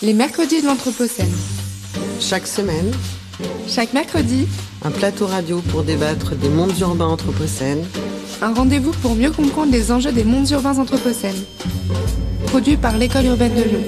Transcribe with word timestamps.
Les 0.00 0.14
mercredis 0.14 0.62
de 0.62 0.66
l'Anthropocène. 0.68 1.26
Chaque 2.20 2.46
semaine, 2.46 2.92
Chaque 3.66 3.92
mercredi, 3.92 4.46
un 4.84 4.92
plateau 4.92 5.26
radio 5.26 5.60
pour 5.72 5.82
débattre 5.82 6.36
des 6.36 6.48
mondes 6.48 6.78
urbains 6.78 7.08
anthropocènes, 7.08 7.84
un 8.40 8.54
rendez-vous 8.54 8.92
pour 9.02 9.16
mieux 9.16 9.32
comprendre 9.32 9.72
les 9.72 9.90
enjeux 9.90 10.12
des 10.12 10.22
mondes 10.22 10.48
urbains 10.50 10.78
anthropocènes. 10.78 11.42
Produit 12.46 12.76
par 12.76 12.96
l'École 12.96 13.24
urbaine 13.24 13.56
de 13.56 13.62
Lyon. 13.62 13.82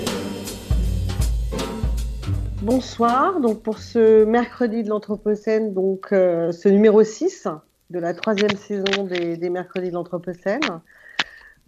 Bonsoir, 2.63 3.39
donc 3.39 3.63
pour 3.63 3.79
ce 3.79 4.25
mercredi 4.25 4.83
de 4.83 4.89
l'Anthropocène, 4.89 5.73
donc 5.73 6.09
euh, 6.11 6.51
ce 6.51 6.69
numéro 6.69 7.05
6 7.05 7.47
de 7.91 8.01
la 8.01 8.15
troisième 8.15 8.57
saison 8.57 9.05
des, 9.05 9.37
des 9.37 9.49
mercredis 9.49 9.91
de 9.91 9.95
l'Anthropocène, 9.95 10.80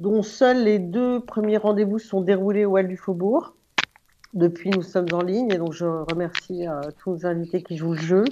dont 0.01 0.25
seuls 0.25 0.65
les 0.65 0.81
deux 0.81 1.21
premiers 1.21 1.59
rendez-vous 1.59 2.01
sont 2.01 2.23
déroulés 2.23 2.65
au 2.65 2.77
Hall 2.77 2.89
du 2.89 2.97
Faubourg. 2.97 3.55
Depuis, 4.35 4.71
nous 4.71 4.83
sommes 4.83 5.09
en 5.13 5.23
ligne 5.23 5.51
et 5.51 5.59
donc 5.59 5.73
je 5.73 5.85
remercie 5.85 6.67
euh, 6.67 6.81
tous 6.99 7.11
nos 7.11 7.27
invités 7.27 7.63
qui 7.63 7.77
jouent 7.77 7.93
le 7.95 8.01
jeu. 8.01 8.25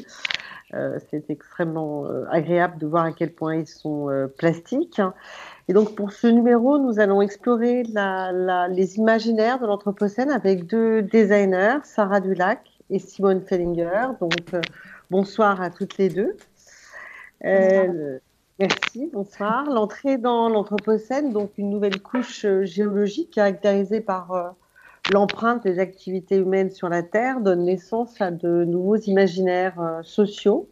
Euh, 0.72 0.98
C'est 1.10 1.28
extrêmement 1.30 2.06
euh, 2.06 2.24
agréable 2.30 2.78
de 2.78 2.86
voir 2.86 3.04
à 3.04 3.12
quel 3.12 3.32
point 3.32 3.56
ils 3.56 3.66
sont 3.66 4.08
plastiques. 4.38 5.00
Et 5.68 5.72
donc 5.72 5.94
pour 5.94 6.12
ce 6.12 6.26
numéro, 6.26 6.78
nous 6.78 6.98
allons 7.00 7.20
explorer 7.22 7.82
la, 7.92 8.32
la, 8.32 8.68
les 8.68 8.96
imaginaires 8.96 9.60
de 9.60 9.66
l'Anthropocène 9.66 10.30
avec 10.30 10.66
deux 10.66 11.02
designers, 11.02 11.78
Sarah 11.84 12.20
Dulac 12.20 12.60
et 12.90 12.98
Simone 12.98 13.40
Fellinger. 13.40 14.08
Donc 14.20 14.32
euh, 14.52 14.60
bonsoir 15.10 15.62
à 15.62 15.70
toutes 15.70 15.96
les 15.98 16.08
deux. 16.08 16.36
Euh, 17.44 18.18
merci, 18.58 19.08
bonsoir. 19.12 19.64
L'entrée 19.70 20.18
dans 20.18 20.48
l'Anthropocène, 20.48 21.32
donc 21.32 21.52
une 21.56 21.70
nouvelle 21.70 22.00
couche 22.00 22.44
géologique 22.62 23.30
caractérisée 23.30 24.00
par 24.00 24.32
euh, 24.32 24.50
l'empreinte 25.12 25.64
des 25.64 25.78
activités 25.78 26.36
humaines 26.36 26.70
sur 26.70 26.88
la 26.88 27.02
Terre, 27.02 27.40
donne 27.40 27.64
naissance 27.64 28.20
à 28.20 28.30
de 28.30 28.64
nouveaux 28.64 28.96
imaginaires 28.96 29.80
euh, 29.80 30.02
sociaux, 30.02 30.68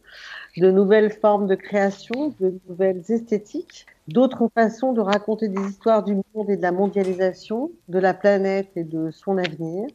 de 0.57 0.71
nouvelles 0.71 1.11
formes 1.11 1.47
de 1.47 1.55
création, 1.55 2.33
de 2.39 2.59
nouvelles 2.67 3.03
esthétiques, 3.09 3.85
d'autres 4.07 4.49
façons 4.53 4.93
de 4.93 5.01
raconter 5.01 5.47
des 5.47 5.61
histoires 5.61 6.03
du 6.03 6.15
monde 6.33 6.49
et 6.49 6.57
de 6.57 6.61
la 6.61 6.71
mondialisation, 6.71 7.71
de 7.87 7.99
la 7.99 8.13
planète 8.13 8.69
et 8.75 8.83
de 8.83 9.11
son 9.11 9.37
avenir, 9.37 9.87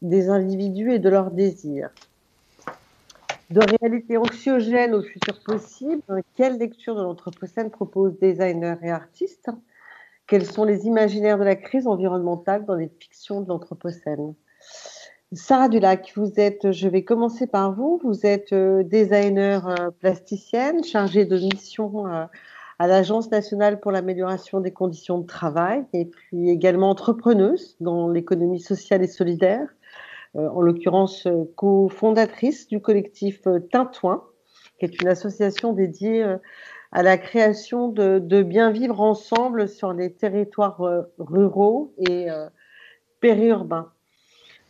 des 0.00 0.28
individus 0.28 0.92
et 0.92 0.98
de 0.98 1.08
leurs 1.08 1.30
désirs. 1.30 1.90
De 3.50 3.60
réalité 3.60 4.16
anxiogène 4.16 4.94
au 4.94 5.02
futur 5.02 5.38
possible, 5.40 6.02
quelle 6.36 6.58
lecture 6.58 6.96
de 6.96 7.02
l'Anthropocène 7.02 7.70
propose 7.70 8.18
designers 8.18 8.76
et 8.82 8.90
artistes 8.90 9.50
Quels 10.26 10.46
sont 10.46 10.64
les 10.64 10.86
imaginaires 10.86 11.38
de 11.38 11.44
la 11.44 11.56
crise 11.56 11.86
environnementale 11.86 12.64
dans 12.64 12.74
les 12.74 12.88
fictions 12.88 13.40
de 13.40 13.48
l'Anthropocène? 13.48 14.34
Sarah 15.34 15.70
Dulac, 15.70 16.12
vous 16.14 16.32
êtes, 16.36 16.72
je 16.72 16.88
vais 16.88 17.04
commencer 17.04 17.46
par 17.46 17.72
vous, 17.72 17.98
vous 18.04 18.26
êtes 18.26 18.52
euh, 18.52 18.82
designer 18.82 19.66
euh, 19.66 19.90
plasticienne, 19.98 20.84
chargée 20.84 21.24
de 21.24 21.38
mission 21.38 22.06
euh, 22.06 22.26
à 22.78 22.86
l'Agence 22.86 23.30
nationale 23.30 23.80
pour 23.80 23.92
l'amélioration 23.92 24.60
des 24.60 24.72
conditions 24.72 25.18
de 25.18 25.26
travail 25.26 25.84
et 25.94 26.04
puis 26.04 26.50
également 26.50 26.90
entrepreneuse 26.90 27.76
dans 27.80 28.08
l'économie 28.08 28.60
sociale 28.60 29.02
et 29.02 29.06
solidaire, 29.06 29.68
en 30.34 30.62
l'occurrence 30.62 31.28
cofondatrice 31.56 32.66
du 32.66 32.80
collectif 32.80 33.42
Tintouin, 33.70 34.24
qui 34.78 34.86
est 34.86 35.00
une 35.00 35.08
association 35.08 35.74
dédiée 35.74 36.24
à 36.92 37.02
la 37.02 37.16
création 37.16 37.88
de, 37.88 38.42
bien 38.42 38.70
vivre 38.70 39.00
ensemble 39.00 39.68
sur 39.68 39.92
les 39.94 40.12
territoires 40.12 40.82
euh, 40.82 41.02
ruraux 41.18 41.94
et 41.96 42.30
euh, 42.30 42.48
périurbains. 43.20 43.90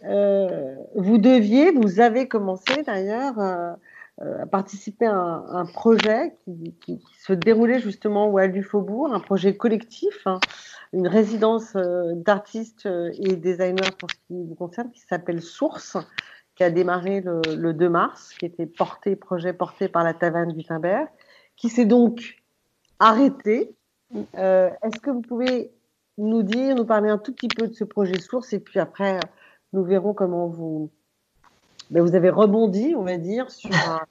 Euh, 0.05 0.77
vous 0.95 1.19
deviez, 1.19 1.73
vous 1.73 2.01
avez 2.01 2.29
commencé 2.29 2.83
d'ailleurs 2.85 3.39
à 3.39 3.77
participer 4.51 5.07
à 5.07 5.15
un, 5.15 5.65
projet 5.65 6.37
qui, 6.81 7.03
se 7.19 7.33
déroulait 7.33 7.81
justement 7.81 8.29
au 8.29 8.39
Hall 8.39 8.53
du 8.53 8.63
Faubourg, 8.63 9.13
un 9.13 9.21
projet 9.21 9.57
collectif, 9.57 10.27
hein, 10.27 10.39
une 10.93 11.09
résidence 11.09 11.75
d'artistes 11.75 12.87
et 13.15 13.37
designers 13.37 13.91
pour 13.99 14.11
ce 14.11 14.17
qui 14.29 14.45
vous 14.47 14.55
concerne, 14.55 14.91
qui 14.91 15.01
s'appelle 15.01 15.41
Source, 15.41 15.97
qui 16.55 16.63
a 16.63 16.71
démarré 16.71 17.21
le, 17.21 17.41
le 17.57 17.73
2 17.73 17.89
mars, 17.89 18.35
qui 18.39 18.47
était 18.47 18.67
projet 18.67 19.53
porté 19.55 19.89
par 19.89 20.05
la 20.05 20.15
Taverne 20.15 20.53
du 20.53 20.63
Timbert, 20.63 21.09
qui 21.57 21.69
s'est 21.69 21.85
donc 21.85 22.43
arrêté. 22.99 23.75
Euh, 24.37 24.71
Est-ce 24.83 25.01
que 25.01 25.11
vous 25.11 25.23
pouvez 25.23 25.73
nous 26.19 26.43
dire, 26.43 26.75
nous 26.77 26.85
parler 26.85 27.09
un 27.09 27.19
tout 27.19 27.33
petit 27.33 27.49
peu 27.49 27.69
de 27.69 27.73
ce 27.73 27.85
projet 27.85 28.19
Source 28.21 28.53
et 28.53 28.61
puis 28.61 28.79
après 28.79 29.19
nous 29.73 29.85
verrons 29.85 30.13
comment 30.13 30.49
vous, 30.49 30.91
ben 31.91 32.03
vous 32.03 32.15
avez 32.15 32.29
rebondi, 32.29 32.95
on 32.97 33.05
va 33.05 33.17
dire, 33.17 33.51
sur, 33.51 33.71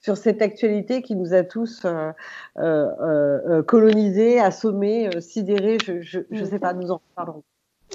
sur 0.00 0.16
cette 0.16 0.42
actualité 0.42 1.02
qui 1.02 1.16
nous 1.16 1.32
a 1.32 1.44
tous 1.44 1.84
euh, 1.86 2.12
euh, 2.58 3.62
colonisés, 3.62 4.38
assommés, 4.38 5.08
sidérés. 5.20 5.78
Je 5.82 6.20
ne 6.30 6.44
sais 6.44 6.58
pas, 6.58 6.74
nous 6.74 6.90
en 6.90 7.00
reparlerons. 7.10 7.42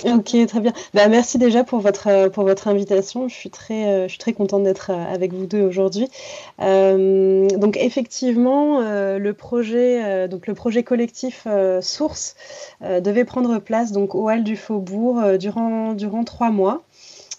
Ok, 0.05 0.35
très 0.47 0.59
bien. 0.59 0.73
Bah, 0.93 1.07
merci 1.07 1.37
déjà 1.37 1.63
pour 1.63 1.79
votre, 1.79 2.27
pour 2.29 2.43
votre 2.43 2.67
invitation. 2.67 3.29
Je 3.29 3.35
suis 3.35 3.51
très, 3.51 3.85
euh, 3.85 4.03
je 4.05 4.09
suis 4.09 4.17
très 4.17 4.33
contente 4.33 4.63
d'être 4.63 4.89
avec 4.89 5.33
vous 5.33 5.45
deux 5.45 5.61
aujourd'hui. 5.61 6.09
Euh, 6.61 7.47
donc 7.49 7.77
effectivement, 7.77 8.81
euh, 8.81 9.19
le 9.19 9.33
projet, 9.33 10.03
euh, 10.03 10.27
donc 10.27 10.47
le 10.47 10.55
projet 10.55 10.83
collectif 10.83 11.43
euh, 11.45 11.79
Source 11.81 12.35
devait 12.81 13.23
prendre 13.23 13.59
place 13.59 13.91
donc 13.91 14.15
au 14.15 14.29
Hall 14.29 14.43
du 14.43 14.57
Faubourg 14.57 15.37
durant, 15.37 15.93
durant 15.93 16.23
trois 16.23 16.49
mois. 16.49 16.83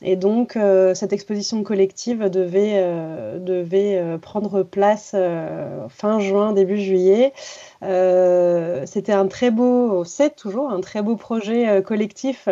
Et 0.06 0.16
donc, 0.16 0.56
euh, 0.56 0.94
cette 0.94 1.14
exposition 1.14 1.62
collective 1.62 2.28
devait, 2.28 2.74
euh, 2.74 3.38
euh, 3.48 4.18
prendre 4.18 4.62
place 4.62 5.16
fin 5.88 6.20
juin, 6.20 6.52
début 6.52 6.76
juillet. 6.76 7.32
C'était 7.80 9.12
un 9.12 9.26
très 9.26 9.50
beau, 9.50 10.04
c'est 10.04 10.36
toujours 10.36 10.70
un 10.70 10.80
très 10.82 11.00
beau 11.00 11.16
projet 11.16 11.82
collectif 11.82 12.48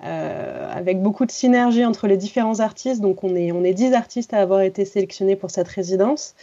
avec 0.00 1.00
beaucoup 1.02 1.24
de 1.26 1.30
synergie 1.30 1.84
entre 1.84 2.06
les 2.06 2.16
différents 2.16 2.60
artistes. 2.60 3.00
Donc, 3.00 3.22
on 3.22 3.34
est, 3.36 3.52
on 3.52 3.64
est 3.64 3.74
10 3.74 3.92
artistes 3.94 4.34
à 4.34 4.40
avoir 4.40 4.60
été 4.60 4.84
sélectionnés 4.84 5.36
pour 5.36 5.50
cette 5.50 5.68
résidence. 5.68 6.34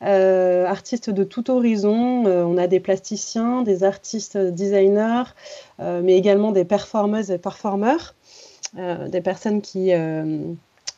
Artistes 0.00 1.10
de 1.10 1.24
tout 1.24 1.50
horizon. 1.50 2.24
On 2.26 2.58
a 2.58 2.66
des 2.66 2.80
plasticiens, 2.80 3.62
des 3.62 3.84
artistes 3.84 4.36
designers, 4.36 5.34
mais 5.78 6.16
également 6.16 6.52
des 6.52 6.64
performeuses 6.64 7.30
et 7.30 7.38
performeurs. 7.38 8.14
Euh, 8.78 9.08
des 9.08 9.20
personnes 9.20 9.60
qui, 9.60 9.92
euh, 9.92 10.38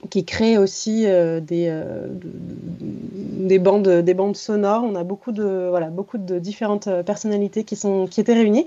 qui 0.08 0.24
créent 0.24 0.58
aussi 0.58 1.06
euh, 1.06 1.40
des, 1.40 1.76
des, 2.12 3.58
bandes, 3.58 3.88
des 3.88 4.14
bandes 4.14 4.36
sonores. 4.36 4.84
On 4.84 4.94
a 4.94 5.02
beaucoup 5.02 5.32
de, 5.32 5.66
voilà, 5.70 5.88
beaucoup 5.88 6.18
de 6.18 6.38
différentes 6.38 6.88
personnalités 7.02 7.64
qui, 7.64 7.74
sont, 7.74 8.06
qui 8.06 8.20
étaient 8.20 8.34
réunies. 8.34 8.66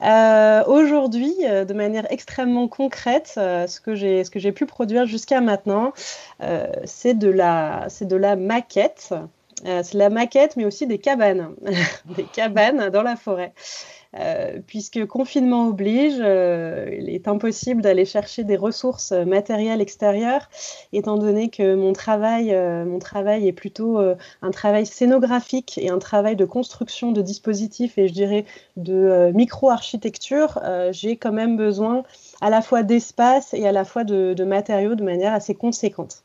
Aujourd'hui, 0.00 1.34
de 1.38 1.72
manière 1.72 2.10
extrêmement 2.10 2.66
concrète, 2.66 3.34
ce 3.36 3.80
que 3.80 3.94
j'ai 3.94 4.52
pu 4.52 4.66
produire 4.66 5.06
jusqu'à 5.06 5.40
maintenant, 5.40 5.92
c'est 6.84 7.14
de, 7.14 7.28
la, 7.28 7.86
de 8.00 8.16
la 8.16 8.34
maquette. 8.34 9.14
c'est 9.64 9.94
la 9.94 10.10
maquette, 10.10 10.56
mais 10.56 10.64
aussi 10.64 10.88
des 10.88 10.98
cabanes, 10.98 11.50
des 12.16 12.24
cabanes 12.24 12.90
dans 12.90 13.02
la 13.02 13.14
forêt. 13.14 13.52
Euh, 14.18 14.58
puisque 14.66 15.06
confinement 15.06 15.68
oblige, 15.68 16.18
euh, 16.20 16.94
il 16.98 17.08
est 17.08 17.28
impossible 17.28 17.80
d'aller 17.80 18.04
chercher 18.04 18.44
des 18.44 18.56
ressources 18.56 19.12
matérielles 19.12 19.80
extérieures, 19.80 20.50
étant 20.92 21.16
donné 21.16 21.48
que 21.48 21.74
mon 21.74 21.92
travail, 21.92 22.52
euh, 22.52 22.84
mon 22.84 22.98
travail 22.98 23.48
est 23.48 23.52
plutôt 23.52 23.98
euh, 23.98 24.14
un 24.42 24.50
travail 24.50 24.84
scénographique 24.84 25.78
et 25.78 25.88
un 25.88 25.98
travail 25.98 26.36
de 26.36 26.44
construction 26.44 27.12
de 27.12 27.22
dispositifs 27.22 27.96
et 27.96 28.08
je 28.08 28.12
dirais 28.12 28.44
de 28.76 28.92
euh, 28.92 29.32
micro-architecture. 29.32 30.60
J'ai 30.90 31.16
quand 31.16 31.32
même 31.32 31.56
besoin 31.56 32.02
à 32.40 32.50
la 32.50 32.60
fois 32.60 32.82
d'espace 32.82 33.54
et 33.54 33.66
à 33.66 33.72
la 33.72 33.84
fois 33.84 34.04
de, 34.04 34.34
de 34.34 34.44
matériaux 34.44 34.94
de 34.94 35.04
manière 35.04 35.32
assez 35.32 35.54
conséquente 35.54 36.22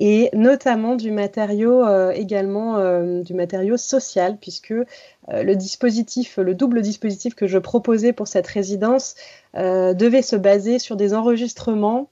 et 0.00 0.30
notamment 0.34 0.94
du 0.96 1.10
matériau 1.10 1.84
euh, 1.84 2.10
également 2.10 2.78
euh, 2.78 3.22
du 3.22 3.34
matériau 3.34 3.76
social 3.76 4.36
puisque 4.38 4.72
euh, 4.72 4.84
le 5.28 5.56
dispositif 5.56 6.38
le 6.38 6.54
double 6.54 6.82
dispositif 6.82 7.34
que 7.34 7.46
je 7.46 7.58
proposais 7.58 8.12
pour 8.12 8.28
cette 8.28 8.46
résidence 8.46 9.14
devait 9.54 10.20
se 10.20 10.36
baser 10.36 10.78
sur 10.78 10.96
des 10.96 11.14
enregistrements 11.14 12.10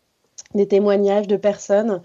des 0.55 0.69
témoignages 0.69 1.27
de 1.27 1.37
personnes, 1.37 2.01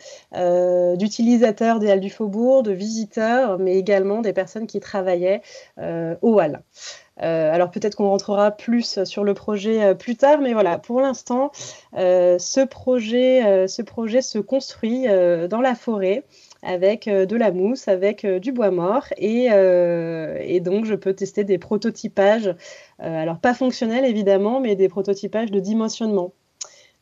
d'utilisateurs 0.97 1.79
des 1.79 1.89
Halles 1.89 1.99
du 1.99 2.09
Faubourg, 2.09 2.63
de 2.63 2.71
visiteurs, 2.71 3.59
mais 3.59 3.77
également 3.77 4.21
des 4.21 4.33
personnes 4.33 4.67
qui 4.67 4.79
travaillaient 4.79 5.41
euh, 5.77 6.15
aux 6.21 6.39
Halles. 6.39 6.61
Euh, 7.21 7.53
alors 7.53 7.71
peut-être 7.71 7.95
qu'on 7.95 8.09
rentrera 8.09 8.51
plus 8.51 9.03
sur 9.03 9.23
le 9.23 9.33
projet 9.33 9.95
plus 9.95 10.15
tard, 10.15 10.39
mais 10.41 10.53
voilà, 10.53 10.77
pour 10.77 11.01
l'instant, 11.01 11.51
ce, 11.93 12.65
projet, 12.65 13.67
se 13.67 14.39
construit 14.39 15.05
dans 15.49 15.61
la 15.61 15.75
forêt 15.75 16.23
avec 16.63 17.07
de 17.07 17.35
la 17.35 17.51
mousse, 17.51 17.87
avec 17.87 18.25
du 18.25 18.51
bois 18.51 18.71
mort, 18.71 19.05
et, 19.17 19.49
donc 20.61 20.85
je 20.85 20.95
peux 20.95 21.13
tester 21.13 21.43
des 21.43 21.57
prototypages, 21.57 22.55
alors 22.99 23.39
pas 23.39 23.53
fonctionnels 23.53 24.05
évidemment, 24.05 24.59
mais 24.59 24.75
des 24.75 24.89
prototypages 24.89 25.51
de 25.51 25.59
dimensionnement. 25.59 26.33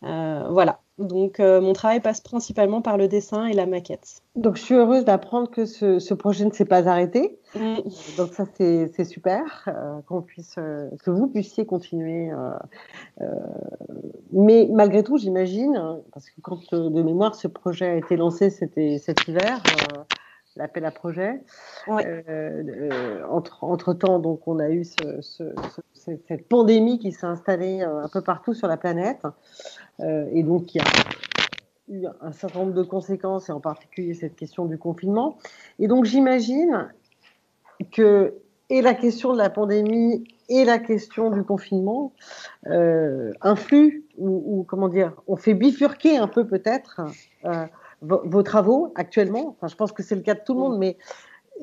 voilà. 0.02 0.80
Donc, 0.98 1.40
euh, 1.40 1.62
mon 1.62 1.74
travail 1.74 2.00
passe 2.00 2.22
principalement 2.22 2.82
par 2.82 2.98
le 2.98 3.08
dessin 3.08 3.46
et 3.46 3.54
la 3.54 3.68
maquette. 3.68 4.22
Donc, 4.36 4.58
je 4.58 4.64
suis 4.64 4.74
heureuse 4.74 5.06
d'apprendre 5.06 5.50
que 5.50 5.66
ce, 5.66 6.14
projet 6.16 6.44
ne 6.44 6.52
s'est 6.52 6.66
pas 6.66 6.88
arrêté. 6.90 7.38
Mm. 7.56 7.76
Donc, 8.18 8.34
ça, 8.34 8.46
c'est 8.56 9.04
super, 9.04 9.68
euh, 9.68 10.02
qu'on 10.08 10.24
puisse, 10.24 10.56
euh, 10.58 10.90
que 11.04 11.12
vous 11.12 11.28
puissiez 11.28 11.68
continuer. 11.68 12.32
mais 14.32 14.68
malgré 14.72 15.04
tout, 15.04 15.18
j'imagine, 15.18 16.02
parce 16.14 16.30
que 16.32 16.42
quand 16.42 16.74
de 16.74 17.04
mémoire 17.04 17.36
ce 17.36 17.48
projet 17.48 17.86
a 17.86 17.96
été 17.96 18.18
lancé, 18.18 18.50
c'était 18.50 18.98
cet 18.98 19.28
hiver 19.28 19.62
l'appel 20.56 20.86
à 20.86 20.92
projet. 20.92 21.40
entre, 21.88 23.64
entre, 23.64 23.94
temps, 23.94 24.18
donc, 24.18 24.48
on 24.48 24.58
a 24.58 24.72
eu 24.72 24.84
cette 25.94 26.48
pandémie 26.50 26.98
qui 26.98 27.12
s'est 27.12 27.28
installée 27.28 27.84
un 27.84 28.10
peu 28.12 28.22
partout 28.22 28.56
sur 28.56 28.68
la 28.68 28.78
planète. 28.78 29.22
Euh, 30.00 30.28
et 30.32 30.44
donc, 30.44 30.76
il 30.76 30.82
y 30.82 30.82
a 30.82 30.88
eu 31.90 32.08
un 32.22 32.32
certain 32.32 32.60
nombre 32.60 32.74
de 32.74 32.84
conséquences, 32.84 33.50
et 33.50 33.52
en 33.52 33.60
particulier 33.60 34.14
cette 34.14 34.36
question 34.36 34.66
du 34.66 34.78
confinement. 34.78 35.38
Et 35.80 35.88
donc, 35.88 36.06
j'imagine 36.06 36.94
que 37.92 38.34
et 38.70 38.82
la 38.82 38.94
question 38.94 39.34
de 39.34 39.38
la 39.38 39.50
pandémie 39.50 40.26
et 40.50 40.66
la 40.66 40.78
question 40.78 41.30
du 41.30 41.44
confinement 41.44 42.14
euh, 42.68 43.32
influent 43.42 44.02
ou, 44.18 44.66
comment 44.68 44.90
dire, 44.90 45.14
on 45.28 45.36
fait 45.36 45.54
bifurquer 45.54 46.18
un 46.18 46.28
peu 46.28 46.46
peut-être 46.46 47.02
euh, 47.46 47.66
vos, 48.02 48.44
travaux 48.44 48.92
actuellement. 48.96 49.56
Enfin, 49.56 49.68
je 49.68 49.76
pense 49.76 49.92
que 49.92 50.04
c'est 50.04 50.16
le 50.16 50.22
cas 50.22 50.34
de 50.34 50.42
tout 50.46 50.54
le 50.54 50.60
monde, 50.60 50.78
mais 50.80 50.98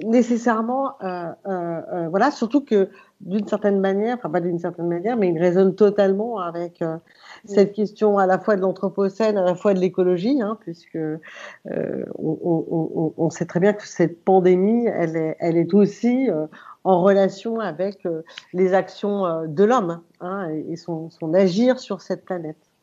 nécessairement, 0.03 0.97
euh, 1.03 1.31
euh, 1.47 1.81
euh, 1.93 2.09
voilà, 2.09 2.31
surtout 2.31 2.65
que 2.65 2.89
d'une 3.21 3.47
certaine 3.47 3.81
manière, 3.81 4.17
enfin 4.17 4.29
pas 4.29 4.41
d'une 4.41 4.59
certaine 4.59 4.89
manière, 4.89 5.17
mais 5.17 5.29
il 5.29 5.39
résonne 5.39 5.75
totalement 5.75 6.41
avec 6.41 6.83
cette 7.45 7.73
question 7.73 8.19
à 8.19 8.27
la 8.27 8.39
fois 8.39 8.57
de 8.57 8.61
l'anthropocène, 8.61 9.39
à 9.39 9.45
la 9.45 9.55
fois 9.55 9.73
de 9.73 9.79
l'écologie, 9.79 10.43
hein, 10.43 10.59
puisque 10.61 10.99
on, 12.19 13.31
sait 13.31 13.47
très 13.47 13.61
bien 13.61 13.73
que 13.73 13.87
cette 13.87 14.25
pandémie, 14.25 14.87
elle 14.87 15.17
est, 15.17 15.37
elle 15.41 15.57
est 15.57 15.73
aussi 15.73 16.29
en 16.83 17.03
relation 17.03 17.61
avec 17.61 18.07
les 18.53 18.75
actions 18.75 19.47
de 19.47 19.65
l'homme 19.65 20.03
hein, 20.21 20.49
et, 20.51 20.77
son, 20.77 21.09
son 21.09 21.33
agir 21.33 21.79
sur 21.79 22.03
cette 22.03 22.27
planète. 22.27 22.74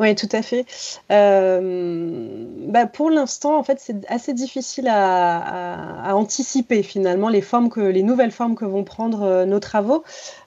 Oui, 0.00 0.14
tout 0.14 0.28
à 0.32 0.42
fait. 0.42 0.64
Euh, 1.10 2.44
bah 2.68 2.86
pour 2.86 3.10
l'instant, 3.10 3.58
en 3.58 3.62
fait, 3.62 3.78
c'est 3.80 4.04
assez 4.08 4.32
difficile 4.32 4.88
à, 4.88 6.14
anticiper 6.14 6.82
finalement 6.82 7.28
les 7.28 7.42
formes 7.42 7.68
que, 7.68 7.80
les 7.80 8.02
nouvelles 8.02 8.32
formes 8.32 8.54
que 8.54 8.64
vont 8.64 8.84
prendre 8.84 9.22
euh, 9.22 9.44
nos 9.44 9.60
travaux. 9.60 10.02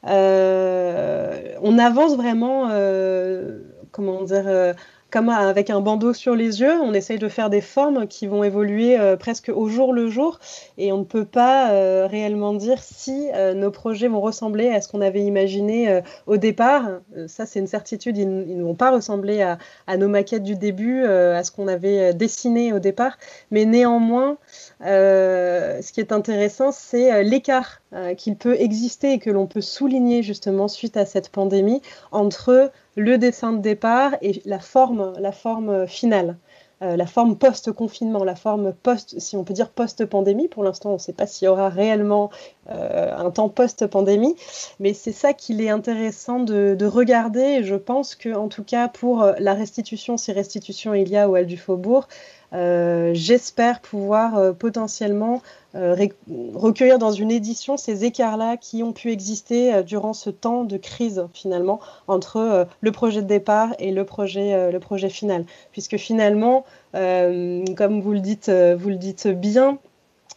Euh, 0.07 1.56
on 1.62 1.77
avance 1.77 2.15
vraiment, 2.15 2.69
comment 3.91 4.24
dire 4.24 4.75
comme 5.13 5.30
avec 5.30 5.69
un 5.69 5.80
bandeau 5.80 6.12
sur 6.12 6.33
les 6.33 6.62
yeux, 6.62 6.74
on 6.81 6.92
essaye 6.92 7.19
de 7.19 7.30
faire 7.30 7.51
des 7.51 7.62
formes 7.62 8.07
qui 8.07 8.25
vont 8.25 8.44
évoluer 8.44 9.00
euh, 9.00 9.15
presque 9.15 9.51
au 9.56 9.68
jour 9.68 9.94
le 9.94 10.10
jour. 10.10 10.39
Et 10.80 10.92
on 10.92 10.98
ne 10.98 11.04
peut 11.04 11.24
pas 11.24 11.71
euh, 11.71 12.07
réellement 12.10 12.56
dire 12.56 12.81
si 12.81 13.30
euh, 13.36 13.54
nos 13.54 13.69
projets 13.69 14.07
vont 14.07 14.21
ressembler 14.21 14.69
à 14.69 14.81
ce 14.81 14.88
qu'on 14.88 15.01
avait 15.01 15.21
imaginé 15.21 16.01
au 16.25 16.38
départ. 16.38 16.86
ça, 17.27 17.45
c'est 17.45 17.60
une 17.60 17.68
certitude, 17.68 18.18
ils, 18.18 18.27
ne 18.27 18.63
vont 18.63 18.74
pas 18.74 18.89
ressembler 18.89 19.44
à, 19.44 19.60
à, 19.86 19.98
nos 19.98 20.07
maquettes 20.07 20.42
du 20.42 20.56
début, 20.56 21.06
à 21.06 21.44
ce 21.44 21.51
qu'on 21.51 21.68
avait 21.68 22.15
dessiné 22.15 22.74
au 22.74 22.80
départ, 22.80 23.18
mais 23.51 23.65
néanmoins, 23.65 24.38
ce 24.81 25.92
qui 25.92 26.00
est 26.00 26.12
intéressant, 26.12 26.71
c'est 26.71 27.24
l'écart 27.24 27.81
qu'il 28.18 28.36
peut 28.36 28.56
exister 28.60 29.13
et 29.13 29.19
que 29.19 29.30
l'on 29.30 29.45
peut 29.45 29.62
souligner 29.62 30.24
justement 30.24 30.68
suite 30.68 30.98
à 30.98 31.06
cette 31.06 31.30
pandémie 31.30 31.81
entre 32.12 32.71
le 32.95 33.18
dessin 33.18 33.54
de 33.54 33.60
départ 33.60 34.16
et 34.22 34.42
la 34.45 34.60
forme, 34.60 35.13
la 35.19 35.31
forme 35.31 35.88
finale. 35.88 36.38
Euh, 36.84 36.98
la 36.98 37.06
forme 37.06 37.38
post-confinement, 37.38 38.25
la 38.25 38.36
forme 38.36 38.74
post, 38.74 39.18
si 39.19 39.38
on 39.38 39.45
peut 39.45 39.54
dire 39.54 39.69
post-pandémie. 39.69 40.50
Pour 40.50 40.63
l'instant, 40.63 40.90
on 40.90 40.94
ne 40.94 40.98
sait 40.98 41.13
pas 41.13 41.28
s'il 41.28 41.45
y 41.45 41.48
aura 41.48 41.69
réellement 41.69 42.30
euh, 42.69 43.16
un 43.16 43.31
temps 43.31 43.48
post-pandémie, 43.48 44.36
mais 44.81 44.94
c'est 44.94 45.13
ça 45.13 45.31
qu'il 45.34 45.62
est 45.62 45.69
intéressant 45.69 46.40
de, 46.40 46.86
regarder. 46.86 47.60
Et 47.60 47.63
je 47.63 47.75
pense 47.75 48.16
que, 48.16 48.36
en 48.36 48.50
tout 48.50 48.63
cas, 48.63 48.90
pour 48.90 49.25
la 49.39 49.54
restitution, 49.54 50.18
si 50.18 50.34
restitution 50.34 50.94
il 50.94 51.07
y 51.07 51.16
a 51.16 51.30
au 51.30 51.38
Hall 51.38 51.46
du 51.46 51.57
Faubourg, 51.57 52.07
euh, 52.07 52.43
j'espère 52.53 53.81
pouvoir 53.81 54.55
potentiellement 54.55 55.41
euh, 55.75 55.95
recueillir 56.53 57.00
dans 57.00 57.11
une 57.11 57.31
édition 57.31 57.77
ces 57.77 58.05
écarts-là 58.05 58.57
qui 58.57 58.83
ont 58.83 58.94
pu 58.94 59.11
exister 59.11 59.73
euh, 59.73 59.81
durant 59.81 60.13
ce 60.13 60.29
temps 60.29 60.65
de 60.65 60.77
crise 60.77 61.25
finalement 61.33 61.79
entre 62.07 62.38
euh, 62.38 62.65
le 62.81 62.91
projet 62.91 63.23
de 63.23 63.27
départ 63.27 63.73
et 63.79 63.91
le 63.91 64.05
projet, 64.05 64.71
le 64.71 64.79
projet 64.79 65.09
final. 65.09 65.45
Puisque 65.71 65.97
finalement, 65.97 66.65
comme 66.94 68.01
vous 68.01 68.13
le 68.13 68.19
dites, 68.19 68.50
vous 68.50 68.89
le 68.89 68.97
dites 68.97 69.27
bien, 69.27 69.79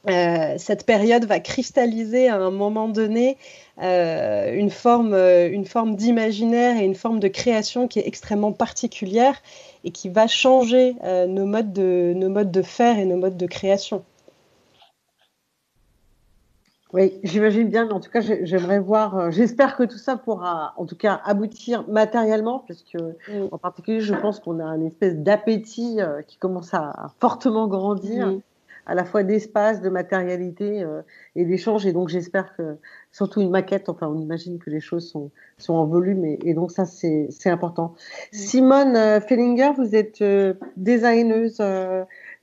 cette 0.06 0.86
période 0.86 1.24
va 1.24 1.40
cristalliser 1.40 2.28
à 2.28 2.36
un 2.36 2.50
moment 2.50 2.88
donné 2.88 3.36
une 3.78 4.70
forme, 4.70 5.14
une 5.14 5.64
forme 5.66 5.96
d'imaginaire 5.96 6.80
et 6.80 6.84
une 6.84 6.94
forme 6.94 7.20
de 7.20 7.28
création 7.28 7.88
qui 7.88 7.98
est 7.98 8.06
extrêmement 8.06 8.52
particulière 8.52 9.40
et 9.84 9.90
qui 9.90 10.08
va 10.08 10.26
changer 10.26 10.96
nos, 11.28 11.46
modes 11.46 11.72
de, 11.72 12.12
nos 12.14 12.28
modes 12.28 12.50
de 12.50 12.62
faire 12.62 12.98
et 12.98 13.04
nos 13.04 13.16
modes 13.16 13.36
de 13.36 13.46
création. 13.46 14.04
Oui, 16.92 17.18
j'imagine 17.24 17.68
bien, 17.68 17.84
mais 17.84 17.92
en 17.92 18.00
tout 18.00 18.10
cas, 18.10 18.20
j'aimerais 18.20 18.78
voir, 18.78 19.18
euh, 19.18 19.30
j'espère 19.30 19.76
que 19.76 19.82
tout 19.82 19.98
ça 19.98 20.16
pourra, 20.16 20.72
en 20.76 20.86
tout 20.86 20.96
cas, 20.96 21.20
aboutir 21.24 21.86
matériellement, 21.88 22.64
parce 22.66 22.82
que, 22.82 22.98
mm. 22.98 23.48
en 23.50 23.58
particulier, 23.58 24.00
je 24.00 24.14
pense 24.14 24.38
qu'on 24.38 24.60
a 24.60 24.68
une 24.76 24.86
espèce 24.86 25.16
d'appétit 25.16 26.00
euh, 26.00 26.22
qui 26.22 26.38
commence 26.38 26.72
à, 26.74 27.08
fortement 27.20 27.66
grandir, 27.66 28.28
mm. 28.28 28.40
À 28.86 28.94
la 28.94 29.04
fois 29.04 29.22
d'espace, 29.22 29.80
de 29.80 29.88
matérialité 29.88 30.82
euh, 30.82 31.02
et 31.34 31.44
d'échange, 31.44 31.86
et 31.86 31.92
donc 31.92 32.08
j'espère 32.08 32.54
que, 32.56 32.76
surtout 33.12 33.40
une 33.40 33.50
maquette, 33.50 33.88
enfin, 33.88 34.08
on 34.08 34.18
imagine 34.18 34.58
que 34.58 34.70
les 34.70 34.80
choses 34.80 35.08
sont, 35.10 35.30
sont 35.58 35.74
en 35.74 35.86
volume, 35.86 36.24
et, 36.24 36.54
donc 36.54 36.70
ça, 36.70 36.84
c'est 36.86 37.50
important. 37.50 37.94
Simone 38.32 39.20
Fellinger, 39.20 39.72
vous 39.76 39.94
êtes 39.94 40.22
designeuse 40.76 41.60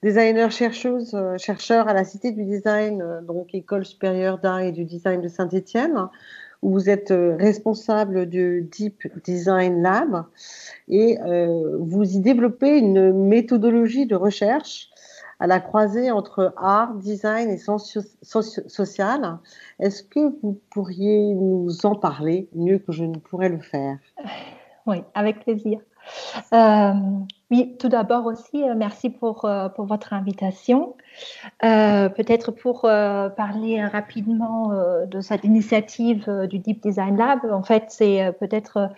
designer 0.04 0.52
chercheuse, 0.52 1.12
euh, 1.16 1.38
chercheur 1.38 1.88
à 1.88 1.94
la 1.94 2.04
Cité 2.04 2.32
du 2.32 2.44
Design, 2.44 3.02
euh, 3.02 3.22
donc 3.22 3.56
École 3.56 3.86
supérieure 3.86 4.38
d'art 4.38 4.60
et 4.60 4.74
du 4.74 4.84
design 4.84 5.22
de 5.22 5.30
Saint-Étienne, 5.30 6.10
où 6.62 6.72
vous 6.72 6.90
êtes 6.90 7.12
euh, 7.12 7.38
responsable 7.38 8.26
du 8.26 8.68
Deep 8.70 9.08
Design 9.24 9.82
Lab. 9.82 10.26
Et 10.90 11.18
vous 11.80 12.04
y 12.04 12.20
développez 12.20 12.78
une 12.78 13.14
méthodologie 13.14 14.06
de 14.06 14.16
recherche 14.16 14.90
à 15.40 15.48
la 15.48 15.60
croisée 15.60 16.12
entre 16.12 16.54
art, 16.58 16.94
design 16.96 17.50
et 17.50 17.58
sciences 17.58 17.98
sociales. 18.22 19.38
Est-ce 19.80 20.04
que 20.04 20.34
vous 20.42 20.60
pourriez 20.70 21.34
nous 21.34 21.86
en 21.86 21.96
parler 21.96 22.50
mieux 22.54 22.80
que 22.80 22.92
je 22.92 23.04
ne 23.04 23.18
pourrais 23.18 23.50
le 23.50 23.60
faire? 23.60 23.98
Oui, 24.86 25.04
avec 25.14 25.44
plaisir. 25.44 25.80
Euh, 26.54 26.94
oui, 27.52 27.76
tout 27.80 27.88
d'abord 27.88 28.26
aussi, 28.26 28.64
euh, 28.64 28.74
merci 28.76 29.10
pour, 29.10 29.46
euh, 29.46 29.70
pour 29.70 29.86
votre 29.86 30.14
invitation. 30.14 30.96
Peut-être 31.62 32.52
pour 32.52 32.82
parler 32.82 33.84
rapidement 33.86 34.72
de 35.06 35.22
cette 35.22 35.44
initiative 35.44 36.48
du 36.50 36.60
Deep 36.60 36.82
Design 36.82 37.18
Lab. 37.18 37.40
En 37.52 37.64
fait, 37.64 37.86
c'est 37.90 38.34
peut-être 38.40 38.90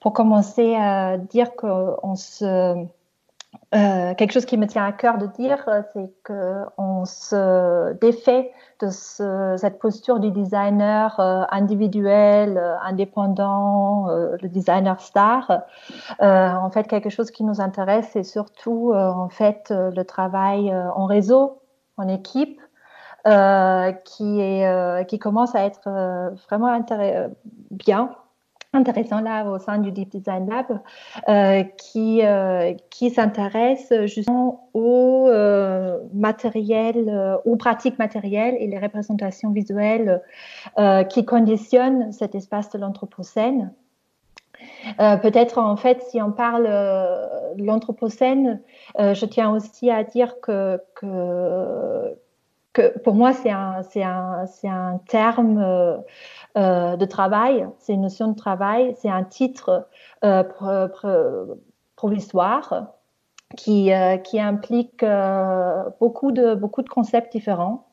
pour 0.00 0.12
commencer 0.12 0.74
à 0.76 1.18
dire 1.18 1.54
qu'on 1.56 2.14
se 2.14 2.86
euh, 3.74 4.14
quelque 4.14 4.32
chose 4.32 4.46
qui 4.46 4.56
me 4.56 4.66
tient 4.66 4.84
à 4.84 4.92
cœur 4.92 5.18
de 5.18 5.26
dire, 5.26 5.64
euh, 5.68 5.82
c'est 5.92 6.10
qu'on 6.24 7.04
se 7.04 7.92
défait 7.94 8.52
de 8.80 8.88
cette 8.90 9.78
posture 9.78 10.20
du 10.20 10.30
designer 10.30 11.18
euh, 11.18 11.42
individuel, 11.50 12.62
indépendant, 12.84 14.06
le 14.08 14.48
designer 14.48 15.00
star. 15.00 15.62
en 16.20 16.70
fait, 16.70 16.86
quelque 16.86 17.10
chose 17.10 17.30
qui 17.30 17.42
nous 17.44 17.60
intéresse, 17.60 18.08
c'est 18.12 18.24
surtout 18.24 18.92
en 18.94 19.28
fait 19.28 19.70
le 19.70 20.02
travail 20.04 20.74
en 20.94 21.06
réseau, 21.06 21.60
en 21.96 22.06
équipe, 22.08 22.60
qui 24.04 25.18
commence 25.18 25.54
à 25.54 25.64
être 25.64 25.88
vraiment 26.48 26.78
bien 27.70 28.10
intéressant 28.72 29.20
là 29.20 29.44
au 29.44 29.58
sein 29.58 29.78
du 29.78 29.92
Deep 29.92 30.10
Design 30.10 30.48
Lab 30.48 30.80
euh, 31.28 31.62
qui, 31.76 32.20
euh, 32.22 32.74
qui 32.90 33.10
s'intéresse 33.10 33.92
justement 34.04 34.68
au 34.74 35.28
euh, 35.28 35.98
matériel, 36.12 37.40
aux 37.44 37.56
pratiques 37.56 37.98
matérielles 37.98 38.56
et 38.58 38.66
les 38.66 38.78
représentations 38.78 39.50
visuelles 39.50 40.22
qui 41.10 41.24
conditionnent 41.24 42.12
cet 42.12 42.34
espace 42.34 42.70
de 42.70 42.78
l'Anthropocène. 42.78 43.72
Peut-être 44.98 45.58
en 45.58 45.76
fait, 45.76 46.02
si 46.02 46.20
on 46.20 46.32
parle 46.32 46.64
de 46.64 47.64
l'Anthropocène, 47.64 48.60
je 48.98 49.26
tiens 49.26 49.50
aussi 49.50 49.90
à 49.90 50.04
dire 50.04 50.40
que, 50.40 50.80
pour 53.04 53.14
moi, 53.14 53.32
c'est 53.32 53.50
un, 53.50 55.00
terme 55.08 55.58
euh, 56.56 56.96
de 56.96 57.04
travail, 57.04 57.66
c'est 57.78 57.94
une 57.94 58.02
notion 58.02 58.28
de 58.28 58.36
travail, 58.36 58.94
c'est 58.98 59.08
un 59.08 59.24
titre 59.24 59.88
euh, 60.24 60.42
provisoire 61.96 62.92
qui, 63.56 63.92
implique 63.92 65.04
beaucoup, 66.00 66.32
de, 66.32 66.54
beaucoup 66.54 66.82
de 66.82 66.88
concepts 66.88 67.32
différents. 67.32 67.86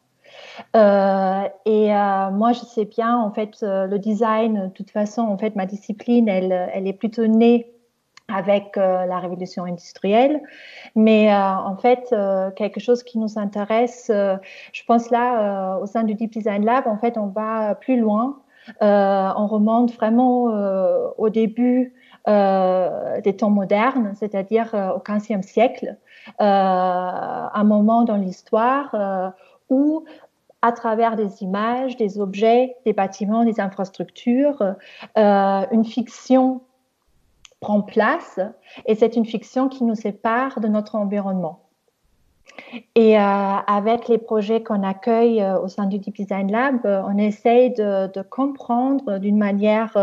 et 0.74 1.88
moi, 1.88 2.52
je 2.54 2.66
sais 2.66 2.86
bien, 2.86 3.18
en 3.18 3.32
fait, 3.32 3.58
le 3.62 3.98
design, 3.98 4.66
de 4.66 4.70
toute 4.70 4.92
façon, 4.92 5.22
en 5.22 5.38
fait, 5.38 5.56
ma 5.56 5.66
discipline, 5.66 6.28
elle, 6.28 6.70
elle 6.74 6.88
est 6.88 6.94
plutôt 6.94 7.28
née 7.28 7.73
avec 8.34 8.78
euh, 8.78 9.06
la 9.06 9.20
révolution 9.20 9.66
industrielle. 9.66 10.42
Mais 10.96 11.32
euh, 11.32 11.38
en 11.38 11.78
fait, 11.78 12.10
euh, 12.12 12.52
quelque 12.52 12.80
chose 12.80 13.04
qui 13.04 13.20
nous 13.20 13.38
intéresse, 13.38 14.10
je 14.10 14.84
pense 14.88 15.10
là, 15.10 15.78
au 15.80 15.86
sein 15.86 16.04
du 16.04 16.16
Deep 16.16 16.32
Design 16.32 16.66
Lab, 16.66 16.88
en 16.88 16.98
fait, 16.98 17.18
on 17.18 17.28
va 17.28 17.76
plus 17.76 18.00
loin. 18.00 18.40
on 18.82 19.48
remonte 19.48 19.94
vraiment 19.94 20.46
au 21.18 21.30
début 21.30 21.94
des 22.26 23.36
temps 23.38 23.50
modernes, 23.50 24.14
c'est-à-dire 24.16 24.74
au 24.96 25.00
XVe 25.00 25.42
siècle, 25.42 25.98
un 26.40 27.64
moment 27.64 28.04
dans 28.04 28.18
l'histoire 28.18 29.34
où 29.70 30.06
à 30.62 30.72
travers 30.72 31.18
des 31.18 31.44
images, 31.44 31.98
des 31.98 32.20
objets, 32.20 32.76
des 32.86 32.94
bâtiments, 32.94 33.44
des 33.44 33.60
infrastructures, 33.60 34.76
une 35.16 35.86
fiction 35.86 36.62
prend 37.64 37.82
place 37.82 38.42
et 38.86 38.96
c'est 38.96 39.16
une 39.16 39.26
fiction 39.26 39.70
qui 39.70 39.86
nous 39.86 39.96
sépare 39.96 40.60
de 40.60 40.68
notre 40.68 40.96
environnement. 40.96 41.64
Et 42.96 43.18
euh, 43.18 43.22
avec 43.22 44.08
les 44.10 44.18
projets 44.18 44.62
qu'on 44.62 44.84
accueille 44.84 45.42
euh, 45.42 45.60
au 45.60 45.70
sein 45.70 45.86
du 45.86 45.98
Deep 45.98 46.16
Design 46.16 46.52
Lab, 46.52 46.86
euh, 46.86 47.02
on 47.08 47.18
essaye 47.18 47.72
de, 47.72 48.22
comprendre 48.30 49.18
d'une 49.18 49.38
manière 49.38 49.96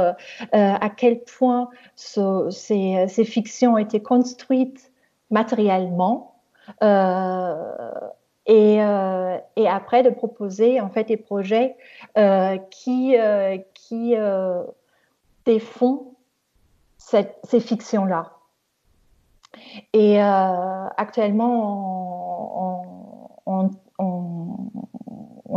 à 0.53 0.91
quel 0.91 1.21
point 1.21 1.69
ces, 1.97 3.25
fictions 3.25 3.75
ont 3.75 3.79
été 3.79 4.01
construites 4.03 4.91
matériellement 5.31 6.35
et, 8.47 8.77
et, 8.77 9.69
après 9.69 10.03
de 10.03 10.11
proposer 10.11 10.81
en 10.81 10.89
fait 10.91 11.05
des 11.05 11.17
projets 11.17 11.77
qui, 12.71 13.17
qui 13.75 14.15
défont 15.45 16.15
ces 17.01 17.61
fictions-là. 17.61 18.31
Et 19.93 20.23
euh, 20.23 20.87
actuellement, 20.97 22.87
on, 23.47 23.71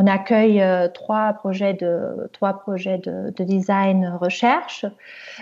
accueille 0.06 0.62
euh, 0.62 0.90
trois 0.90 1.32
projets 1.34 1.74
de, 1.74 2.30
trois 2.34 2.54
projets 2.54 2.98
de, 2.98 3.32
design 3.44 4.18
recherche 4.20 4.86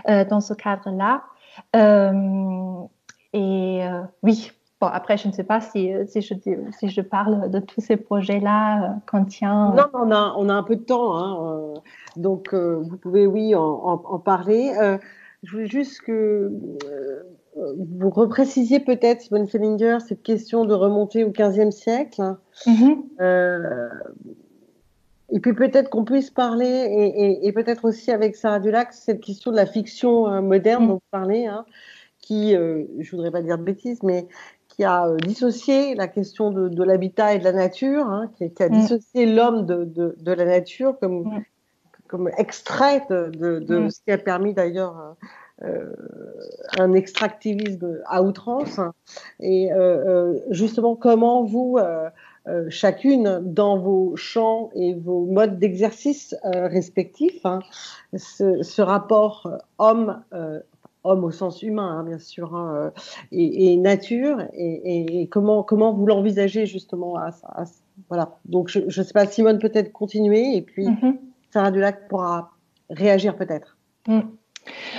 euh, 0.08 0.24
dans 0.24 0.40
ce 0.40 0.54
cadre-là. 0.54 1.24
et 3.34 3.82
oui, 4.24 4.52
Bon, 4.80 4.88
après, 4.88 5.16
je 5.16 5.28
ne 5.28 5.34
sais 5.34 5.44
pas 5.44 5.62
si, 5.62 5.92
si, 6.08 6.22
je, 6.22 6.34
si 6.72 6.90
je 6.90 7.02
parle 7.02 7.52
de 7.52 7.60
tous 7.60 7.82
ces 7.82 7.98
projets-là 7.98 8.96
quand. 9.06 9.28
Non, 9.44 9.84
on 9.94 10.10
a, 10.10 10.34
on 10.36 10.50
a 10.50 10.54
un 10.54 10.64
peu 10.64 10.76
de 10.76 10.82
temps. 10.82 11.18
Hein, 11.18 11.74
donc, 12.16 12.52
vous 12.56 12.98
pouvez, 12.98 13.28
oui, 13.28 13.54
en 13.54 13.98
parler. 14.18 14.74
Je 15.44 15.52
voulais 15.52 15.68
juste 15.68 16.02
que 16.02 16.52
euh, 17.58 17.74
vous 18.00 18.10
reprécisiez 18.10 18.80
peut-être, 18.80 19.22
Simone 19.22 19.48
Fellinger, 19.48 19.98
cette 20.08 20.22
question 20.22 20.66
de 20.66 20.74
remonter 20.74 21.24
au 21.24 21.32
XVe 21.32 21.72
siècle. 21.72 22.22
Mm-hmm. 22.68 22.98
Euh, 23.22 23.90
et 25.32 25.40
puis 25.40 25.54
peut-être 25.54 25.90
qu'on 25.90 26.04
puisse 26.04 26.30
parler, 26.30 27.40
et, 27.42 27.52
peut-être 27.54 27.86
aussi 27.86 28.12
avec 28.12 28.36
Sarah 28.36 28.60
Dulac, 28.60 28.94
cette 28.94 29.22
question 29.22 29.52
de 29.52 29.56
la 29.56 29.66
fiction 29.66 30.28
euh, 30.28 30.42
moderne 30.42 30.88
dont 30.88 30.94
vous 30.96 31.02
parlez, 31.10 31.46
hein, 31.48 31.66
qui, 32.20 32.52
je 32.52 32.86
ne 32.98 33.12
voudrais 33.12 33.32
pas 33.32 33.42
dire 33.42 33.58
de 33.58 33.64
bêtises, 33.64 34.04
mais 34.04 34.28
qui 34.68 34.84
a 34.84 35.10
dissocié 35.26 35.96
la 35.96 36.08
question 36.08 36.52
de, 36.52 36.84
l'habitat 36.84 37.34
et 37.34 37.40
de 37.40 37.44
la 37.44 37.54
nature, 37.54 38.08
hein, 38.08 38.30
qui, 38.38 38.44
a 38.62 38.70
mm. 38.70 38.72
dissocié 38.74 39.26
l'homme 39.26 39.66
de, 39.66 40.32
la 40.32 40.46
nature 40.46 41.00
comme, 41.00 41.24
mm 41.24 41.44
comme 42.12 42.30
extrait 42.38 43.06
de, 43.10 43.60
mm. 43.68 43.90
ce 43.90 44.02
qui 44.02 44.12
a 44.12 44.18
permis 44.18 44.54
d'ailleurs 44.54 45.16
euh, 45.64 45.94
un 46.80 46.94
extractivisme 46.94 48.02
à 48.08 48.22
outrance. 48.22 48.80
Et 49.40 49.72
euh, 49.72 49.78
euh, 49.78 50.40
justement, 50.50 50.96
comment 50.96 51.44
vous, 51.44 51.80
chacune, 52.70 53.40
dans 53.44 53.78
vos 53.78 54.16
champs 54.18 54.72
et 54.76 54.94
vos 54.94 55.26
modes 55.26 55.58
d'exercice 55.58 56.36
respectifs, 56.44 57.46
hein, 57.46 57.60
ce, 58.16 58.82
rapport 58.82 59.50
homme, 59.78 60.24
homme 61.04 61.24
au 61.24 61.32
sens 61.32 61.62
humain, 61.62 62.00
hein, 62.00 62.04
bien 62.04 62.20
sûr, 62.20 62.56
hein, 62.56 62.92
et, 63.32 63.78
nature, 63.78 64.42
et, 64.54 65.28
comment, 65.30 65.64
comment 65.64 65.94
vous 65.94 66.08
l'envisagez 66.08 66.66
justement 66.66 67.18
à, 67.18 67.30
voilà. 68.10 68.40
Donc, 68.46 68.68
je 68.70 68.80
ne 68.80 68.90
sais 68.90 69.14
pas, 69.14 69.28
Simone, 69.28 69.60
peut-être 69.60 69.92
continuer, 69.92 70.56
et 70.56 70.62
puis. 70.62 70.88
Mm-hmm. 70.88 71.18
Sarah 71.52 71.72
Dulac 71.72 72.08
pourra 72.08 72.52
réagir 72.90 73.36
peut-être. 73.36 73.78
Mm. 74.08 74.22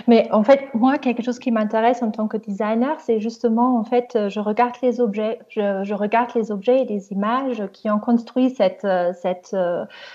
Mais 0.09 0.29
en 0.33 0.43
fait, 0.43 0.75
moi, 0.75 0.99
quelque 0.99 1.23
chose 1.23 1.39
qui 1.39 1.53
m'intéresse 1.53 2.03
en 2.03 2.11
tant 2.11 2.27
que 2.27 2.37
designer, 2.37 2.99
c'est 2.99 3.21
justement, 3.21 3.79
en 3.79 3.85
fait, 3.85 4.19
je 4.29 4.41
regarde 4.41 4.75
les 4.83 5.01
objets, 5.01 5.39
je, 5.49 5.95
regarde 5.95 6.31
les 6.35 6.51
objets 6.51 6.83
et 6.83 6.85
les 6.85 7.13
images 7.13 7.63
qui 7.73 7.89
ont 7.89 8.01
construit 8.01 8.51
cette, 8.51 8.87
cette, 9.15 9.57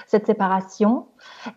cette 0.05 0.25
séparation. 0.25 1.05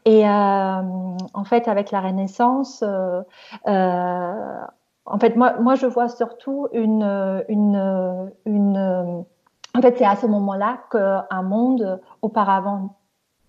Et 0.04 0.24
euh, 0.24 0.30
en 0.30 1.44
fait, 1.44 1.68
avec 1.68 1.90
la 1.90 2.00
Renaissance, 2.00 2.84
euh, 2.86 3.22
euh, 3.66 4.60
en 5.06 5.18
fait, 5.18 5.36
moi, 5.36 5.54
moi, 5.60 5.74
je 5.74 5.86
vois 5.86 6.08
surtout 6.08 6.68
une, 6.72 7.42
une, 7.48 8.30
une 8.46 9.24
en 9.76 9.82
fait, 9.82 9.98
c'est 9.98 10.04
à 10.04 10.16
ce 10.16 10.26
moment-là 10.26 10.78
qu'un 10.90 11.42
monde 11.42 12.00
auparavant 12.22 12.96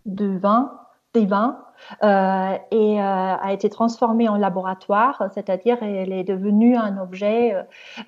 vin 0.06 0.81
des 1.14 1.26
vins 1.26 1.60
euh, 2.04 2.58
et 2.72 3.02
euh, 3.02 3.04
a 3.04 3.54
été 3.54 3.70
transformée 3.70 4.30
en 4.30 4.38
laboratoire, 4.38 5.30
c'est-à-dire 5.34 5.78
elle 5.82 6.14
est 6.14 6.24
devenue 6.24 6.76
un 6.76 6.98
objet, 6.98 7.56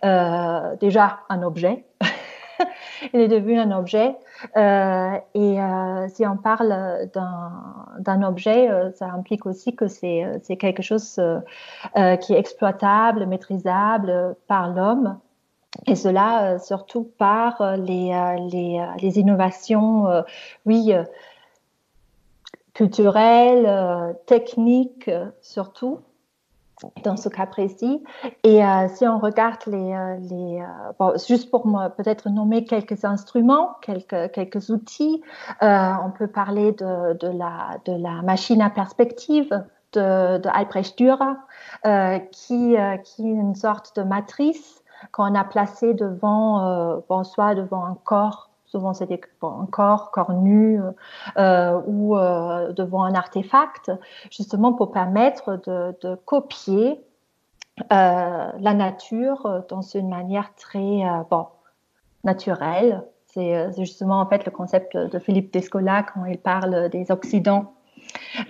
euh, 0.06 0.76
déjà 0.78 1.20
un 1.30 1.44
objet. 1.44 1.86
elle 3.14 3.22
est 3.22 3.28
devenue 3.28 3.60
un 3.60 3.72
objet. 3.78 4.16
et 4.56 5.58
si 6.10 6.26
on 6.26 6.38
parle 6.38 7.10
d'un 7.14 8.24
objet, 8.24 8.70
ça 8.96 9.08
implique 9.08 9.46
aussi 9.46 9.76
que 9.76 9.88
c'est 9.88 10.58
quelque 10.58 10.82
chose 10.82 11.20
qui 12.22 12.34
est 12.34 12.40
exploitable, 12.40 13.26
maîtrisable 13.26 14.36
par 14.48 14.70
l'homme. 14.70 15.20
Et 15.88 15.96
cela 15.96 16.60
surtout 16.60 17.12
par 17.18 17.76
les, 17.78 18.14
les, 18.52 18.86
les 19.02 19.20
innovations, 19.20 20.24
oui, 20.66 20.94
culturelle, 22.74 23.66
euh, 23.68 24.14
technique 24.26 25.08
euh, 25.08 25.28
surtout 25.42 26.00
dans 27.04 27.16
ce 27.16 27.30
cas 27.30 27.46
précis. 27.46 28.04
Et 28.44 28.66
euh, 28.66 28.88
si 28.90 29.08
on 29.08 29.20
regarde 29.20 29.60
les, 29.68 30.18
les 30.30 30.66
bon, 31.00 31.14
juste 31.26 31.50
pour 31.50 31.64
peut-être 31.96 32.30
nommer 32.30 32.66
quelques 32.66 33.06
instruments, 33.06 33.78
quelques, 33.82 34.32
quelques 34.32 34.70
outils, 34.70 35.22
on 35.62 36.12
peut 36.18 36.28
parler 36.28 36.74
de, 36.74 37.14
de, 37.14 37.28
la, 37.28 37.78
de 37.86 37.94
la 37.94 38.22
machine 38.24 38.62
à 38.62 38.70
perspective 38.70 39.50
de, 39.94 40.40
de 40.40 40.50
Albrecht 40.50 40.98
Dürer, 40.98 41.36
qui, 42.32 42.76
qui 43.06 43.30
est 43.30 43.34
une 43.34 43.56
sorte 43.56 43.96
de 43.96 44.04
matrice 44.04 44.84
qu'on 45.14 45.36
a 45.36 45.46
placée 45.46 45.94
devant, 45.94 47.02
bon, 47.08 47.24
soit 47.24 47.56
devant 47.56 47.86
un 47.86 47.96
corps 48.04 48.50
souvent 48.74 48.96
c'était 48.96 49.22
un 49.44 49.68
corps, 49.70 50.10
corps 50.10 50.34
nu 50.34 50.82
euh, 51.38 51.80
ou 51.86 52.18
euh, 52.18 52.74
devant 52.74 53.04
un 53.04 53.14
artefact, 53.14 53.92
justement 54.32 54.74
pour 54.74 54.92
permettre 54.92 55.62
de, 55.68 56.16
copier 56.26 57.00
euh, 57.92 58.50
la 58.60 58.74
nature 58.74 59.64
dans 59.70 59.82
une 59.82 60.10
manière 60.10 60.56
très 60.56 61.02
naturelle. 62.24 63.04
C'est 63.28 63.72
justement 63.78 64.20
en 64.20 64.26
fait 64.26 64.44
le 64.44 64.52
concept 64.52 64.98
de 64.98 65.20
Philippe 65.20 65.54
Descola 65.54 66.04
quand 66.04 66.26
il 66.26 66.40
parle 66.40 66.90
des 66.90 67.12
Occidents 67.12 67.74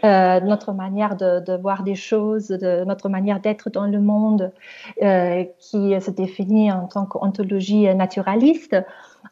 euh, 0.03 0.39
notre 0.39 0.73
manière 0.73 1.15
de, 1.15 1.57
voir 1.57 1.83
des 1.83 1.95
choses, 1.95 2.47
de 2.47 2.83
notre 2.85 3.09
manière 3.09 3.39
d'être 3.39 3.69
dans 3.69 3.85
le 3.85 3.99
monde 3.99 4.51
euh, 5.01 5.43
qui 5.59 5.99
se 5.99 6.11
définit 6.11 6.71
en 6.71 6.87
tant 6.87 7.05
qu'ontologie 7.05 7.93
naturaliste. 7.95 8.75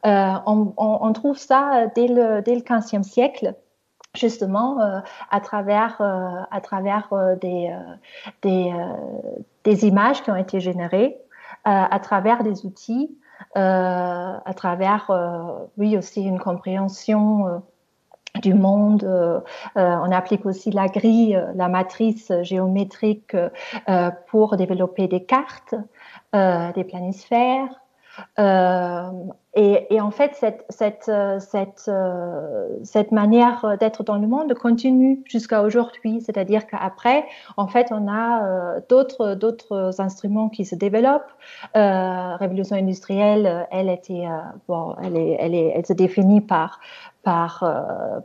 Euh, 0.05 0.33
on, 0.45 1.13
trouve 1.13 1.37
ça 1.37 1.87
dès 1.95 2.07
le, 2.07 2.41
dès 2.41 2.55
le 2.55 2.61
15e 2.61 3.03
siècle 3.03 3.55
justement 4.15 4.77
à 5.29 5.39
travers, 5.39 6.01
à 6.01 6.61
travers 6.61 7.07
des, 7.39 7.73
des, 8.41 8.73
des, 9.63 9.85
images 9.87 10.21
qui 10.21 10.31
ont 10.31 10.35
été 10.35 10.59
générées, 10.59 11.17
à 11.63 11.99
travers 11.99 12.43
des 12.43 12.65
outils, 12.65 13.17
à 13.55 14.53
travers, 14.55 15.09
oui, 15.77 15.97
aussi 15.97 16.23
une 16.23 16.39
compréhension 16.39 17.63
du 18.41 18.53
monde. 18.53 19.07
on 19.75 20.11
applique 20.11 20.45
aussi 20.45 20.71
la 20.71 20.87
grille, 20.87 21.41
la 21.55 21.69
matrice 21.69 22.33
géométrique 22.41 23.37
pour 24.27 24.57
développer 24.57 25.07
des 25.07 25.23
cartes, 25.23 25.75
des 26.33 26.83
planisphères. 26.83 27.80
Euh, 28.39 29.09
et, 29.53 29.99
en 29.99 30.11
fait, 30.11 30.33
cette, 30.35 30.65
cette, 30.69 31.11
cette, 31.39 31.85
euh, 31.89 32.69
cette 32.83 33.11
manière 33.11 33.77
d'être 33.79 34.03
dans 34.03 34.17
le 34.17 34.27
monde 34.27 34.53
continue 34.53 35.21
jusqu'à 35.25 35.61
aujourd'hui. 35.61 36.21
C'est-à-dire 36.21 36.67
qu'après, 36.67 37.25
en 37.57 37.67
fait, 37.67 37.87
on 37.91 38.07
a 38.07 38.45
euh, 38.45 38.79
d'autres, 38.89 39.35
d'autres 39.35 39.99
instruments 39.99 40.47
qui 40.47 40.63
se 40.63 40.75
développent. 40.75 41.33
révolution 41.73 42.77
industrielle, 42.77 43.67
elle 43.71 43.89
était, 43.89 44.25
bon, 44.67 44.95
elle, 45.03 45.17
est, 45.17 45.73
elle, 45.75 45.85
se 45.85 45.93
définit 45.93 46.41
par, 46.41 46.79
par, 47.23 47.63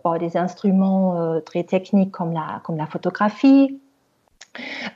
par 0.02 0.18
des 0.18 0.36
instruments 0.36 1.40
très 1.44 1.64
techniques 1.64 2.12
comme 2.12 2.32
la, 2.32 2.60
comme 2.64 2.76
la 2.76 2.86
photographie. 2.86 3.80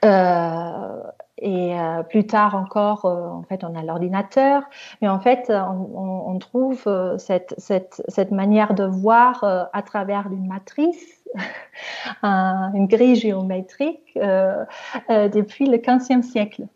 Euh, 0.04 1.02
et 1.40 1.78
euh, 1.78 2.02
plus 2.02 2.26
tard 2.26 2.54
encore, 2.54 3.04
euh, 3.04 3.28
en 3.28 3.42
fait, 3.42 3.64
on 3.64 3.74
a 3.74 3.82
l'ordinateur. 3.82 4.62
Mais 5.02 5.08
en 5.08 5.20
fait, 5.20 5.50
on, 5.50 6.24
on 6.26 6.38
trouve 6.38 6.84
cette, 7.18 7.54
cette, 7.58 8.02
cette, 8.08 8.30
manière 8.30 8.74
de 8.74 8.84
voir 8.84 9.44
à 9.72 9.82
travers 9.82 10.26
une 10.30 10.46
matrice, 10.46 11.24
une 12.22 12.86
grille 12.86 13.16
géométrique, 13.16 14.16
depuis 14.16 15.66
le 15.66 15.78
15e 15.78 16.22
siècle. 16.22 16.66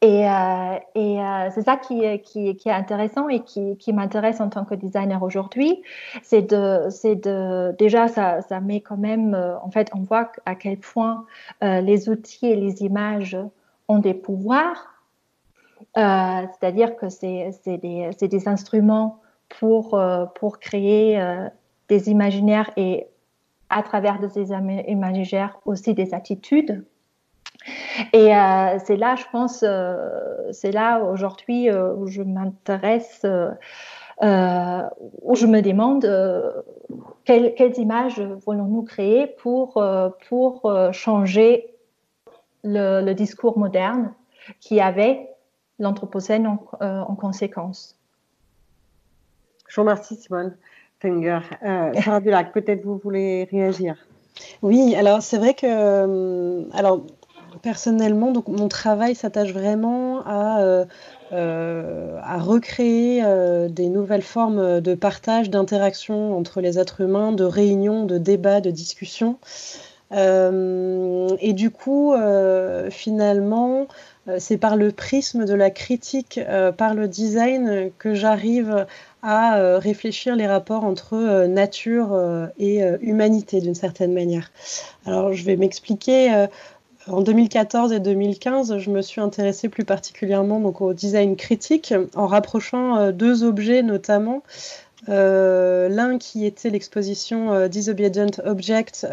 Et, 0.00 0.28
euh, 0.28 0.78
euh, 0.96 1.50
c'est 1.52 1.62
ça 1.62 1.76
qui, 1.76 2.04
est 2.04 2.66
intéressant 2.70 3.28
et 3.28 3.40
qui, 3.42 3.92
m'intéresse 3.92 4.40
en 4.40 4.48
tant 4.48 4.64
que 4.64 4.74
designer 4.74 5.20
aujourd'hui. 5.24 5.82
C'est 6.22 6.42
de, 6.42 7.76
déjà, 7.78 8.06
ça, 8.06 8.60
met 8.60 8.80
quand 8.80 8.96
même, 8.96 9.34
euh, 9.34 9.58
en 9.58 9.70
fait, 9.70 9.90
on 9.94 10.00
voit 10.02 10.30
à 10.46 10.54
quel 10.54 10.78
point 10.78 11.26
les 11.62 12.08
outils 12.08 12.46
et 12.46 12.56
les 12.56 12.82
images 12.82 13.36
ont 13.88 13.98
des 13.98 14.14
pouvoirs. 14.14 15.02
C'est-à-dire 15.94 16.94
que 16.96 17.08
c'est, 17.08 17.50
c'est, 17.64 17.78
des, 17.78 18.10
c'est 18.16 18.28
des 18.28 18.46
instruments 18.46 19.20
pour, 19.48 20.00
pour 20.36 20.60
créer 20.60 21.20
des 21.88 22.08
imaginaires 22.08 22.70
et 22.76 23.08
à 23.68 23.82
travers 23.82 24.20
de 24.20 24.28
ces 24.28 24.50
imaginaires 24.86 25.58
aussi 25.64 25.94
des 25.94 26.14
attitudes. 26.14 26.84
Et 28.12 28.34
euh, 28.34 28.78
c'est 28.84 28.96
là, 28.96 29.16
je 29.16 29.24
pense, 29.30 29.64
euh, 29.66 29.96
c'est 30.52 30.72
là 30.72 31.02
aujourd'hui 31.02 31.70
euh, 31.70 31.94
où 31.94 32.06
je 32.06 32.22
m'intéresse, 32.22 33.24
où 34.22 35.34
je 35.34 35.46
me 35.46 35.60
demande 35.60 36.04
quelles, 37.24 37.78
images 37.78 38.20
voulons-nous 38.20 38.82
créer 38.82 39.26
pour, 39.26 39.82
pour 40.28 40.72
changer 40.92 41.74
le, 42.64 43.12
discours 43.12 43.58
moderne 43.58 44.12
qui 44.60 44.80
avait 44.80 45.28
l'Anthropocène 45.78 46.46
en, 46.46 46.60
en, 46.80 47.14
conséquence? 47.14 47.96
Je 49.68 49.76
vous 49.76 49.82
remercie, 49.82 50.16
Simone 50.16 50.56
Finger. 51.00 51.40
Sarah 52.02 52.20
Dulac, 52.20 52.52
peut-être 52.52 52.84
vous 52.84 52.98
voulez 52.98 53.44
réagir 53.50 53.96
oui, 54.62 54.94
alors 54.96 55.22
c'est 55.22 55.38
vrai 55.38 55.54
que 55.54 56.76
alors 56.76 57.02
personnellement, 57.58 58.32
donc 58.32 58.48
mon 58.48 58.68
travail 58.68 59.14
s'attache 59.14 59.52
vraiment 59.52 60.22
à, 60.26 60.60
euh, 60.60 60.84
euh, 61.32 62.18
recréer 62.38 63.22
euh, 63.24 63.68
des 63.68 63.88
nouvelles 63.88 64.22
formes 64.22 64.80
de 64.80 64.94
partage, 64.94 65.50
d'interaction 65.50 66.36
entre 66.36 66.60
les 66.60 66.78
êtres 66.78 67.00
humains, 67.00 67.32
de 67.32 67.44
réunions, 67.44 68.04
de 68.04 68.18
débats, 68.18 68.60
de 68.60 68.70
discussions. 68.70 69.38
et 70.10 71.52
du 71.52 71.70
coup, 71.70 72.14
finalement, 72.90 73.88
c'est 74.38 74.56
par 74.56 74.76
le 74.76 74.90
prisme 74.90 75.44
de 75.44 75.54
la 75.54 75.70
critique, 75.70 76.40
par 76.78 76.94
le 76.94 77.08
design, 77.08 77.90
que 77.98 78.14
j'arrive 78.14 78.86
à 79.22 79.78
réfléchir 79.78 80.34
les 80.34 80.46
rapports 80.46 80.84
entre 80.84 81.44
nature 81.46 82.18
et 82.58 82.80
humanité 83.02 83.60
d'une 83.60 83.74
certaine 83.74 84.14
manière. 84.14 84.50
Alors, 85.04 85.34
je 85.34 85.44
vais 85.44 85.56
m'expliquer. 85.56 86.46
En 87.10 87.22
2014 87.22 87.92
et 87.92 88.00
2015, 88.00 88.78
je 88.78 88.90
me 88.90 89.02
suis 89.02 89.20
intéressée 89.20 89.68
plus 89.68 89.84
particulièrement 89.84 90.62
au 90.62 90.92
design 90.92 91.36
critique 91.36 91.94
en 92.14 92.26
rapprochant 92.26 92.96
euh, 92.96 93.12
deux 93.12 93.44
objets 93.44 93.82
notamment. 93.82 94.42
Euh, 95.08 95.88
l'un 95.88 96.18
qui 96.18 96.44
était 96.44 96.70
l'exposition 96.70 97.52
euh, 97.52 97.68
Disobedient 97.68 98.26
Object 98.44 99.06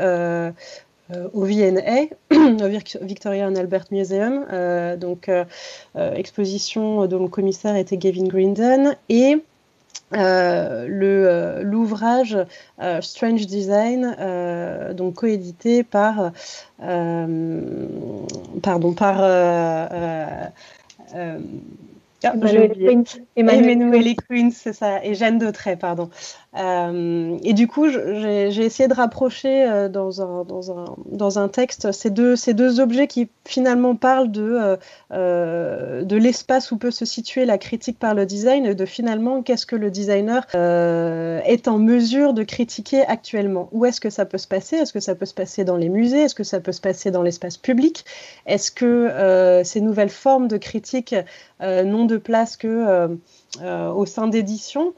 au 1.33 1.45
VNA, 1.45 2.05
au 2.31 3.05
Victoria 3.05 3.47
and 3.47 3.55
Albert 3.55 3.85
Museum, 3.91 4.45
donc 4.97 5.29
exposition 5.95 7.05
dont 7.05 7.21
le 7.21 7.29
commissaire 7.29 7.75
était 7.75 7.97
Gavin 7.97 8.27
Grinden, 8.27 8.95
et 9.09 9.37
euh, 10.13 10.85
le 10.87 11.63
l'ouvrage 11.63 12.37
euh, 12.81 13.01
Strange 13.01 13.47
Design, 13.47 14.15
euh, 14.19 14.93
donc 14.93 15.15
coédité 15.15 15.83
par 15.83 16.31
pardon 18.61 18.93
par 18.93 19.21
Emmanuel 23.35 24.15
Queens, 24.27 24.51
c'est 24.51 24.73
ça, 24.73 25.03
et 25.03 25.15
Jeanne 25.15 25.37
Dautrey, 25.37 25.75
pardon. 25.75 26.09
Euh, 26.57 27.37
et 27.43 27.53
du 27.53 27.67
coup, 27.67 27.89
j'ai 27.89 28.65
essayé 28.65 28.87
de 28.87 28.93
rapprocher 28.93 29.65
euh, 29.69 29.89
dans, 29.89 31.39
un, 31.39 31.47
texte 31.49 31.91
ces 31.91 32.09
deux, 32.09 32.79
objets 32.79 33.07
qui 33.07 33.29
finalement 33.45 33.95
parlent 33.95 34.31
de, 34.31 34.77
euh, 35.11 36.03
de 36.03 36.15
l'espace 36.15 36.71
où 36.71 36.77
peut 36.77 36.91
se 36.91 37.05
situer 37.05 37.45
la 37.45 37.57
critique 37.57 37.99
par 37.99 38.13
le 38.13 38.25
design 38.25 38.65
et 38.65 38.75
de 38.75 38.85
finalement 38.85 39.41
qu'est-ce 39.41 39.65
que 39.65 39.75
le 39.75 39.91
designer 39.91 40.45
est 40.53 41.67
en 41.67 41.77
mesure 41.77 42.33
de 42.33 42.43
critiquer 42.43 43.05
actuellement. 43.05 43.69
Où 43.71 43.85
est-ce 43.85 43.99
que 43.99 44.09
ça 44.09 44.25
peut 44.25 44.37
se 44.37 44.47
passer? 44.47 44.77
Est-ce 44.77 44.93
que 44.93 44.99
ça 44.99 45.15
peut 45.15 45.25
se 45.25 45.33
passer 45.33 45.63
dans 45.63 45.77
les 45.77 45.89
musées? 45.89 46.21
Est-ce 46.21 46.35
que 46.35 46.43
ça 46.43 46.59
peut 46.59 46.71
se 46.71 46.81
passer 46.81 47.11
dans 47.11 47.21
l'espace 47.21 47.57
public? 47.57 48.05
Est-ce 48.45 48.71
que 48.71 49.61
ces 49.63 49.81
nouvelles 49.81 50.09
formes 50.09 50.47
de 50.47 50.57
critique 50.57 51.15
n'ont 51.61 52.05
de 52.05 52.17
place 52.17 52.55
que 52.55 53.17
au 53.61 54.05
sein 54.05 54.27
d'éditions? 54.27 54.93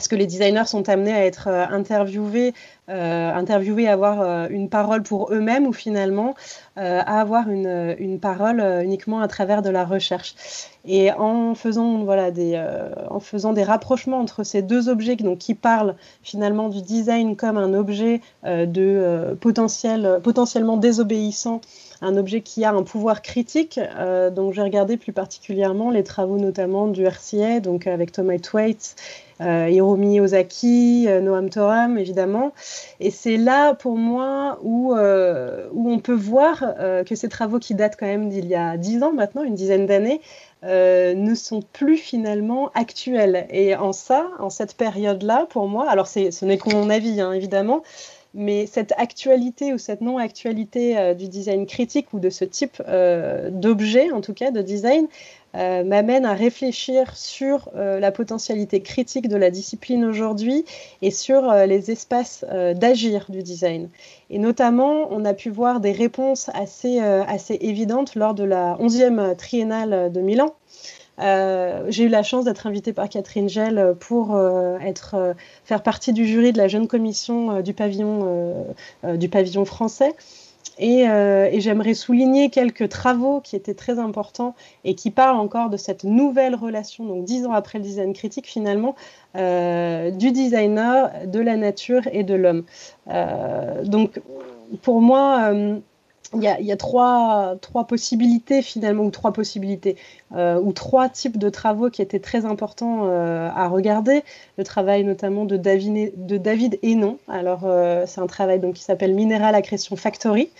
Parce 0.00 0.08
que 0.08 0.16
les 0.16 0.26
designers 0.26 0.64
sont 0.64 0.88
amenés 0.88 1.12
à 1.12 1.26
être 1.26 1.48
euh, 1.48 1.66
interviewés, 1.68 2.54
euh, 2.88 3.34
interviewés 3.34 3.86
à 3.86 3.92
avoir 3.92 4.22
euh, 4.22 4.46
une 4.48 4.70
parole 4.70 5.02
pour 5.02 5.30
eux-mêmes 5.30 5.66
ou 5.66 5.74
finalement 5.74 6.34
à 6.76 7.20
avoir 7.20 7.50
une, 7.50 7.94
une, 7.98 8.18
parole 8.18 8.64
uniquement 8.82 9.20
à 9.20 9.28
travers 9.28 9.60
de 9.60 9.68
la 9.68 9.84
recherche. 9.84 10.34
Et 10.86 11.12
en 11.12 11.54
faisant, 11.54 12.04
voilà, 12.04 12.30
des, 12.30 12.58
en 13.10 13.20
faisant 13.20 13.52
des 13.52 13.64
rapprochements 13.64 14.18
entre 14.18 14.44
ces 14.44 14.62
deux 14.62 14.88
objets 14.88 15.16
donc, 15.16 15.36
qui 15.36 15.54
parlent 15.54 15.94
finalement 16.22 16.70
du 16.70 16.80
design 16.80 17.36
comme 17.36 17.58
un 17.58 17.74
objet 17.74 18.22
de 18.46 19.36
potentiel, 19.42 20.20
potentiellement 20.22 20.78
désobéissant 20.78 21.60
un 22.00 22.16
objet 22.16 22.40
qui 22.40 22.64
a 22.64 22.72
un 22.72 22.82
pouvoir 22.82 23.20
critique. 23.20 23.78
donc 24.34 24.54
j'ai 24.54 24.62
regardé 24.62 24.96
plus 24.96 25.12
particulièrement 25.12 25.90
les 25.90 26.02
travaux 26.02 26.38
notamment 26.38 26.88
du 26.88 27.06
RCA, 27.06 27.60
donc 27.60 27.86
avec 27.86 28.10
Thomas 28.10 28.38
euh, 28.54 28.68
Hiromi 29.40 30.20
Ozaki, 30.20 31.06
euh, 31.08 31.20
Noam 31.20 31.48
Toram, 31.48 31.98
évidemment. 31.98 32.52
Et 33.00 33.10
c'est 33.10 33.36
là, 33.36 33.74
pour 33.74 33.96
moi, 33.96 34.58
où, 34.62 34.94
euh, 34.94 35.68
on 35.74 35.98
peut 35.98 36.14
voir 36.14 36.62
que 37.06 37.14
ces 37.14 37.28
travaux 37.28 37.58
qui 37.58 37.74
datent 37.74 37.96
quand 37.98 38.06
même 38.06 38.28
d'il 38.28 38.46
y 38.46 38.54
a 38.54 38.76
dix 38.76 39.02
ans 39.02 39.12
maintenant, 39.12 39.42
une 39.42 39.54
dizaine 39.54 39.86
d'années, 39.86 40.20
ne 40.62 41.34
sont 41.34 41.62
plus 41.72 41.96
finalement 41.96 42.70
actuels. 42.74 43.46
Et 43.50 43.74
en 43.74 43.92
ça, 43.92 44.28
en 44.38 44.50
cette 44.50 44.76
période-là, 44.76 45.46
pour 45.48 45.68
moi, 45.68 45.88
alors 45.88 46.06
ce 46.06 46.44
n'est 46.44 46.58
que 46.58 46.70
mon 46.74 46.90
avis, 46.90 47.20
hein, 47.20 47.32
évidemment, 47.32 47.82
mais 48.34 48.66
cette 48.66 48.92
actualité 48.96 49.72
ou 49.72 49.78
cette 49.78 50.02
non-actualité 50.02 51.14
du 51.14 51.28
design 51.28 51.66
critique 51.66 52.12
ou 52.12 52.20
de 52.20 52.30
ce 52.30 52.44
type 52.44 52.82
d'objet, 53.50 54.12
en 54.12 54.20
tout 54.20 54.34
cas, 54.34 54.50
de 54.50 54.62
design, 54.62 55.06
euh, 55.56 55.82
m'amène 55.82 56.26
à 56.26 56.34
réfléchir 56.34 57.16
sur 57.16 57.70
euh, 57.74 57.98
la 57.98 58.12
potentialité 58.12 58.82
critique 58.82 59.28
de 59.28 59.36
la 59.36 59.50
discipline 59.50 60.04
aujourd'hui 60.04 60.64
et 61.02 61.10
sur 61.10 61.50
euh, 61.50 61.66
les 61.66 61.90
espaces 61.90 62.44
d'agir 62.74 63.26
du 63.28 63.42
design. 63.42 63.88
Et 64.30 64.38
notamment, 64.38 65.08
on 65.10 65.24
a 65.24 65.34
pu 65.34 65.50
voir 65.50 65.80
des 65.80 65.92
réponses 65.92 66.50
assez, 66.54 67.00
assez 67.00 67.58
évidentes 67.60 68.14
lors 68.14 68.34
de 68.34 68.44
la 68.44 68.76
11e 68.80 69.34
triennale 69.36 70.12
de 70.12 70.20
Milan. 70.20 70.54
j'ai 71.18 72.04
eu 72.04 72.08
la 72.08 72.22
chance 72.22 72.44
d'être 72.44 72.66
invitée 72.66 72.92
par 72.92 73.08
Catherine 73.08 73.48
Gell 73.48 73.94
pour 73.98 74.38
être, 74.80 75.34
faire 75.64 75.82
partie 75.82 76.12
du 76.12 76.26
jury 76.26 76.52
de 76.52 76.58
la 76.58 76.68
jeune 76.68 76.86
commission 76.86 77.60
du, 77.60 77.74
pavillon, 77.74 78.66
du 79.14 79.28
pavillon 79.28 79.64
français. 79.64 80.14
Et, 80.82 81.02
et 81.02 81.60
j'aimerais 81.60 81.92
souligner 81.92 82.48
quelques 82.48 82.88
travaux 82.88 83.40
qui 83.40 83.54
étaient 83.54 83.74
très 83.74 83.98
importants 83.98 84.54
et 84.84 84.94
qui 84.94 85.10
parlent 85.10 85.38
encore 85.38 85.68
de 85.68 85.76
cette 85.76 86.04
nouvelle 86.04 86.54
relation, 86.54 87.04
donc 87.04 87.24
dix 87.24 87.44
ans 87.46 87.52
après 87.52 87.78
le 87.78 87.84
design 87.84 88.14
critique 88.14 88.46
finalement, 88.46 88.94
du 89.34 90.32
designer, 90.32 91.10
de 91.26 91.38
la 91.38 91.58
nature 91.58 92.02
et 92.12 92.24
de 92.24 92.34
l'homme. 92.34 92.64
donc 93.84 94.20
pour 94.82 95.02
moi, 95.02 95.52
il 96.32 96.42
y 96.42 96.72
a, 96.72 96.76
trois, 96.76 97.58
possibilités 97.88 98.62
finalement, 98.62 99.02
ou 99.02 99.10
trois 99.10 99.32
possibilités, 99.32 99.96
euh, 100.32 100.60
ou 100.60 100.72
trois 100.72 101.08
types 101.08 101.38
de 101.38 101.48
travaux 101.48 101.90
qui 101.90 102.02
étaient 102.02 102.20
très 102.20 102.44
importants 102.44 103.08
euh, 103.08 103.48
à 103.52 103.66
regarder. 103.68 104.22
Le 104.56 104.64
travail 104.64 105.02
notamment 105.02 105.44
de 105.44 105.56
David, 105.56 106.12
de 106.14 106.78
Hénon. 106.82 107.18
Alors 107.26 107.62
euh, 107.64 108.04
c'est 108.06 108.20
un 108.20 108.28
travail 108.28 108.60
donc, 108.60 108.74
qui 108.74 108.82
s'appelle 108.82 109.14
Mineral 109.14 109.54
Accretion 109.56 109.96
Factory. 109.96 110.50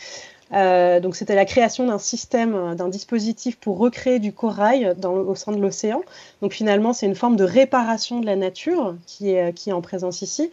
donc 0.50 1.14
c'était 1.14 1.36
la 1.36 1.44
création 1.44 1.86
d'un 1.86 1.98
système, 1.98 2.74
d'un 2.74 2.88
dispositif 2.88 3.56
pour 3.56 3.78
recréer 3.78 4.18
du 4.18 4.32
corail 4.32 4.92
au 5.04 5.34
sein 5.36 5.52
de 5.52 5.60
l'océan. 5.60 6.02
Donc 6.42 6.52
finalement 6.52 6.92
c'est 6.92 7.06
une 7.06 7.14
forme 7.14 7.36
de 7.36 7.44
réparation 7.44 8.18
de 8.18 8.26
la 8.26 8.34
nature 8.34 8.96
qui 9.06 9.30
est 9.30 9.72
en 9.72 9.82
présence 9.82 10.22
ici. 10.22 10.50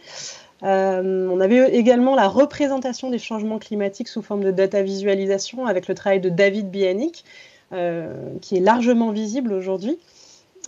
Euh, 0.62 1.28
on 1.30 1.40
avait 1.40 1.76
également 1.76 2.14
la 2.14 2.28
représentation 2.28 3.10
des 3.10 3.18
changements 3.18 3.58
climatiques 3.58 4.08
sous 4.08 4.22
forme 4.22 4.42
de 4.42 4.50
data 4.50 4.82
visualisation 4.82 5.66
avec 5.66 5.86
le 5.88 5.94
travail 5.94 6.20
de 6.20 6.28
David 6.28 6.70
Bianic, 6.70 7.24
euh, 7.72 8.12
qui 8.40 8.56
est 8.56 8.60
largement 8.60 9.12
visible 9.12 9.52
aujourd'hui 9.52 9.98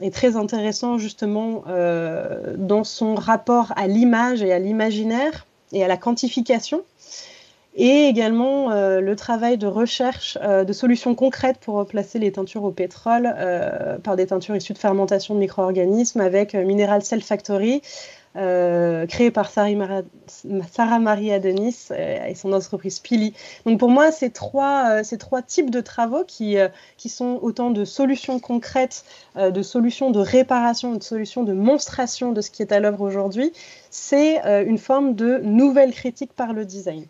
et 0.00 0.11
très 0.11 0.37
intéressant 0.37 0.96
justement 0.98 1.64
euh, 1.68 2.55
dans 2.57 2.85
son 2.85 3.14
rapport 3.14 3.72
à 3.76 3.87
l'image 3.87 4.42
et 4.42 4.53
à 4.53 4.59
l'imaginaire 4.59 5.46
et 5.72 5.85
à 5.85 5.88
la 5.88 5.96
quantification. 5.96 6.83
Et 7.76 8.07
également 8.07 8.70
le 8.70 9.14
travail 9.14 9.57
de 9.57 9.68
recherche 9.68 10.37
de 10.37 10.72
solutions 10.72 11.14
concrètes 11.14 11.59
pour 11.59 11.74
remplacer 11.74 12.18
les 12.18 12.33
teintures 12.33 12.64
au 12.64 12.72
pétrole 12.72 13.33
par 14.03 14.16
des 14.16 14.26
teintures 14.26 14.57
issues 14.57 14.72
de 14.72 14.79
fermentation 14.79 15.37
de 15.37 15.38
micro-organismes 15.38 16.20
avec 16.20 16.55
Mineral 16.55 17.03
Cell 17.03 17.22
Factory, 17.22 17.81
euh, 18.37 19.07
créé 19.07 19.33
par 19.33 19.51
Sarah, 19.51 20.99
Maria 21.01 21.40
Denis 21.40 21.88
euh, 21.90 22.27
et 22.27 22.37
son 22.37 22.53
entreprise 22.53 23.01
Pili. 23.01 23.35
Donc 23.66 23.81
pour 23.81 23.90
moi, 23.90 24.12
ces 24.12 24.31
trois, 24.31 24.90
euh, 24.90 25.03
ces 25.03 25.19
trois 25.19 25.43
types 25.43 25.71
de 25.71 25.81
travaux 25.81 26.23
qui, 26.25 26.57
qui 26.97 27.09
sont 27.09 27.40
autant 27.43 27.71
de 27.71 27.85
solutions 27.85 28.38
concrètes, 28.38 29.05
de 29.37 29.62
solutions 29.62 30.11
de 30.11 30.21
réparation, 30.21 30.95
de 30.95 31.03
solutions 31.03 31.43
de 31.43 31.53
monstration 31.53 32.33
de 32.33 32.40
ce 32.40 32.51
qui 32.51 32.62
est 32.62 32.73
à 32.73 32.79
l'œuvre 32.79 33.01
aujourd'hui, 33.01 33.53
c'est 33.90 34.40
une 34.64 34.79
forme 34.79 35.14
de 35.14 35.38
nouvelle 35.38 35.93
critique 35.93 36.33
par 36.33 36.53
le 36.53 36.64
design. 36.64 37.07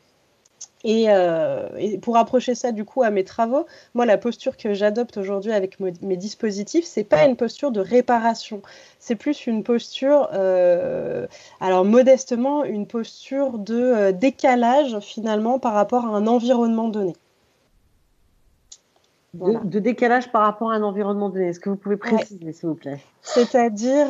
Euh, 0.86 1.68
et, 1.76 1.98
pour 1.98 2.16
approcher 2.16 2.54
ça 2.54 2.72
du 2.72 2.84
coup 2.84 3.02
à 3.02 3.10
mes 3.10 3.24
travaux, 3.24 3.66
moi 3.94 4.06
la 4.06 4.16
posture 4.16 4.56
que 4.56 4.72
j'adopte 4.72 5.18
aujourd'hui 5.18 5.52
avec 5.52 5.78
mes 5.78 6.16
dispositifs, 6.16 6.84
c'est 6.84 7.04
pas 7.04 7.26
une 7.26 7.36
posture 7.36 7.70
de 7.70 7.80
réparation, 7.80 8.62
c'est 8.98 9.14
plus 9.14 9.46
une 9.46 9.62
posture, 9.62 10.28
euh, 10.32 11.26
alors 11.60 11.84
modestement, 11.84 12.64
une 12.64 12.86
posture 12.86 13.58
de 13.58 13.74
euh, 13.74 14.12
décalage 14.12 14.98
finalement 15.00 15.58
par 15.58 15.74
rapport 15.74 16.06
à 16.06 16.08
un 16.08 16.26
environnement 16.26 16.88
donné. 16.88 17.14
De, 19.34 19.78
décalage 19.78 20.32
par 20.32 20.42
rapport 20.42 20.72
à 20.72 20.74
un 20.74 20.82
environnement 20.82 21.28
donné. 21.28 21.48
Est-ce 21.48 21.60
que 21.60 21.70
vous 21.70 21.76
pouvez 21.76 21.96
préciser, 21.96 22.52
s'il 22.52 22.68
vous 22.68 22.74
plaît? 22.74 22.98
C'est-à-dire, 23.22 24.08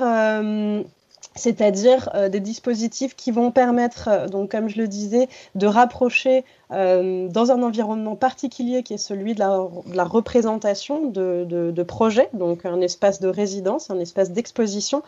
c'est-à-dire 1.36 2.10
euh, 2.14 2.28
des 2.28 2.40
dispositifs 2.40 3.14
qui 3.14 3.30
vont 3.30 3.50
permettre, 3.50 4.08
euh, 4.08 4.26
donc 4.26 4.50
comme 4.50 4.68
je 4.68 4.78
le 4.78 4.88
disais, 4.88 5.28
de 5.54 5.66
rapprocher 5.66 6.44
euh, 6.72 7.28
dans 7.28 7.52
un 7.52 7.62
environnement 7.62 8.16
particulier 8.16 8.82
qui 8.82 8.94
est 8.94 8.98
celui 8.98 9.34
de 9.34 9.40
la, 9.40 10.04
représentation 10.04 11.06
de, 11.06 11.44
de, 11.48 11.82
projets, 11.82 12.28
donc 12.32 12.64
un 12.64 12.80
espace 12.80 13.20
de 13.20 13.28
résidence, 13.28 13.90
un 13.90 13.98
espace 13.98 14.32
d'exposition, 14.32 15.02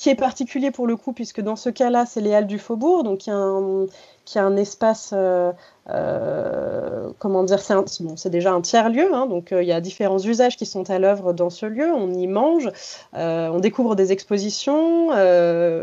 qui 0.00 0.08
est 0.08 0.14
particulier 0.14 0.70
pour 0.70 0.86
le 0.86 0.96
coup, 0.96 1.12
puisque 1.12 1.42
dans 1.42 1.56
ce 1.56 1.68
cas-là, 1.68 2.06
c'est 2.06 2.22
les 2.22 2.32
Halles 2.32 2.46
du 2.46 2.58
Faubourg, 2.58 3.04
donc 3.04 3.26
il 3.26 3.30
a 3.32 3.36
un, 3.36 3.84
qui 4.24 4.38
a 4.38 4.44
un 4.44 4.56
espace, 4.56 5.10
euh, 5.12 5.52
euh, 5.90 7.10
comment 7.18 7.44
dire, 7.44 7.58
c'est 7.60 8.30
déjà 8.30 8.52
un 8.52 8.62
tiers-lieu, 8.62 9.12
hein, 9.12 9.26
donc 9.26 9.52
euh, 9.52 9.62
il 9.62 9.68
y 9.68 9.72
a 9.72 9.80
différents 9.82 10.18
usages 10.18 10.56
qui 10.56 10.64
sont 10.64 10.88
à 10.88 10.98
l'œuvre 10.98 11.34
dans 11.34 11.50
ce 11.50 11.66
lieu. 11.66 11.92
On 11.92 12.14
y 12.14 12.26
mange, 12.28 12.70
on 13.12 13.58
découvre 13.60 13.94
des 13.94 14.10
expositions, 14.10 15.08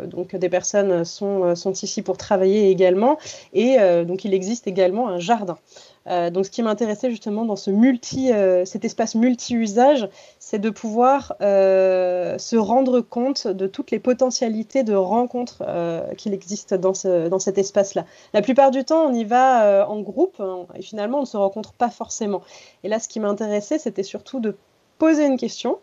donc 0.07 0.35
des 0.35 0.49
personnes 0.49 1.05
sont 1.05 1.73
ici 1.83 2.01
pour 2.01 2.17
travailler 2.17 2.71
également, 2.71 3.19
et 3.53 3.77
donc 4.03 4.25
il 4.25 4.33
existe 4.33 4.65
également 4.65 5.09
un 5.09 5.19
jardin. 5.19 5.59
Euh, 6.07 6.29
donc, 6.29 6.45
ce 6.45 6.51
qui 6.51 6.63
m'intéressait 6.63 7.09
justement 7.09 7.45
dans 7.45 7.55
euh, 7.67 8.65
cet 8.65 8.85
espace 8.85 9.15
multi-usage, 9.15 10.07
c'est 10.39 10.59
de 10.59 10.69
pouvoir 10.69 11.35
euh, 11.41 12.37
se 12.37 12.55
rendre 12.55 13.01
compte 13.01 13.47
de 13.47 13.67
toutes 13.67 13.91
les 13.91 13.99
potentialités 13.99 14.83
de 14.83 14.93
rencontres 14.93 15.63
qu'il 16.17 16.33
existe 16.33 16.73
dans 16.73 16.93
cet 16.93 17.57
espace-là. 17.57 18.05
La 18.33 18.41
plupart 18.41 18.71
du 18.71 18.83
temps, 18.83 19.05
on 19.05 19.13
y 19.13 19.23
va 19.23 19.87
en 19.89 19.99
groupe 20.01 20.39
hein, 20.39 20.65
et 20.75 20.81
finalement, 20.81 21.19
on 21.19 21.21
ne 21.21 21.25
se 21.25 21.37
rencontre 21.37 21.73
pas 21.73 21.89
forcément. 21.89 22.41
Et 22.83 22.89
là, 22.89 22.99
ce 22.99 23.07
qui 23.07 23.19
m'intéressait, 23.19 23.79
c'était 23.79 24.03
surtout 24.03 24.39
de 24.39 24.55
poser 24.97 25.25
une 25.25 25.37
question 25.37 25.79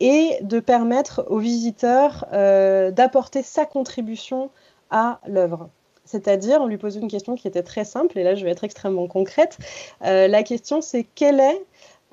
et 0.00 0.38
de 0.42 0.60
permettre 0.60 1.24
aux 1.28 1.38
visiteurs 1.38 2.26
d'apporter 2.30 3.42
sa 3.42 3.66
contribution 3.66 4.50
à 4.90 5.20
l'œuvre. 5.26 5.70
C'est-à-dire, 6.10 6.60
on 6.60 6.66
lui 6.66 6.76
pose 6.76 6.96
une 6.96 7.06
question 7.06 7.36
qui 7.36 7.46
était 7.46 7.62
très 7.62 7.84
simple, 7.84 8.18
et 8.18 8.24
là 8.24 8.34
je 8.34 8.44
vais 8.44 8.50
être 8.50 8.64
extrêmement 8.64 9.06
concrète. 9.06 9.58
Euh, 10.04 10.26
la 10.26 10.42
question 10.42 10.80
c'est 10.80 11.06
quel 11.14 11.38
est 11.38 11.62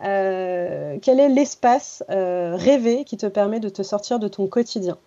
euh, 0.03 0.99
est 1.01 1.29
l'espace 1.29 2.03
euh, 2.11 2.55
rêvé 2.55 3.05
qui 3.05 3.17
te 3.17 3.25
permet 3.25 3.59
de 3.59 3.69
te 3.69 3.81
sortir 3.81 4.19
de 4.19 4.27
ton 4.27 4.45
quotidien? 4.45 4.97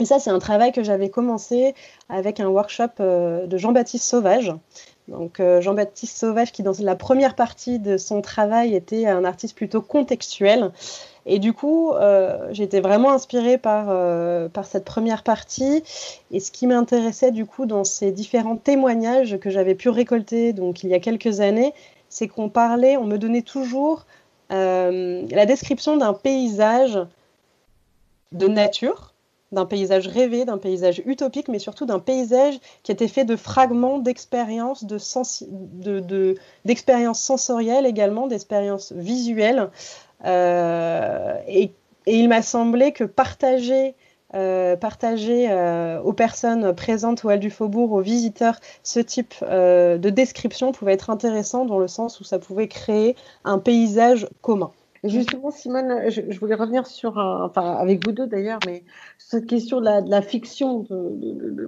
Et 0.00 0.04
ça, 0.04 0.18
c'est 0.18 0.30
un 0.30 0.40
travail 0.40 0.72
que 0.72 0.82
j'avais 0.82 1.08
commencé 1.08 1.74
avec 2.08 2.40
un 2.40 2.48
workshop 2.48 2.98
de 2.98 3.56
Jean-Baptiste 3.56 4.04
Sauvage. 4.04 4.52
Donc 5.08 5.40
Jean-Baptiste 5.60 6.18
Sauvage, 6.18 6.52
qui 6.52 6.62
dans 6.62 6.74
la 6.80 6.96
première 6.96 7.34
partie 7.34 7.78
de 7.78 7.96
son 7.96 8.20
travail 8.20 8.74
était 8.74 9.06
un 9.06 9.24
artiste 9.24 9.56
plutôt 9.56 9.80
contextuel, 9.80 10.72
et 11.26 11.40
du 11.40 11.52
coup, 11.52 11.92
euh, 11.92 12.48
j'étais 12.52 12.80
vraiment 12.80 13.10
inspirée 13.10 13.58
par, 13.58 13.86
euh, 13.88 14.48
par 14.48 14.64
cette 14.64 14.84
première 14.84 15.24
partie. 15.24 15.82
Et 16.30 16.38
ce 16.38 16.52
qui 16.52 16.68
m'intéressait 16.68 17.32
du 17.32 17.44
coup 17.44 17.66
dans 17.66 17.82
ces 17.82 18.12
différents 18.12 18.56
témoignages 18.56 19.38
que 19.38 19.50
j'avais 19.50 19.74
pu 19.74 19.88
récolter 19.88 20.52
donc 20.52 20.84
il 20.84 20.88
y 20.88 20.94
a 20.94 21.00
quelques 21.00 21.40
années, 21.40 21.74
c'est 22.08 22.28
qu'on 22.28 22.48
parlait, 22.48 22.96
on 22.96 23.04
me 23.04 23.18
donnait 23.18 23.42
toujours 23.42 24.06
euh, 24.52 25.26
la 25.30 25.46
description 25.46 25.96
d'un 25.96 26.14
paysage 26.14 27.00
de 28.30 28.46
nature, 28.46 29.12
d'un 29.56 29.66
paysage 29.66 30.06
rêvé, 30.06 30.44
d'un 30.44 30.58
paysage 30.58 31.02
utopique, 31.04 31.48
mais 31.48 31.58
surtout 31.58 31.84
d'un 31.84 31.98
paysage 31.98 32.54
qui 32.84 32.92
était 32.92 33.08
fait 33.08 33.24
de 33.24 33.34
fragments 33.36 33.98
d'expériences, 33.98 34.84
de 34.84 36.34
d'expériences 36.64 37.20
sensorielles 37.20 37.86
également, 37.86 38.28
d'expériences 38.28 38.92
visuelles, 38.92 39.70
euh, 40.24 41.34
et, 41.48 41.72
il 42.08 42.28
m'a 42.28 42.40
semblé 42.40 42.92
que 42.92 43.02
partager 43.02 43.96
euh, 44.34 44.76
euh, 44.76 46.00
aux 46.00 46.12
personnes 46.12 46.72
présentes 46.72 47.24
au 47.24 47.30
Hall 47.30 47.40
du 47.40 47.50
Faubourg, 47.50 47.90
aux 47.92 48.00
visiteurs, 48.00 48.60
ce 48.84 49.00
type 49.00 49.34
de 49.42 50.10
description 50.10 50.70
pouvait 50.70 50.92
être 50.92 51.10
intéressant 51.10 51.64
dans 51.64 51.80
le 51.80 51.88
sens 51.88 52.20
où 52.20 52.24
ça 52.24 52.38
pouvait 52.38 52.68
créer 52.68 53.16
un 53.44 53.58
paysage 53.58 54.28
commun. 54.40 54.70
Justement, 55.06 55.50
Simone, 55.50 56.10
je, 56.10 56.38
voulais 56.38 56.54
revenir 56.54 56.86
sur, 56.86 57.16
enfin, 57.16 57.76
avec 57.76 58.04
vous 58.04 58.12
deux 58.12 58.26
d'ailleurs, 58.26 58.58
mais 58.66 58.84
cette 59.18 59.46
question 59.46 59.80
de 59.80 60.10
la, 60.10 60.22
fiction, 60.22 60.86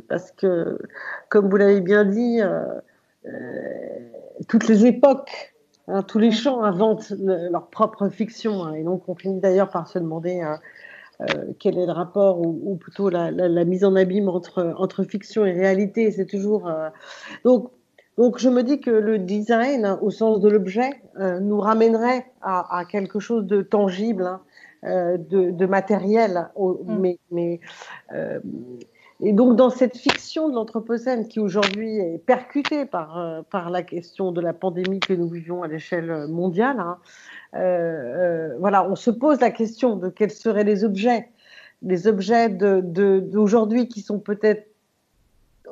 parce 0.08 0.32
que, 0.32 0.78
comme 1.28 1.48
vous 1.48 1.56
l'avez 1.56 1.80
bien 1.80 2.04
dit, 2.04 2.40
toutes 4.48 4.68
les 4.68 4.86
époques 4.86 5.54
Hein, 5.88 6.02
tous 6.02 6.18
les 6.18 6.32
champs 6.32 6.62
inventent 6.62 7.14
leur 7.18 7.68
propre 7.68 8.10
fiction, 8.10 8.64
hein, 8.64 8.74
et 8.74 8.82
donc 8.82 9.08
on 9.08 9.14
finit 9.14 9.40
d'ailleurs 9.40 9.70
par 9.70 9.88
se 9.88 9.98
demander 9.98 10.40
hein, 10.42 10.60
euh, 11.22 11.24
quel 11.58 11.78
est 11.78 11.86
le 11.86 11.92
rapport, 11.92 12.42
ou, 12.42 12.76
plutôt 12.76 13.08
la, 13.08 13.30
mise 13.64 13.84
en 13.84 13.96
abîme 13.96 14.28
entre, 14.28 14.74
entre 14.76 15.02
fiction 15.04 15.46
et 15.46 15.52
réalité. 15.52 16.10
C'est 16.10 16.26
toujours 16.26 16.68
euh, 16.68 16.90
donc. 17.44 17.70
Donc 18.18 18.38
je 18.38 18.50
me 18.50 18.62
dis 18.62 18.80
que 18.80 18.90
le 18.90 19.18
design, 19.18 19.96
au 20.02 20.10
sens 20.10 20.40
de 20.40 20.48
l'objet, 20.50 20.90
euh, 21.18 21.40
nous 21.40 21.60
ramènerait 21.60 22.26
à, 22.42 22.84
quelque 22.90 23.20
chose 23.20 23.46
de 23.46 23.62
tangible, 23.62 24.38
de, 24.84 25.50
de, 25.50 25.66
matériel, 25.66 26.50
mm. 26.56 26.98
mais, 27.00 27.18
mais 27.30 27.60
et 29.20 29.32
donc, 29.32 29.56
dans 29.56 29.70
cette 29.70 29.96
fiction 29.96 30.48
de 30.48 30.54
l'Anthropocène 30.54 31.26
qui 31.26 31.40
aujourd'hui 31.40 31.98
est 31.98 32.18
percutée 32.18 32.86
par, 32.86 33.18
euh, 33.18 33.42
par 33.50 33.68
la 33.70 33.82
question 33.82 34.30
de 34.30 34.40
la 34.40 34.52
pandémie 34.52 35.00
que 35.00 35.12
nous 35.12 35.28
vivons 35.28 35.64
à 35.64 35.68
l'échelle 35.68 36.28
mondiale, 36.28 36.78
hein, 36.78 36.98
euh, 37.54 37.58
euh, 37.58 38.56
voilà, 38.60 38.88
on 38.88 38.94
se 38.94 39.10
pose 39.10 39.40
la 39.40 39.50
question 39.50 39.96
de 39.96 40.08
quels 40.08 40.30
seraient 40.30 40.62
les 40.62 40.84
objets, 40.84 41.30
les 41.82 42.06
objets 42.06 42.48
d'aujourd'hui 42.48 43.86
de, 43.86 43.88
qui 43.88 44.02
sont 44.02 44.20
peut-être 44.20 44.68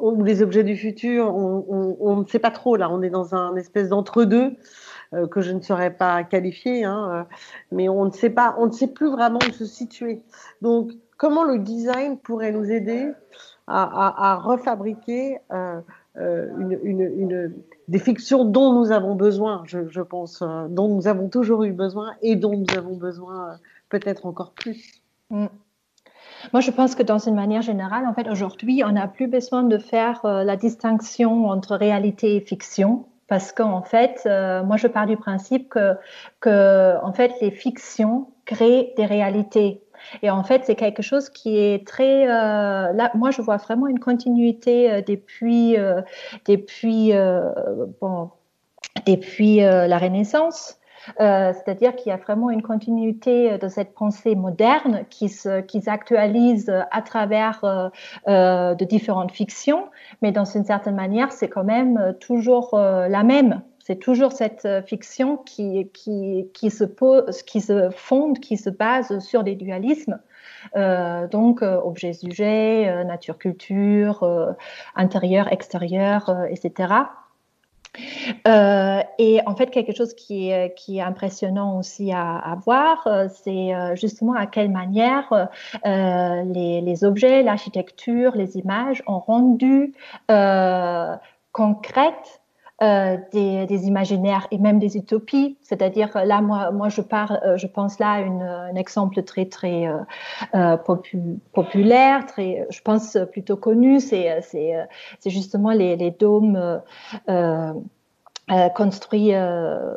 ou 0.00 0.22
les 0.22 0.42
objets 0.42 0.64
du 0.64 0.76
futur, 0.76 1.34
on, 1.34 2.16
ne 2.16 2.24
sait 2.26 2.38
pas 2.38 2.50
trop. 2.50 2.76
Là, 2.76 2.90
on 2.90 3.02
est 3.02 3.10
dans 3.10 3.34
un 3.34 3.56
espèce 3.56 3.88
d'entre-deux 3.88 4.52
euh, 5.14 5.26
que 5.26 5.40
je 5.40 5.52
ne 5.52 5.60
saurais 5.60 5.92
pas 5.92 6.24
qualifier, 6.24 6.84
hein, 6.84 7.10
euh, 7.10 7.34
mais 7.72 7.88
on 7.88 8.04
ne 8.04 8.10
sait 8.10 8.30
pas, 8.30 8.54
on 8.58 8.66
ne 8.66 8.72
sait 8.72 8.88
plus 8.88 9.10
vraiment 9.10 9.38
où 9.46 9.52
se 9.52 9.64
situer. 9.64 10.22
Donc, 10.62 10.90
comment 11.16 11.44
le 11.44 11.58
design 11.58 12.18
pourrait 12.18 12.52
nous 12.52 12.70
aider 12.70 13.12
à, 13.68 14.36
refabriquer 14.42 15.38
euh, 15.52 15.80
des 17.88 17.98
fictions 17.98 18.44
dont 18.44 18.72
nous 18.72 18.92
avons 18.92 19.16
besoin, 19.16 19.64
je, 19.66 20.00
pense, 20.00 20.42
dont 20.68 20.88
nous 20.88 21.08
avons 21.08 21.28
toujours 21.28 21.64
eu 21.64 21.72
besoin 21.72 22.12
et 22.22 22.36
dont 22.36 22.56
nous 22.56 22.76
avons 22.76 22.96
besoin 22.96 23.58
peut-être 23.88 24.26
encore 24.26 24.52
plus? 24.52 25.02
Mm. 25.30 25.46
Moi, 26.52 26.60
je 26.60 26.70
pense 26.70 26.94
que 26.94 27.02
dans 27.02 27.18
une 27.18 27.34
manière 27.34 27.62
générale, 27.62 28.06
en 28.06 28.14
fait, 28.14 28.28
aujourd'hui, 28.28 28.82
on 28.84 28.92
n'a 28.92 29.08
plus 29.08 29.26
besoin 29.26 29.62
de 29.62 29.78
faire 29.78 30.24
euh, 30.24 30.44
la 30.44 30.56
distinction 30.56 31.46
entre 31.46 31.76
réalité 31.76 32.36
et 32.36 32.40
fiction. 32.40 33.06
Parce 33.28 33.52
qu'en 33.52 33.82
fait, 33.82 34.22
euh, 34.26 34.62
moi, 34.62 34.76
je 34.76 34.86
pars 34.86 35.06
du 35.06 35.16
principe 35.16 35.68
que, 35.68 35.94
que, 36.40 36.96
en 37.02 37.12
fait, 37.12 37.32
les 37.40 37.50
fictions 37.50 38.28
créent 38.44 38.94
des 38.96 39.06
réalités. 39.06 39.82
Et 40.22 40.30
en 40.30 40.44
fait, 40.44 40.62
c'est 40.64 40.76
quelque 40.76 41.02
chose 41.02 41.28
qui 41.30 41.58
est 41.58 41.86
très. 41.86 42.28
Euh, 42.28 42.92
là, 42.92 43.10
moi, 43.14 43.32
je 43.32 43.42
vois 43.42 43.56
vraiment 43.56 43.88
une 43.88 43.98
continuité 43.98 45.02
depuis, 45.02 45.76
depuis, 46.46 47.12
bon, 48.00 48.30
depuis 49.06 49.56
la 49.56 49.98
Renaissance. 49.98 50.78
Euh, 51.20 51.52
c'est-à-dire 51.52 51.94
qu'il 51.96 52.10
y 52.10 52.12
a 52.12 52.16
vraiment 52.16 52.50
une 52.50 52.62
continuité 52.62 53.58
de 53.58 53.68
cette 53.68 53.94
pensée 53.94 54.34
moderne 54.34 55.04
qui 55.10 55.28
s'actualise 55.28 56.72
à 56.90 57.02
travers 57.02 57.64
euh, 57.64 57.88
euh, 58.28 58.74
de 58.74 58.84
différentes 58.84 59.32
fictions, 59.32 59.86
mais 60.22 60.32
dans 60.32 60.44
une 60.44 60.64
certaine 60.64 60.96
manière, 60.96 61.32
c'est 61.32 61.48
quand 61.48 61.64
même 61.64 62.14
toujours 62.20 62.70
la 62.74 63.22
même. 63.22 63.62
C'est 63.78 63.96
toujours 63.96 64.32
cette 64.32 64.66
fiction 64.86 65.36
qui, 65.36 65.90
qui, 65.92 66.70
se 66.70 66.82
pose, 66.82 67.42
qui 67.42 67.60
se 67.60 67.90
fonde, 67.90 68.40
qui 68.40 68.56
se 68.56 68.68
base 68.68 69.20
sur 69.20 69.44
des 69.44 69.54
dualismes. 69.54 70.18
donc 70.74 71.62
objet-sujet, 71.62 73.04
nature-culture, 73.04 74.56
intérieur-extérieur, 74.96 76.46
etc. 76.50 76.94
Euh, 78.46 79.02
et 79.18 79.40
en 79.46 79.54
fait, 79.54 79.70
quelque 79.70 79.94
chose 79.94 80.14
qui 80.14 80.50
est, 80.50 81.00
impressionnant 81.00 81.78
aussi 81.78 82.12
à, 82.12 82.56
voir, 82.64 83.06
euh, 83.06 83.28
c'est 83.42 83.74
euh, 83.74 83.94
justement 83.96 84.34
à 84.34 84.46
quelle 84.46 84.70
manière 84.70 85.48
les, 85.84 87.04
objets, 87.04 87.42
l'architecture, 87.42 88.32
les 88.34 88.56
images 88.56 89.02
ont 89.06 89.18
rendu 89.18 89.94
concrètes 91.52 92.40
euh, 92.82 93.16
des, 93.32 93.66
des, 93.66 93.86
imaginaires 93.86 94.46
et 94.50 94.58
même 94.58 94.78
des 94.78 94.96
utopies. 94.96 95.56
C'est-à-dire 95.62 96.10
là, 96.24 96.42
moi, 96.42 96.70
moi, 96.72 96.88
je 96.88 97.00
pars, 97.00 97.38
je 97.56 97.66
pense 97.66 97.98
là 97.98 98.12
à 98.12 98.20
une, 98.20 98.42
un 98.42 98.74
exemple 98.74 99.22
très 99.22 99.46
très 99.46 99.88
euh, 100.54 100.76
populaire, 101.52 102.26
très, 102.26 102.66
je 102.68 102.80
pense 102.82 103.16
plutôt 103.32 103.56
connu. 103.56 103.98
C'est 104.00 104.42
c'est 104.42 104.74
c'est 105.20 105.30
justement 105.30 105.70
les, 105.70 105.96
les 105.96 106.10
dômes 106.10 106.80
euh, 107.28 107.72
construits 108.74 109.32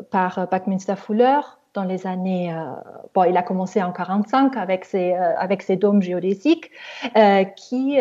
par 0.10 0.48
Buckminster 0.50 0.96
Fuller 0.96 1.42
dans 1.80 1.86
les 1.86 2.06
années. 2.06 2.54
Euh, 2.54 2.74
bon, 3.14 3.24
il 3.24 3.38
a 3.38 3.44
commencé 3.44 3.82
en 3.82 3.92
45 3.92 4.58
avec 4.58 4.84
ses 4.84 5.14
euh, 5.14 5.38
avec 5.38 5.62
ses 5.62 5.78
dômes 5.78 6.02
géodésiques 6.02 6.72
euh, 7.16 7.44
qui 7.46 7.98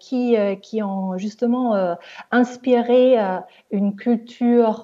qui 0.00 0.36
qui 0.60 0.82
ont 0.82 1.16
justement 1.16 1.96
inspiré 2.30 3.16
une 3.70 3.96
culture 3.96 4.76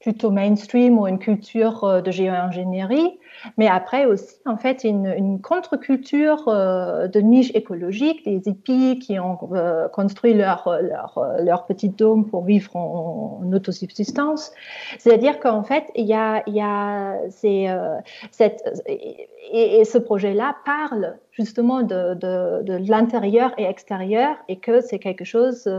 plutôt 0.00 0.30
mainstream 0.30 0.98
ou 0.98 1.06
une 1.06 1.18
culture 1.18 2.02
de 2.02 2.10
géo-ingénierie 2.10 3.18
mais 3.56 3.68
après 3.68 4.06
aussi, 4.06 4.36
en 4.46 4.56
fait, 4.56 4.84
une, 4.84 5.40
contre-culture 5.40 6.48
euh, 6.48 7.08
de 7.08 7.20
niche 7.20 7.50
écologique, 7.54 8.24
des 8.24 8.48
hippies 8.48 8.98
qui 8.98 9.18
ont 9.18 9.38
euh, 9.52 9.88
construit 9.88 10.34
leur, 10.34 10.78
leur, 10.82 11.18
leur 11.40 11.66
petit 11.66 11.88
dôme 11.88 12.26
pour 12.26 12.44
vivre 12.44 12.74
en, 12.76 13.40
autosubsistance. 13.52 14.52
C'est-à-dire 14.98 15.38
qu'en 15.40 15.62
fait, 15.62 15.84
il 15.94 16.06
y 16.06 16.14
a, 16.14 16.42
y 16.48 16.60
a 16.60 17.16
ces, 17.30 17.68
euh, 17.68 17.96
cette, 18.30 18.84
et, 18.88 19.84
ce 19.84 19.98
projet-là 19.98 20.56
parle 20.64 21.16
justement 21.30 21.82
de, 21.82 22.14
de, 22.14 22.62
de 22.62 22.88
l'intérieur 22.88 23.52
et 23.58 23.64
extérieur 23.64 24.36
et 24.48 24.58
que 24.58 24.80
c'est 24.80 24.98
quelque 24.98 25.24
chose 25.24 25.70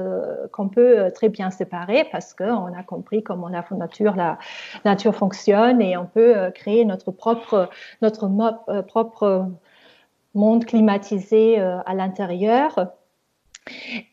qu'on 0.52 0.70
peut 0.70 1.12
très 1.14 1.30
bien 1.30 1.50
séparer 1.50 2.08
parce 2.12 2.34
qu'on 2.34 2.74
a 2.74 2.84
compris 2.86 3.24
comment 3.24 3.50
la 3.50 3.66
nature, 3.72 4.16
la 4.16 4.38
nature 4.86 5.16
fonctionne 5.16 5.82
et 5.82 5.98
on 5.98 6.06
peut 6.06 6.52
créer 6.54 6.86
notre 6.86 7.12
propre 7.12 7.57
notre, 8.02 8.30
euh, 8.70 8.82
propre 8.82 9.50
monde 10.34 10.66
climatisé 10.66 11.60
euh, 11.60 11.80
à 11.86 11.94
l'intérieur. 11.94 12.94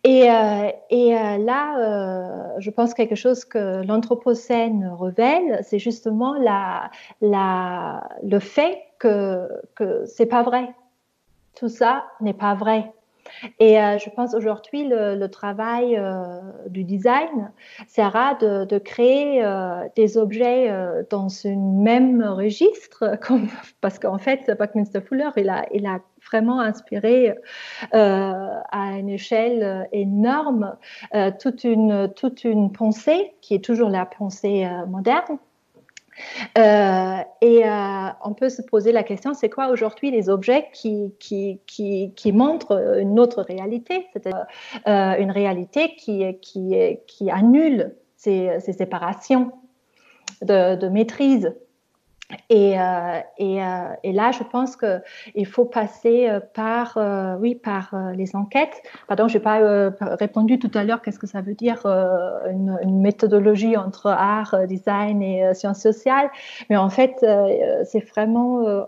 Et, 0.03 0.31
euh, 0.31 0.71
là, 0.91 2.59
je 2.59 2.71
pense 2.71 2.93
quelque 2.93 3.15
chose 3.15 3.45
que 3.45 3.85
l'Anthropocène 3.87 4.91
révèle, 4.99 5.61
c'est 5.63 5.79
justement 5.79 6.35
le 7.21 8.39
fait 8.41 8.83
que, 8.99 9.49
que 9.77 10.05
c'est 10.07 10.27
pas 10.27 10.43
vrai. 10.43 10.75
Tout 11.55 11.69
ça 11.69 12.05
n'est 12.21 12.35
pas 12.35 12.55
vrai. 12.55 12.93
Et 13.59 13.81
euh, 13.81 13.99
je 13.99 14.11
pense 14.11 14.35
aujourd'hui, 14.35 14.87
le, 14.87 15.17
le, 15.17 15.29
travail 15.29 15.97
euh, 15.97 16.41
du 16.69 16.85
design 16.85 17.53
sera 17.89 18.35
de, 18.35 18.79
créer 18.79 19.45
euh, 19.45 19.85
des 19.97 20.19
objets 20.19 20.71
dans 21.11 21.29
un 21.47 21.57
même 21.57 22.23
registre, 22.23 23.19
parce 23.81 23.99
qu'en 23.99 24.19
fait, 24.19 24.51
Buckminster 24.59 25.01
Fuller, 25.01 25.31
il 25.37 25.49
a, 25.49 25.67
il 25.73 25.87
a 25.87 26.01
vraiment 26.31 26.61
inspiré 26.61 27.35
à 27.93 28.99
une 28.99 29.11
échelle 29.11 29.89
énorme 29.93 30.77
toute, 31.39 31.65
une, 31.65 32.11
toute 32.15 32.45
une 32.45 32.73
pensée 32.73 33.35
qui 33.41 33.55
est 33.55 33.65
toujours 33.65 33.91
la 33.91 34.07
pensée 34.07 34.67
moderne 34.89 35.39
euh, 36.59 37.17
et 37.41 37.65
euh, 37.65 38.09
on 38.23 38.35
peut 38.35 38.49
se 38.49 38.63
poser 38.63 38.93
la 38.93 39.03
question, 39.03 39.35
c'est 39.35 39.51
quoi 39.51 39.69
aujourd'hui 39.69 40.11
les 40.11 40.29
objets 40.29 40.69
qui, 40.73 41.15
qui, 41.19 41.61
qui, 41.67 42.33
montrent 42.33 42.99
une 42.99 43.19
autre 43.19 43.43
réalité, 43.43 44.07
c'est-à-dire 44.13 44.47
euh, 44.87 45.17
une 45.19 45.31
réalité 45.31 45.95
qui, 45.97 46.25
qui, 46.41 46.75
qui 47.07 47.31
annule 47.31 47.95
ces, 48.17 48.61
ces 48.61 48.73
séparations 48.73 49.53
de, 50.43 50.77
de 50.77 50.89
maîtrise 50.89 51.53
et, 52.49 52.79
euh, 52.79 53.21
euh, 53.41 53.89
et, 54.03 54.13
là, 54.13 54.31
je 54.33 54.43
pense 54.45 54.77
qu'il 54.77 55.47
faut 55.47 55.65
passer 55.65 56.29
euh, 56.29 56.41
par, 56.41 56.99
oui, 57.41 57.55
par 57.55 57.95
les 58.15 58.35
enquêtes. 58.35 58.83
Pardon, 59.09 59.29
je 59.29 59.39
n'ai 59.39 59.43
pas 59.43 59.91
répondu 60.17 60.59
tout 60.59 60.71
à 60.75 60.85
l'heure 60.85 61.03
qu'est-ce 61.03 61.19
que 61.19 61.27
ça 61.27 61.43
veut 61.43 61.55
dire 61.55 61.85
une, 61.87 63.01
méthodologie 63.01 63.77
entre 63.77 64.07
art, 64.07 64.57
design 64.67 65.23
et 65.23 65.55
sciences 65.55 65.81
sociales? 65.81 66.31
Mais 66.71 66.77
en 66.77 66.89
fait, 66.89 67.25
c'est 67.85 68.05
vraiment 68.09 68.87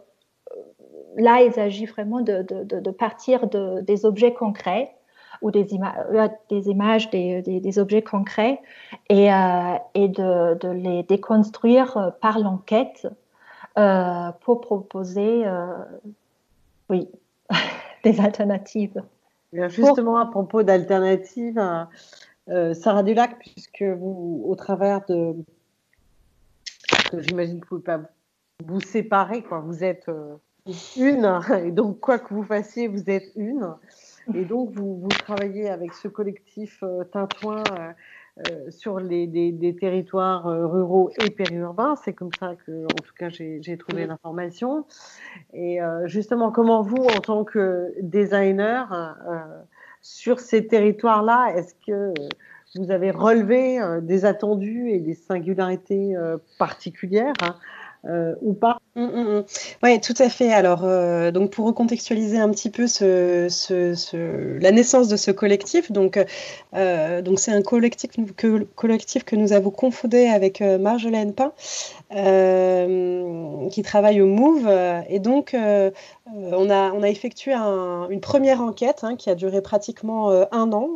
là, 1.17 1.43
il 1.43 1.53
s'agit 1.53 1.87
vraiment 1.87 2.21
de, 2.21 2.91
partir 2.91 3.49
de, 3.49 3.81
des 3.81 4.07
objets 4.07 4.33
concrets 4.33 4.93
ou 5.43 5.51
des, 5.51 5.75
images, 5.75 7.11
des, 7.11 7.79
objets 7.79 8.03
concrets 8.03 8.61
et, 9.11 9.29
de 9.29 10.73
les 10.73 11.03
déconstruire 11.03 12.13
par 12.21 12.39
l'enquête 12.39 13.07
euh, 13.79 14.33
pour 14.41 14.61
proposer, 14.63 15.47
euh, 15.47 15.67
oui, 16.89 17.09
des 18.05 18.21
alternatives. 18.21 19.03
justement, 19.53 20.17
à 20.17 20.27
propos 20.27 20.63
d'alternatives, 20.63 21.63
euh, 22.49 22.75
Sarah 22.75 23.03
Dulac, 23.03 23.39
puisque 23.39 23.83
vous, 23.83 24.45
au 24.47 24.55
travers 24.55 25.05
de. 25.07 25.35
J'imagine 27.13 27.61
que 27.61 27.69
vous 27.69 27.77
ne 27.77 27.81
pouvez 27.81 27.99
pas 27.99 28.01
vous 28.65 28.81
séparer, 28.81 29.43
quoi. 29.43 29.61
vous 29.61 29.85
êtes 29.85 30.11
une, 30.97 31.41
et 31.65 31.71
donc 31.71 32.01
quoi 32.01 32.19
que 32.19 32.33
vous 32.33 32.45
fassiez, 32.45 32.89
vous 32.89 33.11
êtes 33.11 33.31
une. 33.37 33.75
Et 34.35 34.45
donc, 34.45 34.71
vous, 34.71 34.97
vous 34.97 35.09
travaillez 35.09 35.69
avec 35.69 35.93
ce 35.93 36.09
collectif 36.09 36.83
Tintouin 37.13 37.63
euh, 38.39 38.71
sur 38.71 39.01
les, 39.01 39.27
des, 39.27 39.77
territoires 39.77 40.47
euh, 40.47 40.67
ruraux 40.67 41.11
et 41.25 41.31
périurbains. 41.31 41.97
C'est 42.05 42.13
comme 42.13 42.33
ça 42.39 42.55
que, 42.67 42.85
en 42.85 43.03
tout 43.03 43.15
cas, 43.19 43.31
j'ai 43.31 43.79
trouvé 43.79 44.07
l'information. 44.07 44.85
Et 45.55 45.81
euh, 45.81 46.07
justement, 46.07 46.53
comment 46.53 46.83
vous, 46.83 47.03
en 47.17 47.21
tant 47.21 47.45
que 47.45 47.95
designer, 48.03 49.17
sur 50.03 50.39
ces 50.39 50.67
territoires-là, 50.67 51.55
est-ce 51.57 51.75
que 51.87 52.13
vous 52.75 52.91
avez 52.91 53.11
relevé 53.11 53.81
des 54.03 54.27
attendus 54.27 54.91
et 54.91 55.01
des 55.01 55.15
singularités 55.15 56.15
particulières 56.59 57.33
ou 58.41 58.53
pas. 58.55 58.79
Mm, 58.97 59.03
mm, 59.03 59.39
mm. 59.41 59.45
Oui, 59.83 60.01
tout 60.01 60.15
à 60.19 60.31
fait. 60.31 60.51
Alors, 60.53 60.85
euh, 60.85 61.31
donc 61.31 61.51
pour 61.51 61.67
recontextualiser 61.67 62.39
un 62.39 62.49
petit 62.51 62.71
peu 62.71 62.87
la 64.59 64.71
naissance 64.71 65.09
de 65.09 65.17
ce 65.17 65.31
collectif, 65.31 65.93
donc 65.93 66.19
euh, 66.75 67.21
donc 67.21 67.39
c'est 67.39 67.53
un 67.53 67.61
collectif 67.61 68.11
que, 68.35 68.65
collectif 68.75 69.25
que 69.25 69.37
nous 69.37 69.53
avons 69.53 69.71
confondé 69.71 70.27
avec 70.29 70.63
euh, 70.63 70.79
Marjolaine 70.79 71.35
Pain, 71.35 71.53
qui 73.71 73.83
travaille 73.83 74.23
au 74.23 74.27
Move, 74.27 74.71
et 75.11 75.19
donc 75.19 75.55
on 75.55 76.71
a 76.71 76.93
on 76.93 77.03
a 77.03 77.09
effectué 77.09 77.53
une 77.53 78.21
première 78.21 78.63
enquête 78.63 79.01
hein, 79.03 79.17
qui 79.17 79.29
a 79.29 79.35
duré 79.35 79.61
pratiquement 79.61 80.31
un 80.31 80.73
an, 80.73 80.89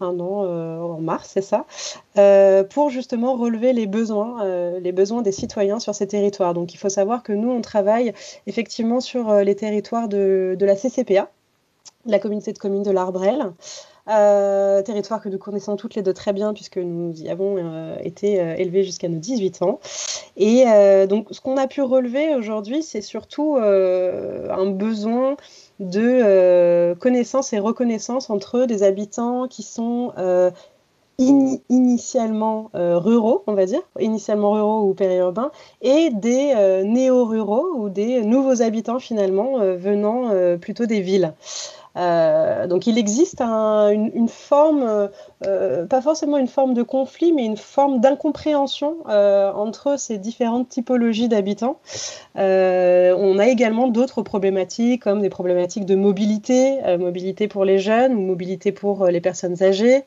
un 0.00 0.20
an 0.20 0.44
en 0.94 1.00
mars, 1.00 1.30
c'est 1.32 1.42
ça, 1.42 1.64
pour 2.68 2.90
justement 2.90 3.36
relever 3.36 3.72
les 3.72 3.86
besoins, 3.86 4.44
les 4.78 4.92
besoins 4.92 5.22
des 5.22 5.32
citoyens 5.32 5.78
sur 5.78 5.91
ces 5.92 6.06
territoires. 6.06 6.54
Donc 6.54 6.74
il 6.74 6.76
faut 6.76 6.88
savoir 6.88 7.22
que 7.22 7.32
nous, 7.32 7.50
on 7.50 7.60
travaille 7.60 8.12
effectivement 8.46 9.00
sur 9.00 9.30
euh, 9.30 9.42
les 9.42 9.54
territoires 9.54 10.08
de, 10.08 10.56
la 10.60 10.76
CCPA, 10.76 11.30
la 12.06 12.18
communauté 12.18 12.52
de 12.52 12.58
communes 12.58 12.82
de 12.82 12.90
l'Arbrel. 12.90 13.52
Euh, 14.08 14.82
territoire 14.82 15.22
que 15.22 15.28
nous 15.28 15.38
connaissons 15.38 15.76
toutes 15.76 15.94
les 15.94 16.02
deux 16.02 16.12
très 16.12 16.32
bien 16.32 16.52
puisque 16.54 16.78
nous 16.78 17.12
y 17.22 17.28
avons 17.28 17.54
euh, 17.56 17.96
été 18.02 18.34
élevés 18.34 18.82
jusqu'à 18.82 19.08
nos 19.08 19.20
18 19.20 19.62
ans. 19.62 19.78
Et 20.36 20.64
donc 21.08 21.28
ce 21.30 21.40
qu'on 21.40 21.56
a 21.56 21.66
pu 21.66 21.82
relever 21.82 22.34
aujourd'hui, 22.34 22.82
c'est 22.82 23.02
surtout 23.02 23.58
un 23.58 24.66
besoin 24.70 25.36
de 25.78 26.94
connaissance 26.94 27.52
et 27.52 27.58
reconnaissance 27.58 28.30
entre 28.30 28.64
des 28.64 28.82
habitants 28.82 29.46
qui 29.46 29.62
sont 29.62 30.12
initialement 31.68 32.70
euh, 32.74 32.98
ruraux, 32.98 33.42
on 33.46 33.54
va 33.54 33.66
dire, 33.66 33.80
initialement 34.00 34.52
ruraux 34.52 34.88
ou 34.88 34.94
périurbains, 34.94 35.50
et 35.80 36.10
des 36.10 36.52
euh, 36.56 36.84
néo-ruraux 36.84 37.74
ou 37.76 37.88
des 37.88 38.22
nouveaux 38.22 38.62
habitants 38.62 38.98
finalement 38.98 39.60
euh, 39.60 39.76
venant 39.76 40.30
plutôt 40.60 40.86
des 40.86 41.00
villes. 41.00 41.34
Euh, 41.96 42.66
donc 42.66 42.86
il 42.86 42.98
existe 42.98 43.40
une, 43.42 44.28
forme, 44.28 44.82
euh, 44.82 45.08
euh, 45.46 45.86
pas 45.86 46.00
forcément 46.00 46.38
une 46.38 46.48
forme 46.48 46.74
de 46.74 46.82
conflit, 46.82 47.32
mais 47.32 47.44
une 47.44 47.56
forme 47.56 48.00
d'incompréhension 48.00 48.96
entre 49.06 49.98
ces 49.98 50.18
différentes 50.18 50.68
typologies 50.68 51.28
d'habitants. 51.28 51.78
on 52.34 53.38
a 53.38 53.46
également 53.46 53.88
d'autres 53.88 54.22
problématiques, 54.22 55.02
comme 55.02 55.20
des 55.20 55.30
problématiques 55.30 55.86
de 55.86 55.94
mobilité, 55.94 56.78
mobilité 56.98 57.48
pour 57.48 57.64
les 57.64 57.78
jeunes 57.78 58.14
ou 58.14 58.20
mobilité 58.20 58.72
pour 58.72 59.06
les 59.06 59.20
personnes 59.20 59.62
âgées. 59.62 60.04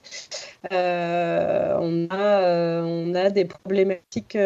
on 0.71 2.07
a 2.09 3.29
des 3.29 3.45
problématiques 3.45 4.37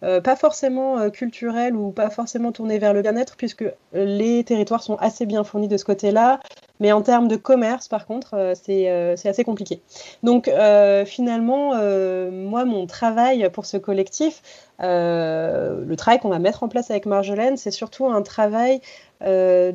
pas 0.00 0.36
forcément 0.36 1.10
culturelles 1.10 1.74
ou 1.76 1.90
pas 1.90 2.10
forcément 2.10 2.52
tournées 2.52 2.78
vers 2.78 2.92
le 2.92 3.02
bien-être, 3.02 3.36
puisque 3.36 3.64
les 3.92 4.44
territoires 4.44 4.82
sont 4.82 4.96
assez 4.96 5.26
bien 5.26 5.44
fournis 5.44 5.68
de 5.68 5.76
ce 5.76 5.84
côté-là. 5.84 6.40
Mais 6.82 6.90
en 6.90 7.00
termes 7.00 7.28
de 7.28 7.36
commerce, 7.36 7.86
par 7.86 8.06
contre, 8.06 8.34
euh, 8.34 8.54
euh, 8.68 9.14
c'est 9.16 9.28
assez 9.28 9.44
compliqué. 9.44 9.80
Donc, 10.24 10.48
euh, 10.48 11.04
finalement, 11.04 11.76
moi, 12.32 12.64
mon 12.64 12.88
travail 12.88 13.48
pour 13.52 13.66
ce 13.66 13.76
collectif, 13.76 14.42
le 14.80 15.94
travail 15.94 16.18
qu'on 16.18 16.30
va 16.30 16.40
mettre 16.40 16.64
en 16.64 16.68
place 16.68 16.90
avec 16.90 17.06
Marjolaine, 17.06 17.56
c'est 17.56 17.70
surtout 17.70 18.06
un 18.08 18.22
travail 18.22 18.80
de, 19.20 19.72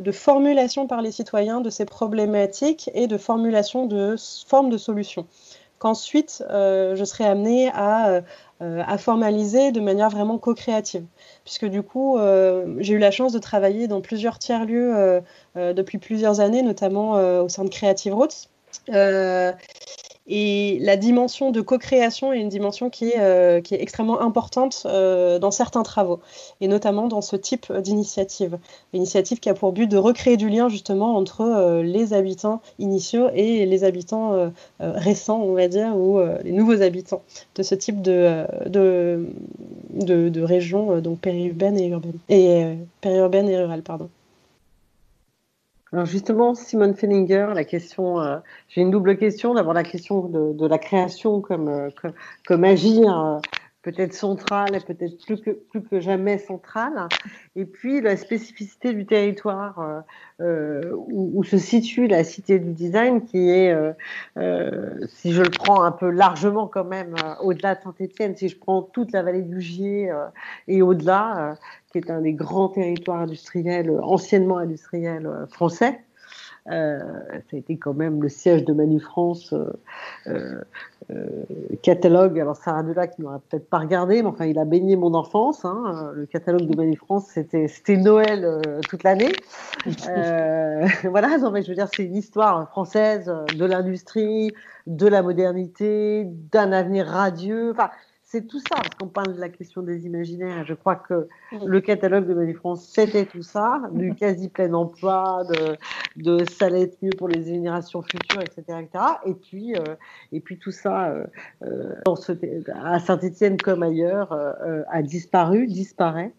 de, 0.00 0.12
formulation 0.12 0.88
par 0.88 1.00
les 1.00 1.12
citoyens 1.12 1.60
de 1.60 1.70
ces 1.70 1.84
problématiques 1.84 2.90
et 2.92 3.06
de 3.06 3.16
formulation 3.16 3.86
de 3.86 4.16
formes 4.48 4.70
de 4.70 4.78
solutions. 4.78 5.28
Qu'ensuite, 5.78 6.42
je 6.50 7.04
serai 7.04 7.24
amenée 7.24 7.70
à, 7.72 8.22
à 8.60 8.98
formaliser 8.98 9.72
de 9.72 9.80
manière 9.80 10.10
vraiment 10.10 10.38
co-créative 10.38 11.04
puisque 11.44 11.66
du 11.66 11.82
coup, 11.82 12.18
euh, 12.18 12.76
j'ai 12.78 12.94
eu 12.94 12.98
la 12.98 13.10
chance 13.10 13.32
de 13.32 13.38
travailler 13.38 13.88
dans 13.88 14.00
plusieurs 14.00 14.38
tiers-lieux 14.38 14.96
euh, 14.96 15.20
euh, 15.56 15.72
depuis 15.72 15.98
plusieurs 15.98 16.40
années, 16.40 16.62
notamment 16.62 17.12
au 17.42 17.48
sein 17.48 17.64
de 17.64 17.70
Creative 17.70 18.14
Roots. 18.14 18.48
Et 20.32 20.78
la 20.80 20.96
dimension 20.96 21.50
de 21.50 21.60
co-création 21.60 22.32
est 22.32 22.38
une 22.38 22.48
dimension 22.48 22.88
qui 22.88 23.08
est, 23.08 23.16
est 23.18 23.82
extrêmement 23.82 24.20
importante 24.20 24.86
dans 24.86 25.50
certains 25.50 25.82
travaux, 25.82 26.20
et 26.60 26.68
notamment 26.68 27.08
dans 27.08 27.20
ce 27.20 27.34
type 27.34 27.72
d'initiative. 27.72 28.56
L'initiative 28.92 29.40
qui 29.40 29.48
a 29.48 29.54
pour 29.54 29.72
but 29.72 29.88
de 29.88 29.96
recréer 29.96 30.36
du 30.36 30.48
lien 30.48 30.68
justement 30.68 31.16
entre 31.16 31.82
les 31.82 32.12
habitants 32.12 32.62
initiaux 32.78 33.28
et 33.34 33.66
les 33.66 33.82
habitants 33.82 34.52
récents, 34.78 35.40
on 35.40 35.54
va 35.54 35.66
dire, 35.66 35.96
ou 35.96 36.20
les 36.44 36.52
nouveaux 36.52 36.80
habitants 36.80 37.22
de 37.56 37.64
ce 37.64 37.74
type 37.74 38.00
de, 38.00 38.44
de, 38.66 39.26
de, 39.90 40.28
de 40.28 40.42
régions 40.42 41.00
donc 41.00 41.18
périurbaines 41.18 41.78
et 41.78 41.88
urbaines. 41.88 42.18
Et 42.28 42.64
périurbaines 43.00 43.48
et 43.48 43.58
rurales, 43.58 43.82
pardon. 43.82 44.08
Alors 45.92 46.06
justement, 46.06 46.54
Simone 46.54 46.94
Fellinger, 46.94 47.48
la 47.54 47.64
question, 47.64 48.20
euh, 48.20 48.38
j'ai 48.68 48.80
une 48.80 48.92
double 48.92 49.16
question. 49.16 49.54
D'abord 49.54 49.74
la 49.74 49.82
question 49.82 50.22
de, 50.28 50.66
la 50.66 50.78
création 50.78 51.40
comme, 51.40 51.90
comme, 52.00 52.12
comme, 52.46 52.64
agir 52.64 53.40
peut-être 53.82 54.12
centrale 54.12 54.74
et 54.74 54.80
peut-être 54.80 55.24
plus 55.24 55.40
que, 55.40 55.50
plus 55.50 55.82
que 55.82 56.00
jamais 56.00 56.38
centrale. 56.38 57.08
Et 57.56 57.64
puis 57.64 58.00
la 58.00 58.16
spécificité 58.16 58.92
du 58.92 59.06
territoire 59.06 59.80
euh, 59.80 60.00
euh, 60.40 60.92
où, 60.94 61.32
où, 61.34 61.44
se 61.44 61.56
situe 61.56 62.06
la 62.06 62.24
cité 62.24 62.58
du 62.58 62.72
design, 62.72 63.24
qui 63.24 63.50
est, 63.50 63.72
euh, 63.72 63.92
euh 64.36 65.06
si 65.08 65.32
je 65.32 65.42
le 65.42 65.50
prends 65.50 65.82
un 65.82 65.92
peu 65.92 66.10
largement 66.10 66.66
quand 66.66 66.84
même, 66.84 67.14
au-delà 67.42 67.74
de 67.74 67.82
Saint-Étienne, 67.82 68.36
si 68.36 68.48
je 68.48 68.58
prends 68.58 68.82
toute 68.82 69.12
la 69.12 69.22
vallée 69.22 69.42
du 69.42 69.60
Gier 69.60 70.12
et 70.68 70.82
au-delà, 70.82 71.56
qui 71.90 71.98
est 71.98 72.10
un 72.10 72.20
des 72.20 72.34
grands 72.34 72.68
territoires 72.68 73.20
industriels, 73.20 73.90
anciennement 74.02 74.58
industriels 74.58 75.28
français. 75.50 76.00
Euh, 76.70 76.98
ça 77.50 77.56
a 77.56 77.56
été 77.56 77.76
quand 77.76 77.94
même 77.94 78.22
le 78.22 78.28
siège 78.28 78.64
de 78.64 78.72
Manu 78.72 79.00
France 79.00 79.52
euh, 79.52 80.60
euh, 81.10 81.26
catalogue. 81.82 82.38
Alors 82.38 82.56
Sarah 82.56 82.82
Delac 82.82 83.18
n'aura 83.18 83.40
peut-être 83.48 83.68
pas 83.68 83.78
regardé, 83.78 84.22
mais 84.22 84.28
enfin 84.28 84.46
il 84.46 84.58
a 84.58 84.64
baigné 84.64 84.96
mon 84.96 85.14
enfance. 85.14 85.64
Hein. 85.64 86.12
Le 86.14 86.26
catalogue 86.26 86.66
de 86.66 86.76
Manu 86.76 86.96
France, 86.96 87.26
c'était 87.32 87.66
c'était 87.68 87.96
Noël 87.96 88.60
toute 88.88 89.02
l'année. 89.02 89.32
voilà, 91.04 91.38
non 91.38 91.50
mais 91.50 91.62
je 91.62 91.68
veux 91.68 91.74
dire 91.74 91.88
c'est 91.94 92.04
une 92.04 92.16
histoire 92.16 92.68
française 92.68 93.32
de 93.56 93.64
l'industrie, 93.64 94.52
de 94.86 95.06
la 95.06 95.22
modernité, 95.22 96.24
d'un 96.52 96.72
avenir 96.72 97.06
radieux. 97.06 97.72
Enfin, 97.72 97.90
c'est 98.30 98.46
tout 98.46 98.60
ça, 98.60 98.76
parce 98.76 98.94
qu'on 98.94 99.08
parle 99.08 99.34
de 99.34 99.40
la 99.40 99.48
question 99.48 99.82
des 99.82 100.06
imaginaires. 100.06 100.64
Je 100.64 100.74
crois 100.74 100.94
que 100.94 101.26
le 101.66 101.80
catalogue 101.80 102.28
de 102.28 102.34
Manifrance, 102.34 102.86
c'était 102.86 103.26
tout 103.26 103.42
ça, 103.42 103.82
du 103.90 104.14
quasi 104.14 104.48
plein 104.48 104.72
emploi, 104.72 105.42
de, 105.48 105.76
de 106.14 106.44
ça 106.44 106.66
allait 106.66 106.82
être 106.82 106.96
mieux 107.02 107.10
pour 107.10 107.26
les 107.26 107.42
générations 107.42 108.02
futures, 108.02 108.40
etc. 108.40 108.86
Et, 109.26 109.34
puis, 109.34 109.74
euh, 109.74 109.96
et 110.30 110.38
puis 110.38 110.58
tout 110.58 110.70
ça, 110.70 111.08
euh, 111.08 111.26
euh, 111.64 112.62
à 112.72 113.00
Saint-Etienne 113.00 113.56
comme 113.56 113.82
ailleurs, 113.82 114.32
a 114.88 115.02
disparu, 115.02 115.66
disparaît. 115.66 116.32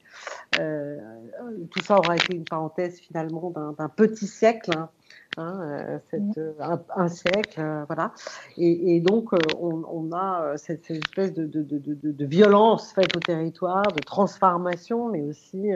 tout 0.54 1.82
ça 1.84 1.98
aura 1.98 2.16
été 2.16 2.38
une 2.38 2.46
parenthèse 2.46 3.00
finalement 3.02 3.52
d'un 3.78 3.90
petit 3.90 4.28
siècle. 4.28 4.72
Hein, 4.78 4.90
Hein, 5.38 5.62
euh, 5.62 5.98
cette, 6.10 6.38
euh, 6.38 6.52
un, 6.94 7.08
siècle, 7.08 7.62
euh, 7.62 7.86
voilà. 7.88 8.12
Et, 8.58 9.00
donc, 9.00 9.30
on, 9.62 10.12
a 10.12 10.58
cette, 10.58 10.92
espèce 10.92 11.34
de, 11.34 11.46
de, 11.46 11.64
de, 11.64 12.12
de, 12.12 12.26
violence 12.26 12.92
faite 12.92 13.16
au 13.16 13.20
territoire, 13.20 13.94
de 13.94 14.02
transformation, 14.02 15.08
mais 15.08 15.22
aussi 15.22 15.72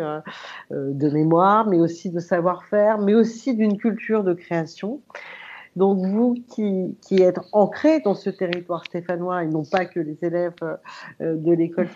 de 0.72 1.10
mémoire, 1.10 1.68
mais 1.68 1.80
aussi 1.80 2.10
de 2.10 2.20
savoir-faire, 2.20 2.98
mais 2.98 3.14
aussi 3.14 3.56
d'une 3.56 3.78
culture 3.78 4.26
de 4.26 4.34
création. 4.34 5.02
Donc 5.76 6.00
vous 6.06 6.36
qui, 6.50 7.22
êtes 7.22 7.40
ancrés 7.52 8.00
dans 8.00 8.16
ce 8.16 8.30
territoire 8.30 8.86
stéphanois 8.86 9.44
et 9.44 9.48
non 9.48 9.64
pas 9.66 9.86
que 9.86 10.00
les 10.00 10.18
élèves 10.22 10.54
euh, 11.22 11.36
de 11.36 11.52
l'école 11.52 11.90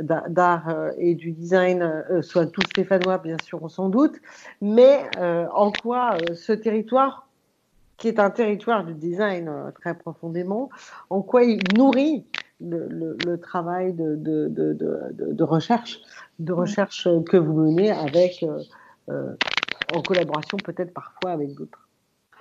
d'art 0.00 0.68
euh, 0.68 0.92
et 0.98 1.14
du 1.16 1.32
design 1.32 1.82
euh, 1.82 2.22
soient 2.22 2.46
tous 2.46 2.62
stéphanois, 2.62 3.18
bien 3.18 3.36
sûr, 3.42 3.62
on 3.62 3.68
s'en 3.68 3.88
doute, 3.88 4.16
mais 4.60 5.00
en 5.18 5.72
quoi 5.72 6.16
ce 6.34 6.52
territoire 6.52 7.28
qui 7.96 8.08
est 8.08 8.20
un 8.20 8.30
territoire 8.30 8.84
du 8.84 8.94
design 8.94 9.50
très 9.80 9.94
profondément, 9.96 10.68
en 11.08 11.22
quoi 11.22 11.44
il 11.44 11.60
nourrit 11.76 12.26
le, 12.60 13.36
travail 13.36 13.94
de, 13.94 15.42
recherche, 15.42 16.00
de 16.38 16.52
recherche 16.52 17.08
que 17.28 17.36
vous 17.36 17.54
menez 17.54 17.90
avec, 17.90 18.44
en 19.08 20.02
collaboration 20.02 20.58
peut-être 20.58 20.92
parfois 20.92 21.32
avec 21.32 21.54
d'autres? 21.54 21.88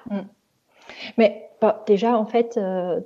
Mm. 0.09 0.21
Mais 1.17 1.45
déjà, 1.87 2.17
en 2.17 2.25
fait, 2.25 2.57
euh, 2.57 2.99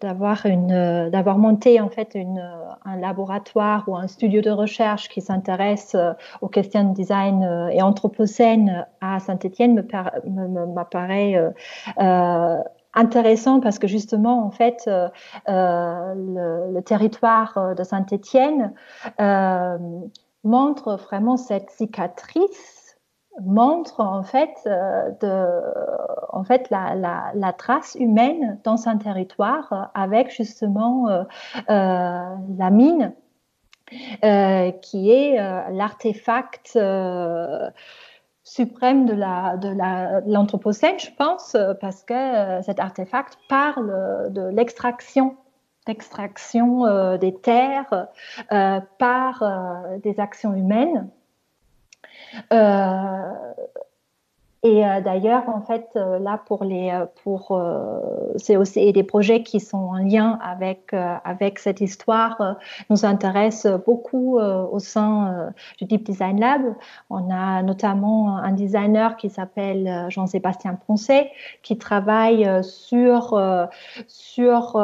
d'avoir 0.00 0.42
euh, 0.44 1.10
d'avoir 1.10 1.38
monté 1.38 1.80
en 1.80 1.88
fait 1.88 2.10
une, 2.14 2.42
un 2.84 2.96
laboratoire 2.96 3.84
ou 3.88 3.96
un 3.96 4.06
studio 4.06 4.40
de 4.40 4.50
recherche 4.50 5.08
qui 5.08 5.20
s'intéresse 5.20 5.94
euh, 5.94 6.12
aux 6.40 6.48
questions 6.48 6.90
de 6.90 6.94
design 6.94 7.70
et 7.72 7.82
anthropocène 7.82 8.86
à 9.00 9.20
Saint-Étienne 9.20 9.86
m'apparaît 10.74 11.52
intéressant 12.94 13.60
parce 13.60 13.78
que 13.78 13.86
justement, 13.86 14.44
en 14.44 14.50
fait, 14.50 14.90
le, 15.46 16.80
territoire 16.80 17.74
de 17.76 17.82
Saint-Étienne 17.84 18.72
montre 20.44 20.96
vraiment 20.96 21.36
cette 21.36 21.70
cicatrice 21.70 22.79
montre 23.44 24.00
en 24.00 24.22
fait, 24.22 24.54
de, 24.64 25.60
en 26.30 26.44
fait 26.44 26.70
la, 26.70 27.52
trace 27.56 27.96
humaine 27.98 28.58
dans 28.64 28.88
un 28.88 28.96
territoire 28.96 29.90
avec 29.94 30.30
justement 30.30 31.08
la 31.68 32.70
mine 32.70 33.12
euh, 34.22 34.70
qui 34.70 35.10
est 35.10 35.40
euh, 35.40 35.62
l'artefact 35.70 36.72
euh, 36.76 37.70
suprême 38.44 39.04
de 39.04 39.14
la 39.14 39.56
de 39.56 39.68
l'anthropocène, 40.30 40.98
je 40.98 41.10
pense, 41.16 41.56
parce 41.80 42.04
que 42.04 42.62
cet 42.62 42.78
artefact 42.78 43.36
parle 43.48 44.32
de 44.32 44.42
l'extraction 44.48 45.36
l'extraction 45.88 47.16
des 47.16 47.34
terres 47.34 48.08
par 48.98 49.42
des 50.02 50.20
actions 50.20 50.54
humaines. 50.54 51.08
Et 54.62 54.84
euh, 54.84 55.00
d'ailleurs, 55.00 55.48
en 55.48 55.62
fait, 55.62 55.88
euh, 55.96 56.18
là 56.18 56.38
pour 56.44 56.64
les, 56.64 56.90
euh, 56.90 57.06
pour, 57.22 57.58
c'est 58.36 58.56
aussi 58.56 58.92
des 58.92 59.02
projets 59.02 59.42
qui 59.42 59.58
sont 59.58 59.78
en 59.78 59.96
lien 59.96 60.38
avec 60.42 60.92
avec 60.92 61.58
cette 61.58 61.80
histoire 61.80 62.56
nous 62.90 63.04
intéressent 63.04 63.80
beaucoup 63.84 64.38
au 64.38 64.78
sein 64.78 65.52
du 65.78 65.84
Deep 65.84 66.04
Design 66.04 66.40
Lab. 66.40 66.62
On 67.08 67.30
a 67.30 67.62
notamment 67.62 68.36
un 68.36 68.52
designer 68.52 69.16
qui 69.16 69.30
s'appelle 69.30 70.06
Jean-Sébastien 70.08 70.74
Poncet 70.86 71.30
qui 71.62 71.78
travaille 71.78 72.48
sur 72.62 73.40
sur 74.06 74.82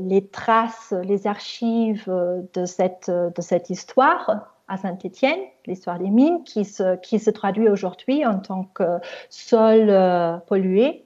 les 0.00 0.26
traces, 0.28 0.94
les 1.04 1.26
archives 1.26 2.06
de 2.08 2.64
cette 2.64 3.10
de 3.10 3.40
cette 3.40 3.70
histoire 3.70 4.52
à 4.72 4.78
Saint-Étienne, 4.78 5.40
l'histoire 5.66 5.98
des 5.98 6.08
mines, 6.08 6.42
qui 6.44 6.64
se, 6.64 6.96
qui 6.96 7.18
se 7.18 7.30
traduit 7.30 7.68
aujourd'hui 7.68 8.24
en 8.24 8.38
tant 8.38 8.64
que 8.74 8.98
sol 9.28 9.90
euh, 9.90 10.38
pollué. 10.38 11.04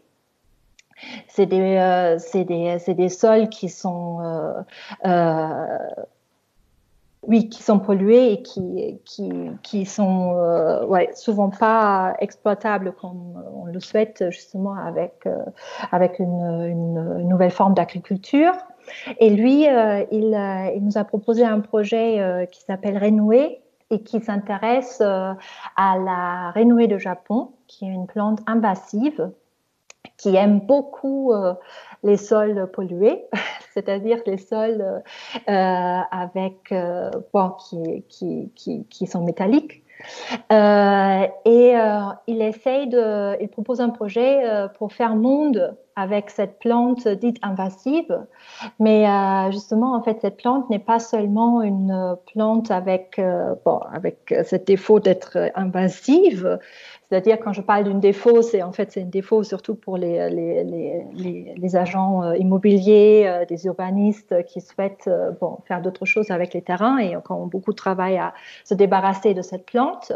C'est 1.26 1.46
des, 1.46 1.76
euh, 1.76 2.16
des, 2.32 2.94
des, 2.94 3.08
sols 3.08 3.48
qui 3.48 3.68
sont, 3.68 4.20
euh, 5.04 5.78
oui, 7.24 7.48
qui 7.48 7.62
sont 7.62 7.80
pollués 7.80 8.32
et 8.32 8.42
qui, 8.42 8.98
qui, 9.04 9.30
qui 9.62 9.84
sont 9.84 10.34
souvent 11.14 11.50
pas 11.50 12.14
exploitables 12.20 12.92
comme 12.92 13.42
on 13.52 13.66
le 13.66 13.80
souhaite 13.80 14.30
justement 14.30 14.74
avec, 14.74 15.28
avec 15.92 16.18
une, 16.18 16.62
une 16.66 17.28
nouvelle 17.28 17.50
forme 17.50 17.74
d'agriculture. 17.74 18.54
Et 19.18 19.30
lui, 19.30 19.68
euh, 19.68 20.04
il, 20.10 20.34
euh, 20.34 20.70
il, 20.74 20.84
nous 20.84 20.98
a 20.98 21.04
proposé 21.04 21.44
un 21.44 21.60
projet 21.60 22.20
euh, 22.20 22.46
qui 22.46 22.62
s'appelle 22.62 22.98
Renouer 22.98 23.60
et 23.90 24.02
qui 24.02 24.20
s'intéresse 24.20 25.00
à 25.00 25.36
la 25.76 26.50
renouée 26.50 26.88
de 26.88 26.98
Japon, 26.98 27.52
qui 27.68 27.84
est 27.84 27.92
une 27.92 28.08
plante 28.08 28.40
invasive 28.46 29.30
qui 30.16 30.34
aime 30.34 30.58
beaucoup 30.58 31.32
les 32.02 32.16
sols 32.16 32.68
pollués, 32.72 33.26
c'est-à-dire 33.74 34.18
les 34.26 34.38
sols 34.38 35.02
avec 35.46 36.74
qui, 37.68 38.50
qui, 38.56 38.86
qui, 38.90 39.06
sont 39.06 39.22
métalliques. 39.22 39.84
Et 40.50 41.74
il 42.26 42.42
essaye 42.42 42.88
de, 42.88 43.40
il 43.40 43.48
propose 43.48 43.80
un 43.80 43.90
projet 43.90 44.42
pour 44.78 44.92
faire 44.92 45.14
monde 45.14 45.76
avec 45.96 46.30
cette 46.30 46.58
plante 46.58 47.08
dite 47.08 47.38
invasive, 47.42 48.26
mais 48.78 49.06
justement 49.50 49.94
en 49.94 50.02
fait 50.02 50.18
cette 50.20 50.36
plante 50.36 50.68
n'est 50.70 50.78
pas 50.78 50.98
seulement 50.98 51.62
une 51.62 52.16
plante 52.32 52.70
avec 52.70 53.20
bon 53.64 53.80
avec 53.92 54.34
ce 54.44 54.56
défaut 54.56 55.00
d'être 55.00 55.50
invasive, 55.54 56.58
c'est-à-dire, 57.08 57.38
quand 57.38 57.52
je 57.52 57.60
parle 57.60 57.84
d'une 57.84 58.00
défaut, 58.00 58.42
c'est 58.42 58.62
en 58.62 58.72
fait 58.72 58.90
c'est 58.90 59.02
une 59.02 59.10
défaut 59.10 59.44
surtout 59.44 59.76
pour 59.76 59.96
les, 59.96 60.28
les, 60.28 60.64
les, 60.64 61.54
les 61.56 61.76
agents 61.76 62.24
euh, 62.24 62.36
immobiliers, 62.36 63.24
euh, 63.26 63.44
des 63.44 63.66
urbanistes 63.66 64.44
qui 64.46 64.60
souhaitent 64.60 65.06
euh, 65.06 65.30
bon, 65.40 65.58
faire 65.68 65.80
d'autres 65.80 66.04
choses 66.04 66.32
avec 66.32 66.52
les 66.52 66.62
terrains 66.62 66.98
et 66.98 67.10
qui 67.10 67.32
ont 67.32 67.46
beaucoup 67.46 67.70
de 67.70 67.76
travail 67.76 68.18
à 68.18 68.34
se 68.64 68.74
débarrasser 68.74 69.34
de 69.34 69.42
cette 69.42 69.66
plante. 69.66 70.12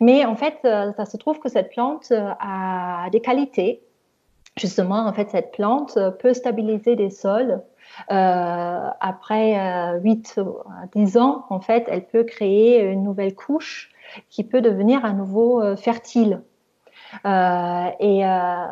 Mais 0.00 0.24
en 0.24 0.34
fait, 0.34 0.56
ça 0.62 1.04
se 1.04 1.18
trouve 1.18 1.40
que 1.40 1.50
cette 1.50 1.68
plante 1.68 2.10
a 2.10 3.10
des 3.12 3.20
qualités. 3.20 3.82
Justement, 4.58 5.06
en 5.06 5.12
fait, 5.12 5.30
cette 5.30 5.52
plante 5.52 5.98
peut 6.18 6.34
stabiliser 6.34 6.96
des 6.96 7.10
sols. 7.10 7.62
Euh, 8.10 8.88
après 9.00 9.98
8 10.00 10.40
à 10.82 10.86
10 10.94 11.16
ans, 11.16 11.46
en 11.48 11.60
fait, 11.60 11.84
elle 11.88 12.06
peut 12.06 12.24
créer 12.24 12.82
une 12.82 13.02
nouvelle 13.02 13.34
couche 13.34 13.90
qui 14.30 14.44
peut 14.44 14.60
devenir 14.60 15.04
à 15.04 15.12
nouveau 15.12 15.62
euh, 15.62 15.76
fertile. 15.76 16.42
Euh, 17.24 17.86
et 18.00 18.26
euh, 18.26 18.66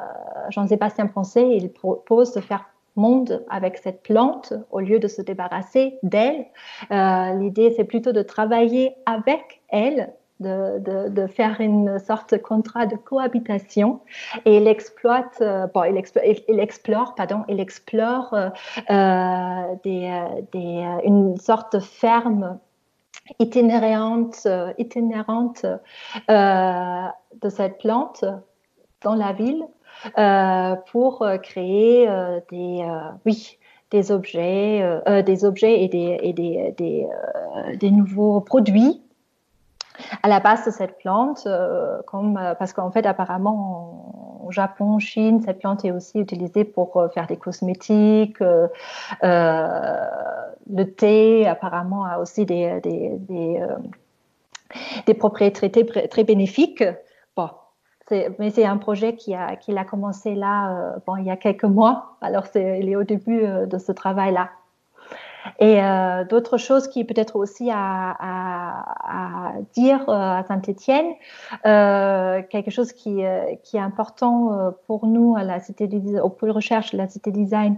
Jean-Sébastien 0.51 1.07
Poncet, 1.07 1.57
il 1.57 1.72
propose 1.72 2.32
de 2.34 2.41
faire 2.41 2.66
monde 2.97 3.45
avec 3.51 3.76
cette 3.76 4.03
plante 4.03 4.55
au 4.70 4.80
lieu 4.80 4.99
de 4.99 5.07
se 5.07 5.20
débarrasser 5.20 5.99
d'elle. 6.03 6.47
L'idée, 6.91 7.74
c'est 7.76 7.84
plutôt 7.84 8.12
de 8.12 8.22
travailler 8.22 8.95
avec 9.05 9.61
elle 9.68 10.14
de, 10.41 11.09
de, 11.09 11.26
faire 11.26 11.61
une 11.61 11.99
sorte 11.99 12.34
de 12.34 12.39
contrat 12.39 12.87
de 12.87 12.97
cohabitation 12.97 14.01
et 14.45 14.59
il 14.59 14.68
exploite, 14.68 15.43
bon, 15.74 15.84
il, 15.84 16.03
il, 16.49 16.61
explore, 16.61 17.14
pardon, 17.14 17.45
il 17.49 17.59
explore 17.59 18.34
des, 18.89 20.22
des, 20.53 20.99
une 21.05 21.37
sorte 21.39 21.76
de 21.76 21.80
ferme 21.80 22.59
itinérante, 23.39 24.43
euh, 24.47 24.72
itinérante 24.78 25.66
euh, 26.30 27.07
de 27.43 27.49
cette 27.49 27.78
plante 27.78 28.24
dans 29.03 29.14
la 29.14 29.32
ville 29.32 29.64
euh, 30.18 30.76
pour 30.91 31.26
créer 31.43 32.07
des, 32.51 32.89
oui, 33.24 33.59
des 33.91 34.12
objets, 34.12 35.01
des 35.24 35.45
objets 35.45 35.82
et 35.82 35.89
des, 35.89 36.18
et 36.22 36.32
des, 36.32 36.74
des, 36.76 37.07
des 37.78 37.91
nouveaux 37.91 38.41
produits 38.41 39.03
à 40.22 40.28
la 40.28 40.40
base 40.40 40.64
de 40.64 40.70
cette 40.70 40.99
plante, 40.99 41.47
euh, 41.47 41.99
euh, 42.14 42.55
parce 42.55 42.72
qu'en 42.72 42.90
fait, 42.90 43.07
apparemment, 43.07 44.42
au 44.44 44.51
Japon, 44.53 44.94
en 44.94 44.99
Chine, 44.99 45.40
cette 45.40 45.59
plante 45.59 45.84
est 45.84 45.90
aussi 45.90 46.18
utilisée 46.20 46.64
pour 46.64 46.97
euh, 46.97 47.09
faire 47.09 47.26
des 47.26 47.36
cosmétiques. 47.36 48.40
le 50.68 50.84
thé, 50.84 51.47
apparemment, 51.47 52.05
a 52.05 52.18
aussi 52.18 52.44
des, 52.44 52.80
propriétés 55.18 55.86
très, 56.09 56.24
bénéfiques. 56.24 56.84
Mais 58.38 58.51
c'est 58.51 58.64
un 58.64 58.76
projet 58.76 59.16
qui 59.16 59.34
a, 59.34 59.57
commencé 59.84 60.34
là, 60.34 60.94
il 61.18 61.24
y 61.24 61.30
a 61.30 61.36
quelques 61.36 61.64
mois. 61.64 62.16
Alors, 62.20 62.47
il 62.55 62.88
est 62.88 62.97
au 62.97 63.05
début 63.05 63.42
de 63.42 63.78
ce 63.78 63.92
travail-là. 63.92 64.51
Et 65.59 65.82
euh, 65.82 66.24
d'autres 66.24 66.59
choses 66.59 66.88
qui 66.88 67.05
peut-être 67.05 67.36
aussi 67.36 67.70
à, 67.72 69.53
dire 69.74 70.09
euh, 70.09 70.12
à 70.12 70.44
Saint-Étienne, 70.47 71.07
euh, 71.64 72.42
quelque 72.51 72.70
chose 72.70 72.92
qui, 72.92 73.20
est 73.20 73.78
important 73.78 74.74
pour 74.86 75.07
nous 75.07 75.36
à 75.36 75.44
la 75.44 75.61
Cité 75.61 75.88
au 76.22 76.28
pôle 76.28 76.51
recherche 76.51 76.92
de 76.92 76.99
la 76.99 77.09
Cité 77.09 77.30
Design 77.30 77.76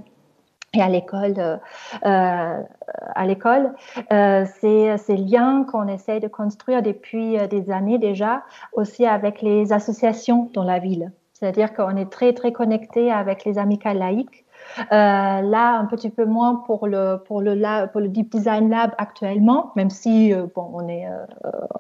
et 0.75 0.83
à 0.83 0.89
l'école, 0.89 1.61
à 2.03 3.27
l'école, 3.27 3.73
c'est 4.11 4.99
ces 4.99 5.17
liens 5.17 5.65
qu'on 5.65 5.89
essaie 5.89 6.21
de 6.21 6.29
construire 6.29 6.83
depuis 6.83 7.39
des 7.49 7.71
années 7.71 7.99
déjà, 7.99 8.43
aussi 8.75 9.07
avec 9.07 9.41
les 9.41 9.73
associations 9.73 10.51
dans 10.53 10.65
la 10.65 10.79
ville. 10.79 11.11
C'est-à-dire 11.33 11.73
qu'on 11.73 11.97
est 11.97 12.11
très 12.11 12.33
très 12.33 12.53
connecté 12.53 13.11
avec 13.11 13.45
les 13.45 13.59
amicales 13.59 13.99
laïques 13.99 14.45
là, 14.91 15.79
un 15.79 15.85
petit 15.87 16.11
peu 16.11 16.25
moins 16.25 16.57
pour 16.67 16.87
le, 16.87 17.23
pour 17.27 17.41
le, 17.41 17.87
pour 17.87 18.01
le 18.01 18.09
Deep 18.09 18.31
Design 18.31 18.71
Lab 18.71 18.93
actuellement, 18.99 19.73
même 19.77 19.91
si 19.91 20.33
euh, 20.33 20.47
bon, 20.55 20.71
on, 20.73 20.89
est, 20.89 21.07
euh, 21.07 21.25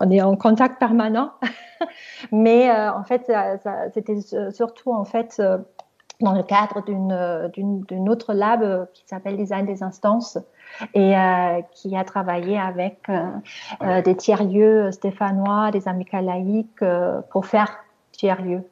on 0.00 0.10
est 0.10 0.22
en 0.22 0.36
contact 0.36 0.78
permanent. 0.78 1.32
Mais 2.32 2.70
en 2.70 3.04
fait, 3.04 3.30
c'était 3.94 4.16
surtout 4.50 4.92
en 4.92 5.04
fait 5.04 5.40
dans 6.20 6.32
le 6.32 6.42
cadre 6.42 6.82
d'une 6.82 8.08
autre 8.08 8.34
lab 8.34 8.88
qui 8.92 9.04
s'appelle 9.06 9.36
Design 9.36 9.64
des 9.64 9.84
instances 9.84 10.38
et 10.94 11.14
qui 11.72 11.96
a 11.96 12.04
travaillé 12.04 12.58
avec 12.58 13.08
des 14.04 14.16
tiers-lieux 14.16 14.90
stéphanois, 14.90 15.70
des 15.70 15.86
amicales 15.86 16.24
laïques 16.24 16.84
pour 17.30 17.46
faire 17.46 17.78
tiers-lieux. 18.10 18.64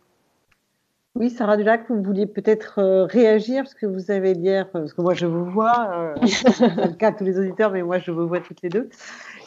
Oui, 1.19 1.31
Sarah 1.31 1.57
Dulac, 1.57 1.87
vous 1.89 2.03
vouliez 2.03 2.27
peut-être 2.27 2.79
euh, 2.79 3.07
réagir 3.07 3.63
parce 3.63 3.73
que 3.73 3.87
vous 3.87 4.11
avez 4.11 4.35
l'air, 4.35 4.69
parce 4.69 4.93
que 4.93 5.01
moi 5.01 5.15
je 5.15 5.25
vous 5.25 5.47
vois, 5.47 6.15
euh, 6.21 6.27
c'est 6.27 6.77
le 6.77 6.93
cas 6.93 7.11
de 7.11 7.17
tous 7.17 7.25
les 7.25 7.39
auditeurs, 7.39 7.73
mais 7.73 7.83
moi 7.83 7.99
je 7.99 8.11
vous 8.11 8.29
vois 8.29 8.41
toutes 8.41 8.61
les 8.61 8.69
deux. 8.69 8.91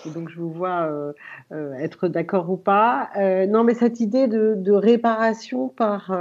et 0.03 0.09
donc 0.09 0.29
je 0.29 0.39
vous 0.39 0.49
vois 0.49 0.89
être 1.51 2.07
d'accord 2.07 2.49
ou 2.49 2.57
pas. 2.57 3.09
non, 3.49 3.63
mais 3.63 3.75
cette 3.75 3.99
idée 3.99 4.27
de, 4.27 4.71
réparation 4.71 5.67
par, 5.67 6.11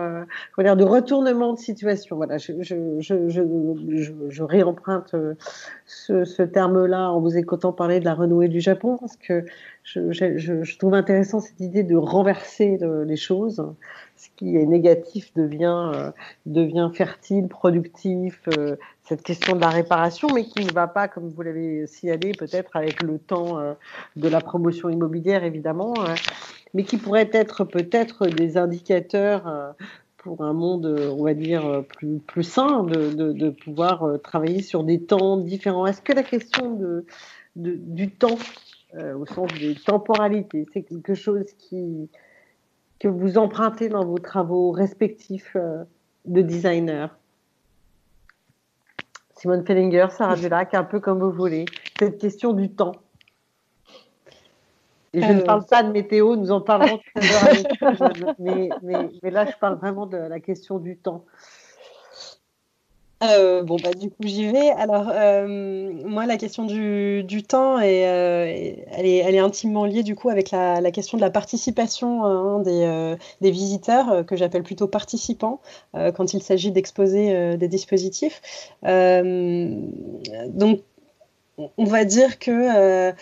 dire, 0.58 0.76
de 0.76 0.84
retournement 0.84 1.54
de 1.54 1.58
situation. 1.58 2.16
Voilà, 2.16 2.36
je, 2.36 2.52
je, 2.60 3.00
je, 3.00 4.12
je 4.28 4.42
réemprunte 4.42 5.14
ce, 5.86 6.24
ce 6.24 6.42
terme-là 6.42 7.10
en 7.10 7.20
vous 7.20 7.38
écoutant 7.38 7.72
parler 7.72 8.00
de 8.00 8.04
la 8.04 8.14
renouée 8.14 8.48
du 8.48 8.60
Japon 8.60 8.98
parce 8.98 9.16
que 9.16 9.44
je, 9.84 10.78
trouve 10.78 10.94
intéressant 10.94 11.40
cette 11.40 11.60
idée 11.60 11.82
de 11.82 11.96
renverser 11.96 12.78
les 13.06 13.16
choses. 13.16 13.64
Qui 14.38 14.56
est 14.56 14.66
négatif 14.66 15.34
devient, 15.34 15.90
euh, 15.94 16.10
devient 16.46 16.90
fertile, 16.94 17.48
productif. 17.48 18.40
Euh, 18.56 18.76
cette 19.02 19.22
question 19.22 19.56
de 19.56 19.60
la 19.60 19.68
réparation, 19.68 20.28
mais 20.32 20.44
qui 20.44 20.64
ne 20.64 20.72
va 20.72 20.86
pas, 20.86 21.08
comme 21.08 21.28
vous 21.28 21.42
l'avez 21.42 21.86
signalé, 21.86 22.32
peut-être 22.38 22.76
avec 22.76 23.02
le 23.02 23.18
temps 23.18 23.58
euh, 23.58 23.74
de 24.16 24.28
la 24.28 24.40
promotion 24.40 24.88
immobilière, 24.88 25.44
évidemment, 25.44 25.94
mais 26.72 26.84
qui 26.84 26.98
pourrait 26.98 27.30
être 27.32 27.64
peut-être 27.64 28.26
des 28.26 28.56
indicateurs 28.56 29.74
pour 30.18 30.44
un 30.44 30.52
monde, 30.52 30.86
on 31.18 31.24
va 31.24 31.34
dire, 31.34 31.84
plus, 31.96 32.18
plus 32.18 32.44
sain, 32.44 32.84
de, 32.84 33.32
de, 33.32 33.50
pouvoir 33.50 34.20
travailler 34.22 34.62
sur 34.62 34.84
des 34.84 35.02
temps 35.02 35.38
différents. 35.38 35.86
Est-ce 35.86 36.02
que 36.02 36.12
la 36.12 36.22
question 36.22 36.74
de, 36.74 37.06
du 37.56 38.10
temps 38.10 38.38
euh, 38.94 39.14
au 39.14 39.26
sens 39.26 39.52
des 39.52 39.74
temporalités. 39.74 40.64
C'est 40.72 40.82
quelque 40.82 41.14
chose 41.14 41.44
qui, 41.58 42.08
que 42.98 43.08
vous 43.08 43.38
empruntez 43.38 43.88
dans 43.88 44.04
vos 44.04 44.18
travaux 44.18 44.70
respectifs 44.70 45.56
euh, 45.56 45.84
de 46.24 46.42
designer. 46.42 47.16
Simone 49.36 49.64
Fellinger, 49.64 50.08
Sarah 50.10 50.36
Dulac, 50.36 50.74
un 50.74 50.84
peu 50.84 50.98
comme 50.98 51.20
vous 51.20 51.30
voulez. 51.30 51.64
Cette 51.98 52.18
question 52.18 52.52
du 52.52 52.70
temps. 52.70 52.92
Et 55.14 55.22
je 55.22 55.32
ne 55.32 55.40
euh. 55.40 55.44
parle 55.44 55.64
pas 55.64 55.82
de 55.82 55.90
météo, 55.90 56.36
nous 56.36 56.50
en 56.50 56.60
parlerons 56.60 56.98
tout 56.98 57.12
à 57.16 57.20
l'heure 57.20 58.34
mais, 58.38 58.68
mais, 58.82 59.08
mais, 59.22 59.30
là, 59.30 59.46
je 59.46 59.56
parle 59.58 59.76
vraiment 59.76 60.06
de 60.06 60.18
la 60.18 60.40
question 60.40 60.78
du 60.78 60.96
temps. 60.96 61.24
Euh, 63.24 63.62
bon, 63.62 63.76
bah, 63.82 63.92
du 63.94 64.10
coup, 64.10 64.22
j'y 64.22 64.46
vais. 64.50 64.70
Alors, 64.70 65.10
euh, 65.12 65.92
moi, 66.04 66.26
la 66.26 66.36
question 66.36 66.64
du, 66.64 67.42
temps, 67.42 67.78
euh, 67.78 67.82
elle, 67.82 69.06
est, 69.06 69.16
elle 69.16 69.34
est 69.34 69.40
intimement 69.40 69.84
liée, 69.84 70.04
du 70.04 70.14
coup, 70.14 70.28
avec 70.28 70.50
la, 70.52 70.90
question 70.92 71.18
de 71.18 71.22
la 71.22 71.30
participation 71.30 72.24
hein, 72.24 72.60
des, 72.60 73.50
visiteurs, 73.50 74.24
que 74.24 74.36
j'appelle 74.36 74.62
plutôt 74.62 74.86
participants, 74.86 75.60
quand 75.94 76.32
il 76.34 76.42
s'agit 76.42 76.70
d'exposer 76.70 77.56
des 77.56 77.68
dispositifs. 77.68 78.40
donc, 78.84 80.80
on 81.76 81.84
va 81.84 82.04
dire 82.04 82.38
que, 82.38 83.12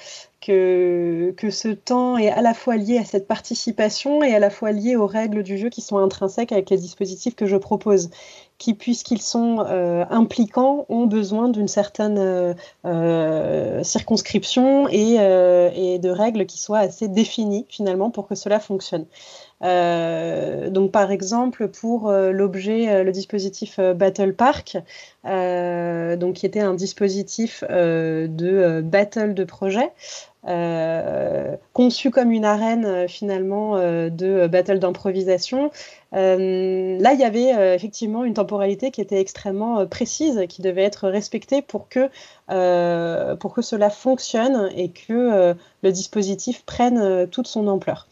que, 0.40 1.50
ce 1.50 1.68
temps 1.68 2.16
est 2.18 2.28
à 2.28 2.42
la 2.42 2.54
fois 2.54 2.76
lié 2.76 2.98
à 2.98 3.04
cette 3.04 3.26
participation 3.26 4.22
et 4.22 4.34
à 4.34 4.38
la 4.38 4.50
fois 4.50 4.72
lié 4.72 4.94
aux 4.96 5.06
règles 5.06 5.42
du 5.42 5.58
jeu 5.58 5.70
qui 5.70 5.80
sont 5.80 5.98
intrinsèques 5.98 6.52
avec 6.52 6.70
les 6.70 6.76
dispositifs 6.76 7.34
que 7.34 7.46
je 7.46 7.56
propose 7.56 8.10
qui, 8.58 8.74
puisqu'ils 8.74 9.20
sont 9.20 9.64
euh, 9.68 10.04
impliquants, 10.10 10.86
ont 10.88 11.06
besoin 11.06 11.48
d'une 11.48 11.68
certaine 11.68 12.18
euh, 12.18 12.54
euh, 12.86 13.82
circonscription 13.82 14.88
et, 14.88 15.18
de 15.98 16.08
règles 16.10 16.46
qui 16.46 16.58
soient 16.58 16.78
assez 16.78 17.08
définies 17.08 17.66
finalement 17.68 18.10
pour 18.10 18.26
que 18.26 18.34
cela 18.34 18.60
fonctionne. 18.60 19.06
donc 19.62 20.92
par 20.92 21.10
exemple 21.10 21.68
pour 21.68 22.10
l'objet, 22.10 23.02
le 23.02 23.12
dispositif 23.12 23.80
Battle 23.80 24.34
Park, 24.34 24.76
donc 25.24 26.34
qui 26.34 26.46
était 26.46 26.60
un 26.60 26.74
dispositif 26.74 27.64
de 27.68 28.80
battle 28.82 29.34
de 29.34 29.44
projet, 29.44 29.90
conçu 31.72 32.10
comme 32.10 32.30
une 32.30 32.44
arène 32.44 33.08
finalement 33.08 33.76
de 33.78 34.46
battle 34.46 34.78
d'improvisation. 34.78 35.70
Là, 36.16 37.12
il 37.12 37.20
y 37.20 37.24
avait 37.24 37.74
effectivement 37.74 38.24
une 38.24 38.34
temporalité 38.34 38.90
qui 38.90 39.00
était 39.00 39.20
extrêmement 39.20 39.86
précise, 39.86 40.44
qui 40.48 40.62
devait 40.62 40.82
être 40.82 41.08
respectée 41.08 41.62
pour 41.62 41.88
que, 41.88 42.08
pour 43.36 43.54
que 43.54 43.62
cela 43.62 43.90
fonctionne 43.90 44.70
et 44.74 44.90
que 44.90 45.54
le 45.82 45.92
dispositif 45.92 46.64
prenne 46.64 47.28
toute 47.28 47.46
son 47.46 47.68
ampleur. 47.68 48.08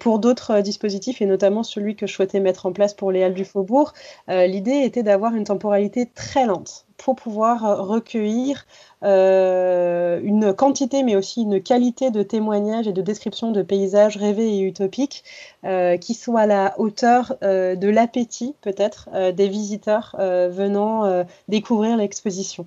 pour 0.00 0.18
d'autres 0.18 0.60
dispositifs, 0.60 1.22
et 1.22 1.26
notamment 1.26 1.62
celui 1.62 1.96
que 1.96 2.06
je 2.06 2.14
souhaitais 2.14 2.40
mettre 2.40 2.66
en 2.66 2.72
place 2.72 2.94
pour 2.94 3.12
les 3.12 3.22
Halles 3.22 3.34
du 3.34 3.44
Faubourg, 3.44 3.92
l'idée 4.28 4.82
était 4.82 5.02
d'avoir 5.02 5.34
une 5.34 5.44
temporalité 5.44 6.08
très 6.14 6.46
lente 6.46 6.86
pour 7.02 7.16
pouvoir 7.16 7.86
recueillir 7.86 8.64
euh, 9.02 10.20
une 10.22 10.54
quantité 10.54 11.02
mais 11.02 11.16
aussi 11.16 11.42
une 11.42 11.60
qualité 11.60 12.10
de 12.10 12.22
témoignages 12.22 12.86
et 12.86 12.92
de 12.92 13.02
descriptions 13.02 13.50
de 13.50 13.62
paysages 13.62 14.16
rêvés 14.16 14.58
et 14.58 14.60
utopiques 14.60 15.24
euh, 15.64 15.96
qui 15.96 16.14
soient 16.14 16.42
à 16.42 16.46
la 16.46 16.74
hauteur 16.78 17.34
euh, 17.42 17.74
de 17.74 17.88
l'appétit 17.88 18.54
peut-être 18.60 19.08
des 19.32 19.48
visiteurs 19.48 20.14
venant 20.18 21.24
découvrir 21.48 21.96
l'exposition. 21.96 22.66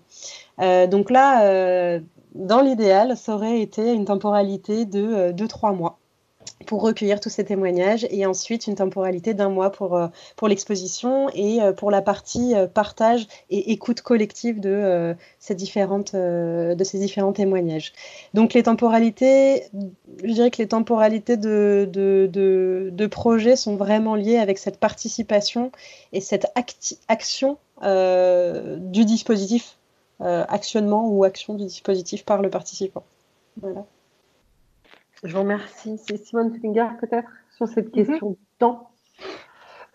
donc 0.60 1.10
là, 1.10 2.00
dans 2.34 2.62
l'idéal, 2.62 3.16
ça 3.16 3.36
aurait 3.36 3.62
été 3.62 3.94
une 3.94 4.06
temporalité 4.06 4.86
de 4.86 5.32
2-3 5.32 5.76
mois 5.76 6.00
pour 6.66 6.82
recueillir 6.82 7.20
tous 7.20 7.30
ces 7.30 7.44
témoignages 7.44 8.08
et 8.10 8.26
ensuite 8.26 8.68
une 8.68 8.76
temporalité 8.76 9.34
d'un 9.34 9.50
mois 9.50 9.72
pour, 9.72 9.96
euh, 9.96 10.08
pour 10.36 10.48
l'exposition 10.48 11.30
et 11.34 11.62
euh, 11.62 11.74
pour 11.74 11.92
la 11.92 12.02
partie 12.02 12.56
euh, 12.56 12.68
partage 12.68 13.28
et 13.50 13.72
écoute 13.72 14.02
collective 14.02 14.60
de, 14.60 15.16
ces, 15.40 15.56
différentes, 15.56 16.16
de 16.16 16.84
ces 16.84 16.98
différents 16.98 17.34
témoignages. 17.34 17.94
Donc 18.34 18.54
les 18.54 18.64
temporalités, 18.64 19.64
je 20.24 20.32
dirais 20.32 20.52
que 20.52 20.58
les 20.58 20.68
temporalités 20.68 21.38
de, 21.38 21.90
de, 21.92 22.30
de, 22.32 23.08
projets 23.08 23.56
sont 23.56 23.76
vraiment 23.76 24.16
liées 24.16 24.38
avec 24.38 24.58
cette 24.58 24.80
participation 24.80 25.72
et 26.14 26.22
cette 26.22 26.48
action 27.08 27.58
du 27.82 29.06
dispositif, 29.06 29.78
actionnement 30.20 31.08
ou 31.08 31.24
action 31.24 31.54
du 31.54 31.66
dispositif 31.66 32.26
par 32.26 32.42
le 32.42 32.50
participant. 32.50 33.04
Voilà. 33.62 33.86
Je 35.24 35.34
vous 35.34 35.42
remercie. 35.42 35.98
C'est 35.98 36.18
Simone 36.18 36.54
Finger 36.62 36.88
peut-être 37.00 37.30
sur 37.52 37.68
cette 37.68 37.88
mhm. 37.88 37.92
question 37.92 38.30
du 38.32 38.38
temps. 38.60 38.90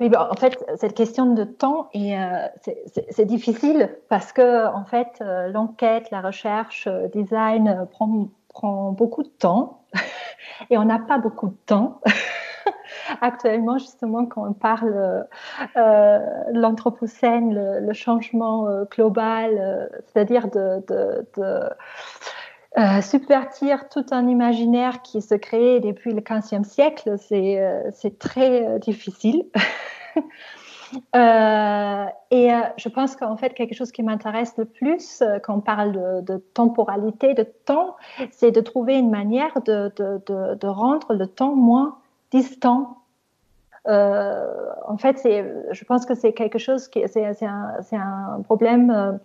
Oui, 0.00 0.08
bah, 0.08 0.30
en 0.30 0.34
fait, 0.34 0.64
cette 0.76 0.94
question 0.94 1.34
de 1.34 1.44
temps, 1.44 1.90
euh, 1.94 2.48
c'est 3.10 3.26
difficile 3.26 3.94
parce 4.08 4.32
que 4.32 4.66
en 4.66 4.86
fait, 4.86 5.18
euh, 5.20 5.48
l'enquête, 5.48 6.10
la 6.10 6.22
recherche, 6.22 6.86
le 6.86 6.92
euh, 6.92 7.08
design 7.08 7.86
prend, 7.90 8.28
prend 8.48 8.92
beaucoup 8.92 9.22
de 9.22 9.28
temps 9.28 9.82
et 10.70 10.78
on 10.78 10.86
n'a 10.86 10.98
pas 10.98 11.18
beaucoup 11.18 11.48
de 11.48 11.56
temps. 11.66 12.00
Actuellement, 13.20 13.76
justement, 13.76 14.24
quand 14.24 14.48
on 14.48 14.54
parle 14.54 15.26
de 15.74 16.58
l'anthropocène, 16.58 17.52
le, 17.54 17.92
changement 17.92 18.84
global, 18.90 19.90
c'est-à-dire 20.06 20.48
de, 20.48 20.82
de, 20.86 21.26
de 21.36 21.60
euh, 22.78 23.00
subvertir 23.00 23.88
tout 23.88 24.06
un 24.12 24.28
imaginaire 24.28 25.02
qui 25.02 25.22
se 25.22 25.34
crée 25.34 25.80
depuis 25.80 26.12
le 26.12 26.20
XVe 26.20 26.62
siècle, 26.62 27.16
c'est 27.18 27.58
euh, 27.58 27.90
très 28.20 28.64
euh, 28.64 28.78
difficile. 28.78 29.44
et 31.14 32.50
je 32.76 32.88
pense 32.88 33.16
qu'en 33.16 33.36
fait, 33.36 33.54
quelque 33.54 33.74
chose 33.74 33.90
qui 33.90 34.04
m'intéresse 34.04 34.56
le 34.56 34.66
plus 34.66 35.22
quand 35.42 35.56
on 35.56 35.60
parle 35.60 36.22
de, 36.24 36.36
temporalité, 36.54 37.34
de 37.34 37.42
temps, 37.42 37.96
c'est 38.30 38.52
de 38.52 38.60
trouver 38.60 38.96
une 38.98 39.10
manière 39.10 39.60
de, 39.62 40.66
rendre 40.66 41.14
le 41.14 41.26
temps 41.26 41.56
moins 41.56 41.98
distant. 42.30 42.98
en 43.84 44.96
fait, 44.98 45.20
je 45.72 45.84
pense 45.84 46.06
que 46.06 46.14
c'est 46.14 46.32
quelque 46.32 46.58
chose 46.58 46.86
qui 46.86 47.02
c'est 47.08 47.46
un, 47.46 47.74
un, 47.92 48.42
problème 48.42 49.18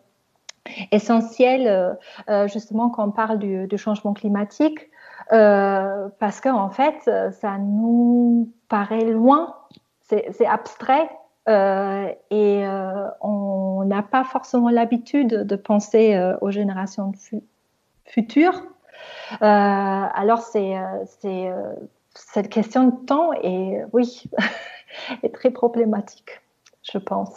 essentiel 0.92 1.68
euh, 1.68 1.94
euh, 2.30 2.48
justement 2.48 2.90
quand 2.90 3.08
on 3.08 3.12
parle 3.12 3.40
du, 3.40 3.78
changement 3.78 4.14
climatique 4.14 4.90
euh, 5.32 6.08
parce 6.20 6.42
qu'en 6.42 6.56
en 6.56 6.70
fait 6.70 7.10
ça 7.32 7.58
nous 7.58 8.52
paraît 8.70 9.06
loin, 9.06 9.56
c'est 10.02 10.46
abstrait 10.46 11.10
et 11.48 12.66
on 13.22 13.84
n'a 13.86 14.02
pas 14.02 14.24
forcément 14.24 14.70
l'habitude 14.70 15.28
de 15.28 15.56
penser 15.56 16.20
aux 16.42 16.52
générations 16.52 17.12
futures. 18.06 18.64
alors 19.42 20.40
c'est 20.40 20.76
cette 22.14 22.50
question 22.50 22.88
de 22.88 23.06
temps 23.06 23.34
et 23.34 23.82
oui 23.94 24.24
est 25.24 25.34
très 25.34 25.52
problématique, 25.52 26.42
je 26.82 26.98
pense. 26.98 27.34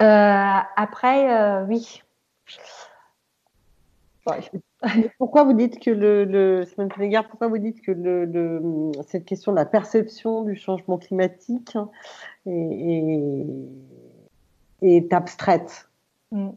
Euh, 0.00 0.58
après, 0.76 1.30
euh, 1.30 1.64
oui. 1.66 2.02
pourquoi 5.18 5.44
vous 5.44 5.52
dites 5.52 5.78
que 5.78 5.90
le, 5.90 6.24
le 6.24 6.64
pourquoi 7.28 7.48
vous 7.48 7.58
dites 7.58 7.80
que 7.80 7.92
le, 7.92 8.92
cette 9.06 9.24
question 9.24 9.52
de 9.52 9.56
la 9.56 9.66
perception 9.66 10.42
du 10.42 10.56
changement 10.56 10.98
climatique 10.98 11.76
est, 12.46 13.36
est, 14.82 15.12
abstraite? 15.12 15.88
Mm. 16.32 16.50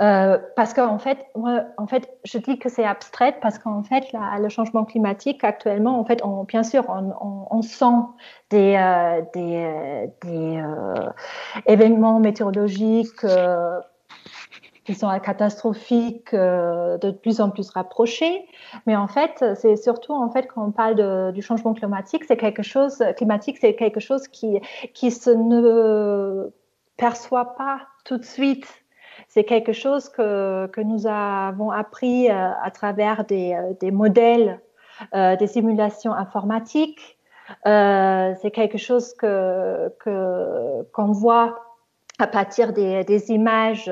Euh, 0.00 0.38
parce 0.56 0.74
qu'en 0.74 0.98
fait, 0.98 1.18
moi, 1.34 1.64
en 1.76 1.86
fait, 1.86 2.10
je 2.24 2.38
dis 2.38 2.58
que 2.58 2.68
c'est 2.68 2.84
abstrait 2.84 3.36
parce 3.40 3.58
qu'en 3.58 3.82
fait, 3.82 4.04
le 4.12 4.48
changement 4.48 4.84
climatique 4.84 5.44
actuellement, 5.44 5.98
en 5.98 6.04
fait, 6.04 6.22
bien 6.48 6.62
sûr, 6.62 6.84
on, 6.88 7.62
sent 7.62 7.84
des, 8.50 8.76
euh, 8.76 9.22
des 9.34 10.62
événements 11.66 12.20
météorologiques 12.20 13.26
qui 14.84 14.94
sont 14.94 15.20
catastrophiques 15.20 16.34
de 16.34 17.10
plus 17.10 17.40
en 17.40 17.50
plus 17.50 17.70
rapprochés. 17.70 18.46
Mais 18.86 18.96
en 18.96 19.08
fait, 19.08 19.44
c'est 19.56 19.76
surtout 19.76 20.12
en 20.12 20.30
fait 20.30 20.46
quand 20.46 20.66
on 20.66 20.72
parle 20.72 21.32
du 21.32 21.42
changement 21.42 21.74
climatique, 21.74 22.24
c'est 22.24 22.36
quelque 22.36 22.62
chose 22.62 23.02
climatique, 23.16 23.58
c'est 23.60 23.74
quelque 23.74 24.00
chose 24.00 24.26
qui 24.28 24.58
qui 24.94 25.10
se 25.10 25.30
ne 25.30 26.50
perçoit 26.96 27.56
pas 27.56 27.80
tout 28.04 28.18
de 28.18 28.24
suite. 28.24 28.66
C'est 29.32 29.44
quelque 29.44 29.72
chose 29.72 30.08
que, 30.08 30.66
que 30.66 30.80
nous 30.80 31.06
avons 31.06 31.70
appris 31.70 32.28
euh, 32.28 32.50
à 32.64 32.70
travers 32.72 33.24
des, 33.24 33.54
euh, 33.54 33.74
des 33.80 33.92
modèles, 33.92 34.60
euh, 35.14 35.36
des 35.36 35.46
simulations 35.46 36.12
informatiques. 36.12 37.16
c'est 37.64 38.50
quelque 38.52 38.76
chose 38.76 39.14
que 39.14 39.88
qu'on 40.92 41.12
voit 41.12 41.60
à 42.18 42.26
partir 42.26 42.72
des, 42.72 43.04
des 43.04 43.30
images 43.30 43.90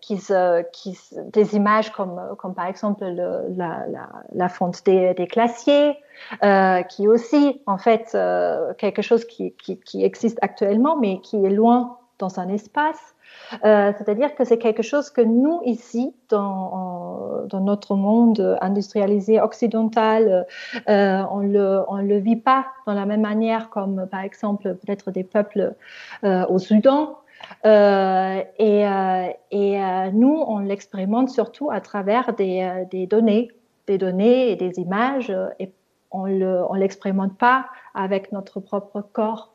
qui, 0.00 0.16
se, 0.18 0.62
qui 0.70 0.98
des 1.38 1.56
images 1.56 1.90
comme, 1.90 2.20
comme 2.38 2.54
par 2.54 2.66
exemple 2.66 3.04
le, 3.04 3.54
la, 3.56 3.86
la, 4.32 4.48
fonte 4.48 4.84
des, 4.86 5.14
des 5.14 5.26
glaciers, 5.26 5.96
euh, 6.42 6.82
qui 6.82 7.06
aussi 7.08 7.60
en 7.66 7.78
fait 7.78 8.16
quelque 8.78 9.02
chose 9.02 9.24
qui, 9.24 9.52
qui, 9.84 10.04
existe 10.04 10.38
actuellement, 10.42 10.96
mais 10.96 11.20
qui 11.20 11.44
est 11.44 11.50
loin 11.50 11.98
dans 12.18 12.38
un 12.38 12.48
espace. 12.48 13.14
Euh, 13.64 13.92
c'est-à-dire 13.96 14.34
que 14.34 14.44
c'est 14.44 14.58
quelque 14.58 14.82
chose 14.82 15.10
que 15.10 15.20
nous, 15.20 15.60
ici, 15.64 16.14
dans, 16.28 17.46
notre 17.52 17.94
monde 17.96 18.58
industrialisé 18.60 19.40
occidental, 19.40 20.46
euh, 20.88 21.22
on 21.30 21.40
on 21.40 21.96
le 21.96 22.18
vit 22.18 22.36
pas 22.36 22.66
dans 22.86 22.94
la 22.94 23.06
même 23.06 23.22
manière 23.22 23.70
comme, 23.70 24.06
par 24.10 24.20
exemple, 24.20 24.74
peut-être 24.74 25.10
des 25.10 25.24
peuples 25.24 25.74
euh, 26.24 26.46
au 26.48 26.58
Soudan. 26.58 27.18
Et, 27.64 28.84
nous, 30.12 30.44
on 30.46 30.58
l'expérimente 30.58 31.30
surtout 31.30 31.70
à 31.70 31.80
travers 31.80 32.34
des, 32.34 32.86
des, 32.90 33.06
données, 33.06 33.50
des 33.86 33.98
données 33.98 34.50
et 34.50 34.56
des 34.56 34.78
images, 34.78 35.32
et 35.58 35.72
on 36.10 36.26
ne 36.26 36.78
l'expérimente 36.78 37.36
pas 37.36 37.66
avec 37.94 38.32
notre 38.32 38.60
propre 38.60 39.00
corps. 39.00 39.52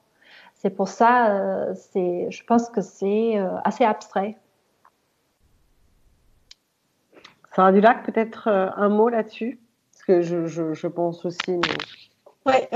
C'est 0.65 0.71
pour 0.71 0.87
ça, 0.87 1.27
euh, 1.29 1.75
je 1.93 2.43
pense 2.45 2.71
que 2.71 2.81
c'est 2.81 3.37
euh, 3.37 3.55
assez 3.63 3.83
abstrait. 3.83 4.35
Sarah 7.55 7.71
Dulac, 7.71 8.03
peut-être 8.03 8.47
euh, 8.47 8.71
un 8.75 8.89
mot 8.89 9.07
là-dessus? 9.07 9.59
Parce 9.91 10.03
que 10.05 10.21
je, 10.23 10.87
pense 10.87 11.23
aussi. 11.23 11.61
Ouais. 12.45 12.69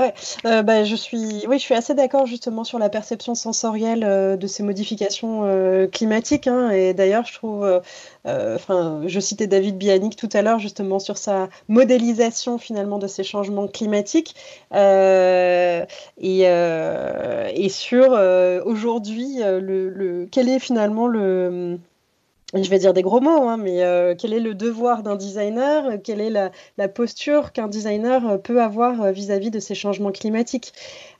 Euh, 0.46 0.62
bah, 0.64 0.82
je 0.82 0.96
suis, 0.96 1.46
oui, 1.46 1.58
je 1.58 1.62
suis 1.62 1.74
assez 1.76 1.94
d'accord 1.94 2.26
justement 2.26 2.64
sur 2.64 2.80
la 2.80 2.88
perception 2.88 3.36
sensorielle 3.36 4.02
euh, 4.02 4.36
de 4.36 4.48
ces 4.48 4.64
modifications 4.64 5.42
euh, 5.44 5.86
climatiques. 5.86 6.48
Hein, 6.48 6.70
et 6.70 6.92
d'ailleurs, 6.92 7.24
je 7.24 7.34
trouve, 7.34 7.80
enfin, 8.24 9.02
je 9.06 9.20
citais 9.20 9.46
David 9.46 9.78
Bianic 9.78 10.16
tout 10.16 10.28
à 10.32 10.42
l'heure 10.42 10.58
justement 10.58 10.98
sur 10.98 11.16
sa 11.18 11.48
modélisation 11.68 12.58
finalement 12.58 12.98
de 12.98 13.06
ces 13.06 13.22
changements 13.22 13.68
climatiques 13.68 14.34
et, 14.74 15.84
et 16.18 17.68
sur 17.68 18.10
aujourd'hui 18.64 19.36
le, 19.38 19.88
le, 19.88 20.26
quel 20.30 20.48
est 20.48 20.58
finalement 20.58 21.06
le 21.06 21.78
je 22.54 22.68
vais 22.68 22.78
dire 22.78 22.92
des 22.92 23.02
gros 23.02 23.20
mots, 23.20 23.48
hein, 23.48 23.56
mais 23.56 23.82
euh, 23.82 24.14
quel 24.18 24.32
est 24.32 24.40
le 24.40 24.54
devoir 24.54 25.02
d'un 25.02 25.16
designer? 25.16 26.02
Quelle 26.02 26.20
est 26.20 26.30
la, 26.30 26.88
posture 26.88 27.52
qu'un 27.52 27.68
designer 27.68 28.28
euh, 28.28 28.38
peut 28.38 28.60
avoir 28.60 29.02
euh, 29.02 29.12
vis-à-vis 29.12 29.50
de 29.50 29.60
ces 29.60 29.74
changements 29.74 30.10
climatiques? 30.10 30.72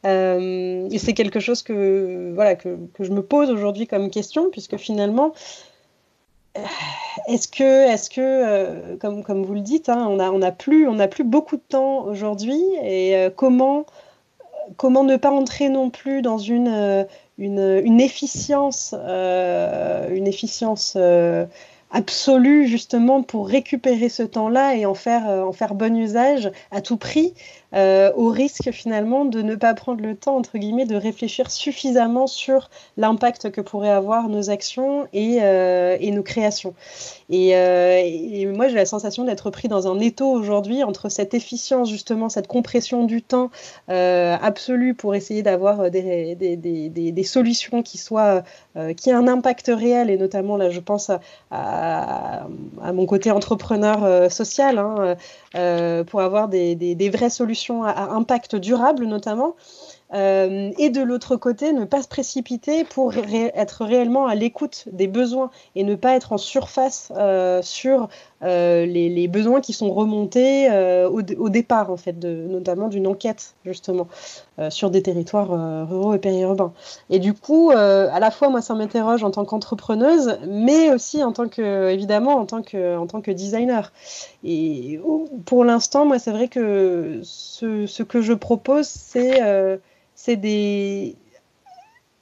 Et 0.04 0.98
c'est 0.98 1.12
quelque 1.12 1.40
chose 1.40 1.62
que, 1.62 2.32
voilà, 2.34 2.56
que, 2.56 2.76
je 2.98 3.10
me 3.10 3.22
pose 3.22 3.50
aujourd'hui 3.50 3.86
comme 3.86 4.10
question, 4.10 4.50
puisque 4.50 4.76
finalement, 4.76 5.34
est-ce 7.28 7.46
que, 7.46 7.92
est 7.92 8.12
que 8.12 8.96
comme, 8.96 9.22
comme 9.22 9.44
vous 9.44 9.54
le 9.54 9.60
dites, 9.60 9.88
hein, 9.88 10.06
on 10.08 10.16
n'a 10.16 10.32
on 10.32 10.40
a 10.42 10.50
plus, 10.50 10.88
plus 11.10 11.24
beaucoup 11.24 11.56
de 11.56 11.62
temps 11.68 12.06
aujourd'hui, 12.06 12.62
et 12.82 13.28
comment, 13.36 13.84
comment 14.78 15.04
ne 15.04 15.16
pas 15.16 15.30
entrer 15.30 15.68
non 15.68 15.90
plus 15.90 16.22
dans 16.22 16.38
une 16.38 17.06
une, 17.40 18.00
efficience, 18.00 18.94
euh, 18.96 20.08
efficience 20.26 20.94
euh, 20.96 21.46
absolue 21.90 22.66
justement 22.66 23.22
pour 23.22 23.48
récupérer 23.48 24.08
ce 24.08 24.22
temps-là 24.22 24.74
et 24.76 24.86
en 24.86 24.94
faire, 24.94 25.28
euh, 25.28 25.42
en 25.42 25.52
faire 25.52 25.74
bon 25.74 25.96
usage 25.96 26.52
à 26.70 26.80
tout 26.80 26.96
prix, 26.96 27.34
euh, 27.74 28.10
au 28.16 28.28
risque 28.30 28.70
finalement 28.72 29.24
de 29.24 29.42
ne 29.42 29.54
pas 29.54 29.74
prendre 29.74 30.02
le 30.02 30.16
temps, 30.16 30.36
entre 30.36 30.58
guillemets, 30.58 30.86
de 30.86 30.96
réfléchir 30.96 31.50
suffisamment 31.50 32.26
sur 32.26 32.68
l'impact 32.96 33.50
que 33.50 33.60
pourraient 33.60 33.90
avoir 33.90 34.28
nos 34.28 34.50
actions 34.50 35.06
et, 35.12 35.38
euh, 35.42 35.96
nos 36.10 36.22
créations. 36.22 36.74
Et, 37.28 37.56
euh, 37.56 38.00
et 38.02 38.46
moi, 38.46 38.66
j'ai 38.68 38.74
la 38.74 38.86
sensation 38.86 39.24
d'être 39.24 39.50
pris 39.50 39.68
dans 39.68 39.86
un 39.86 40.00
étau 40.00 40.28
aujourd'hui 40.28 40.82
entre 40.82 41.08
cette 41.08 41.34
efficience, 41.34 41.88
justement, 41.88 42.28
cette 42.28 42.48
compression 42.48 43.04
du 43.04 43.22
temps 43.22 43.50
absolue 43.88 44.94
pour 44.94 45.14
essayer 45.14 45.42
d'avoir 45.42 45.90
des, 45.90 46.34
des, 46.34 46.56
des, 46.56 46.88
des, 46.88 47.24
solutions 47.24 47.82
qui 47.82 47.98
soient, 47.98 48.42
qui 48.96 49.10
aient 49.10 49.14
un 49.14 49.28
impact 49.28 49.70
réel, 49.72 50.10
et 50.10 50.16
notamment 50.16 50.56
là, 50.56 50.70
je 50.70 50.80
pense 50.80 51.10
à, 51.50 52.46
mon 52.92 53.06
côté 53.06 53.30
entrepreneur 53.30 54.30
social, 54.30 54.78
hein, 54.78 55.16
pour 55.52 56.20
avoir 56.20 56.48
des, 56.48 56.74
des 56.76 57.10
vraies 57.10 57.30
solutions 57.30 57.82
à, 57.84 58.12
impact 58.12 58.56
durable 58.56 59.04
notamment. 59.06 59.56
Euh, 60.12 60.72
et 60.78 60.90
de 60.90 61.02
l'autre 61.02 61.36
côté, 61.36 61.72
ne 61.72 61.84
pas 61.84 62.02
se 62.02 62.08
précipiter 62.08 62.84
pour 62.84 63.12
être 63.16 63.84
réellement 63.84 64.26
à 64.26 64.34
l'écoute 64.34 64.84
des 64.90 65.06
besoins 65.06 65.50
et 65.76 65.84
ne 65.84 65.94
pas 65.94 66.14
être 66.14 66.32
en 66.32 66.38
surface 66.38 67.12
euh, 67.16 67.62
sur 67.62 68.08
euh, 68.42 68.86
les, 68.86 69.28
besoins 69.28 69.60
qui 69.60 69.72
sont 69.72 69.92
remontés 69.92 70.68
au, 71.10 71.48
départ, 71.48 71.90
en 71.90 71.96
fait, 71.96 72.18
de, 72.18 72.46
notamment 72.48 72.88
d'une 72.88 73.06
enquête, 73.06 73.54
justement, 73.64 74.08
sur 74.68 74.90
des 74.90 75.02
territoires 75.02 75.88
ruraux 75.88 76.14
et 76.14 76.18
périurbains. 76.18 76.72
Et 77.10 77.18
du 77.18 77.34
coup, 77.34 77.70
à 77.70 78.18
la 78.18 78.30
fois, 78.30 78.48
moi, 78.48 78.60
ça 78.60 78.74
m'interroge 78.74 79.22
en 79.22 79.30
tant 79.30 79.44
qu'entrepreneuse, 79.44 80.38
mais 80.48 80.90
aussi 80.92 81.22
en 81.22 81.32
tant 81.32 81.48
que, 81.48 81.90
évidemment, 81.90 82.36
en 82.36 82.46
tant 82.46 82.62
que, 82.62 82.96
en 82.96 83.06
tant 83.06 83.20
que 83.20 83.30
designer. 83.30 83.92
Et 84.42 85.00
pour 85.44 85.64
l'instant, 85.64 86.06
moi, 86.06 86.18
c'est 86.18 86.32
vrai 86.32 86.48
que 86.48 87.20
ce, 87.22 87.86
ce, 87.86 88.02
que 88.02 88.20
je 88.22 88.32
propose, 88.32 88.86
c'est 88.86 89.40
c'est 90.20 90.36
des. 90.36 91.16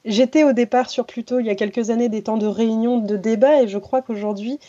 J'étais 0.05 0.45
au 0.45 0.53
départ 0.53 0.89
sur 0.89 1.05
plutôt, 1.05 1.41
il 1.41 1.47
y 1.47 1.51
a 1.51 1.57
quelques 1.57 1.91
années, 1.91 2.09
des 2.09 2.23
temps 2.23 2.39
de 2.39 2.47
réunion, 2.47 2.99
de 2.99 3.17
débat, 3.17 3.63
et 3.63 3.69
je 3.69 3.77
crois 3.79 4.03
qu'aujourd'hui, 4.03 4.61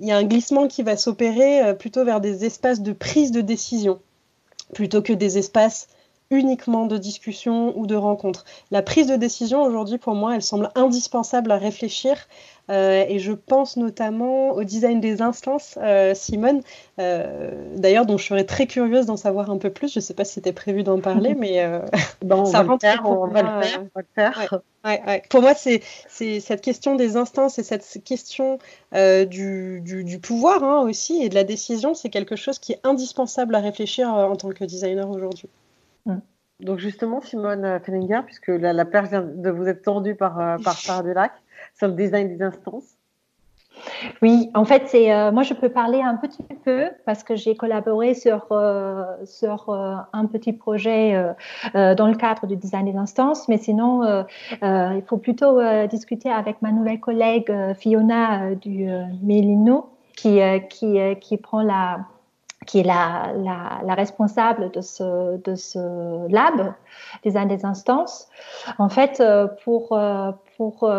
il 0.00 0.08
y 0.08 0.12
a 0.12 0.16
un 0.16 0.24
glissement 0.24 0.66
qui 0.66 0.82
va 0.82 0.96
s'opérer 0.96 1.62
euh, 1.62 1.74
plutôt 1.74 2.04
vers 2.04 2.20
des 2.20 2.44
espaces 2.44 2.80
de 2.80 2.92
prise 2.92 3.30
de 3.32 3.42
décision, 3.42 4.00
plutôt 4.74 5.02
que 5.02 5.12
des 5.12 5.38
espaces 5.38 5.88
uniquement 6.30 6.86
de 6.86 6.96
discussion 6.96 7.76
ou 7.76 7.86
de 7.86 7.96
rencontre. 7.96 8.44
La 8.70 8.82
prise 8.82 9.08
de 9.08 9.16
décision 9.16 9.62
aujourd'hui, 9.62 9.98
pour 9.98 10.14
moi, 10.14 10.36
elle 10.36 10.42
semble 10.42 10.70
indispensable 10.76 11.50
à 11.50 11.56
réfléchir. 11.56 12.28
Euh, 12.70 13.04
et 13.08 13.18
je 13.18 13.32
pense 13.32 13.76
notamment 13.76 14.50
au 14.52 14.62
design 14.62 15.00
des 15.00 15.22
instances, 15.22 15.76
euh, 15.82 16.14
Simone, 16.14 16.60
euh, 17.00 17.50
d'ailleurs, 17.74 18.06
dont 18.06 18.16
je 18.16 18.24
serais 18.24 18.44
très 18.44 18.68
curieuse 18.68 19.06
d'en 19.06 19.16
savoir 19.16 19.50
un 19.50 19.58
peu 19.58 19.70
plus. 19.70 19.92
Je 19.92 19.98
ne 19.98 20.02
sais 20.02 20.14
pas 20.14 20.24
si 20.24 20.34
c'était 20.34 20.52
prévu 20.52 20.84
d'en 20.84 21.00
parler, 21.00 21.34
mais 21.38 21.68
bon, 22.22 22.44
ça 22.44 22.62
rentre. 22.62 22.86
on, 23.04 23.26
va 23.26 23.42
le 23.42 23.62
faire, 23.62 23.80
on 23.80 23.90
va 23.92 24.02
le 24.02 24.06
faire. 24.14 24.60
Ouais, 24.84 25.02
ouais. 25.04 25.22
Pour 25.28 25.42
moi, 25.42 25.54
c'est 25.54 25.82
cette 26.08 26.60
question 26.60 26.94
des 26.94 27.16
instances 27.16 27.58
et 27.58 27.64
cette 27.64 28.04
question 28.04 28.60
du, 28.92 29.80
du, 29.80 30.04
du, 30.04 30.18
pouvoir 30.20 30.62
hein, 30.62 30.82
aussi 30.82 31.22
et 31.22 31.28
de 31.28 31.34
la 31.34 31.44
décision, 31.44 31.94
c'est 31.94 32.08
quelque 32.08 32.36
chose 32.36 32.60
qui 32.60 32.72
est 32.72 32.80
indispensable 32.84 33.56
à 33.56 33.58
réfléchir 33.58 34.08
en 34.08 34.36
tant 34.36 34.50
que 34.50 34.64
designer 34.64 35.10
aujourd'hui. 35.10 35.48
Mm. 36.06 36.18
Donc 36.60 36.78
justement, 36.78 37.20
Simone 37.20 37.80
Fellinger, 37.84 38.20
puisque 38.24 38.48
la, 38.48 38.72
la, 38.72 38.84
perche 38.84 39.10
de 39.10 39.50
vous 39.50 39.66
être 39.66 39.82
tendue 39.82 40.14
par, 40.14 40.38
euh, 40.38 40.56
par 40.62 40.74
Sarah 40.78 41.02
Delac 41.02 41.32
sur 41.76 41.88
le 41.88 41.94
design 41.94 42.36
des 42.36 42.42
instances. 42.42 42.96
Oui, 44.20 44.50
en 44.52 44.64
fait, 44.64 44.88
c'est 44.88 45.10
euh, 45.14 45.32
moi 45.32 45.42
je 45.42 45.54
peux 45.54 45.70
parler 45.70 46.02
un 46.02 46.16
petit 46.16 46.42
peu 46.64 46.90
parce 47.06 47.22
que 47.22 47.34
j'ai 47.34 47.54
collaboré 47.54 48.12
sur 48.14 48.48
euh, 48.50 49.04
sur 49.24 49.70
un 49.70 50.26
petit 50.26 50.52
projet 50.52 51.14
dans 51.72 52.08
le 52.08 52.14
cadre 52.16 52.46
du 52.46 52.56
design 52.56 52.90
des 52.90 52.98
instances, 52.98 53.48
mais 53.48 53.56
sinon 53.56 54.26
il 54.60 55.02
faut 55.06 55.16
plutôt 55.16 55.60
discuter 55.86 56.30
avec 56.30 56.60
ma 56.60 56.72
nouvelle 56.72 57.00
collègue 57.00 57.50
Fiona 57.74 58.54
du 58.56 58.86
Mélino 59.22 59.88
qui 60.14 60.40
qui 60.68 60.98
qui 61.20 61.36
prend 61.38 61.62
la 61.62 62.00
qui 62.66 62.80
est 62.80 62.84
la, 62.84 63.32
la, 63.84 63.94
responsable 63.94 64.70
de 64.70 64.80
ce, 64.80 65.38
de 65.38 65.54
ce 65.54 66.28
lab, 66.30 66.74
design 67.24 67.48
des 67.48 67.64
instances. 67.64 68.28
En 68.78 68.88
fait, 68.88 69.22
pour, 69.64 69.98
pour 70.56 70.92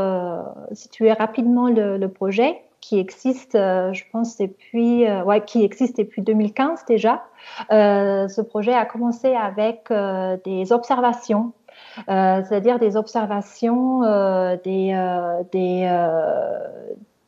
situer 0.72 1.14
rapidement 1.14 1.68
le, 1.68 1.98
le 1.98 2.10
projet, 2.10 2.62
qui 2.82 2.98
existe, 2.98 3.54
je 3.54 4.04
pense, 4.12 4.38
depuis, 4.38 5.06
ouais, 5.08 5.42
qui 5.46 5.64
existe 5.64 6.00
depuis 6.00 6.24
2015 6.24 6.86
déjà. 6.88 7.24
ce 7.70 8.42
projet 8.42 8.74
a 8.74 8.86
commencé 8.86 9.36
avec 9.36 9.94
des 10.44 10.72
observations 10.72 11.54
euh, 12.10 12.42
c'est-à-dire 12.48 12.80
des 12.80 12.96
observations 12.96 14.04
euh, 14.04 14.56
des, 14.64 14.92
euh, 14.94 15.44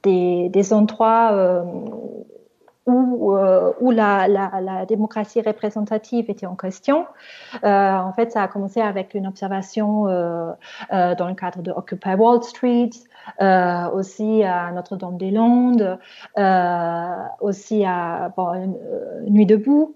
des, 0.03 0.49
des, 0.49 0.73
endroits 0.73 1.63
où, 2.85 3.33
où 3.79 3.91
la, 3.91 4.85
démocratie 4.87 5.41
représentative 5.41 6.29
était 6.29 6.45
en 6.45 6.55
question. 6.55 7.05
en 7.63 8.13
fait, 8.13 8.31
ça 8.31 8.43
a 8.43 8.47
commencé 8.47 8.81
avec 8.81 9.13
une 9.13 9.27
observation 9.27 10.05
dans 10.05 11.27
le 11.27 11.33
cadre 11.33 11.61
de 11.61 11.71
Occupy 11.71 12.15
Wall 12.15 12.43
Street, 12.43 12.89
aussi 13.93 14.43
à 14.43 14.71
Notre-Dame-des-Landes, 14.71 15.97
aussi 17.41 17.85
à 17.85 18.33
Nuit 19.27 19.45
debout. 19.45 19.95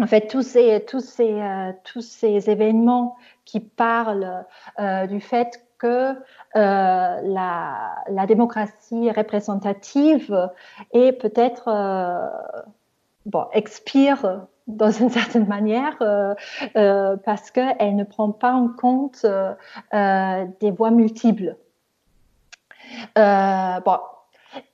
En 0.00 0.06
fait, 0.06 0.28
tous 0.28 0.42
ces, 0.42 0.84
tous 0.86 1.00
ces, 1.00 2.50
événements 2.50 3.16
qui 3.44 3.60
parle 3.60 4.44
euh, 4.78 5.06
du 5.06 5.20
fait 5.20 5.67
que 5.78 6.14
euh, 6.56 7.20
la, 7.22 8.26
démocratie 8.26 9.10
représentative 9.10 10.50
est 10.92 11.12
peut-être 11.12 11.68
euh, 11.68 12.28
bon, 13.26 13.46
expire 13.52 14.46
dans 14.66 14.90
une 14.90 15.10
certaine 15.18 15.46
manière 15.46 15.96
parce 17.24 17.50
qu'elle 17.50 17.96
ne 17.96 18.04
prend 18.04 18.32
pas 18.32 18.52
en 18.52 18.68
compte 18.68 19.24
des 19.92 20.70
voix 20.70 20.90
multiples. 20.90 21.56
bon, 23.16 23.98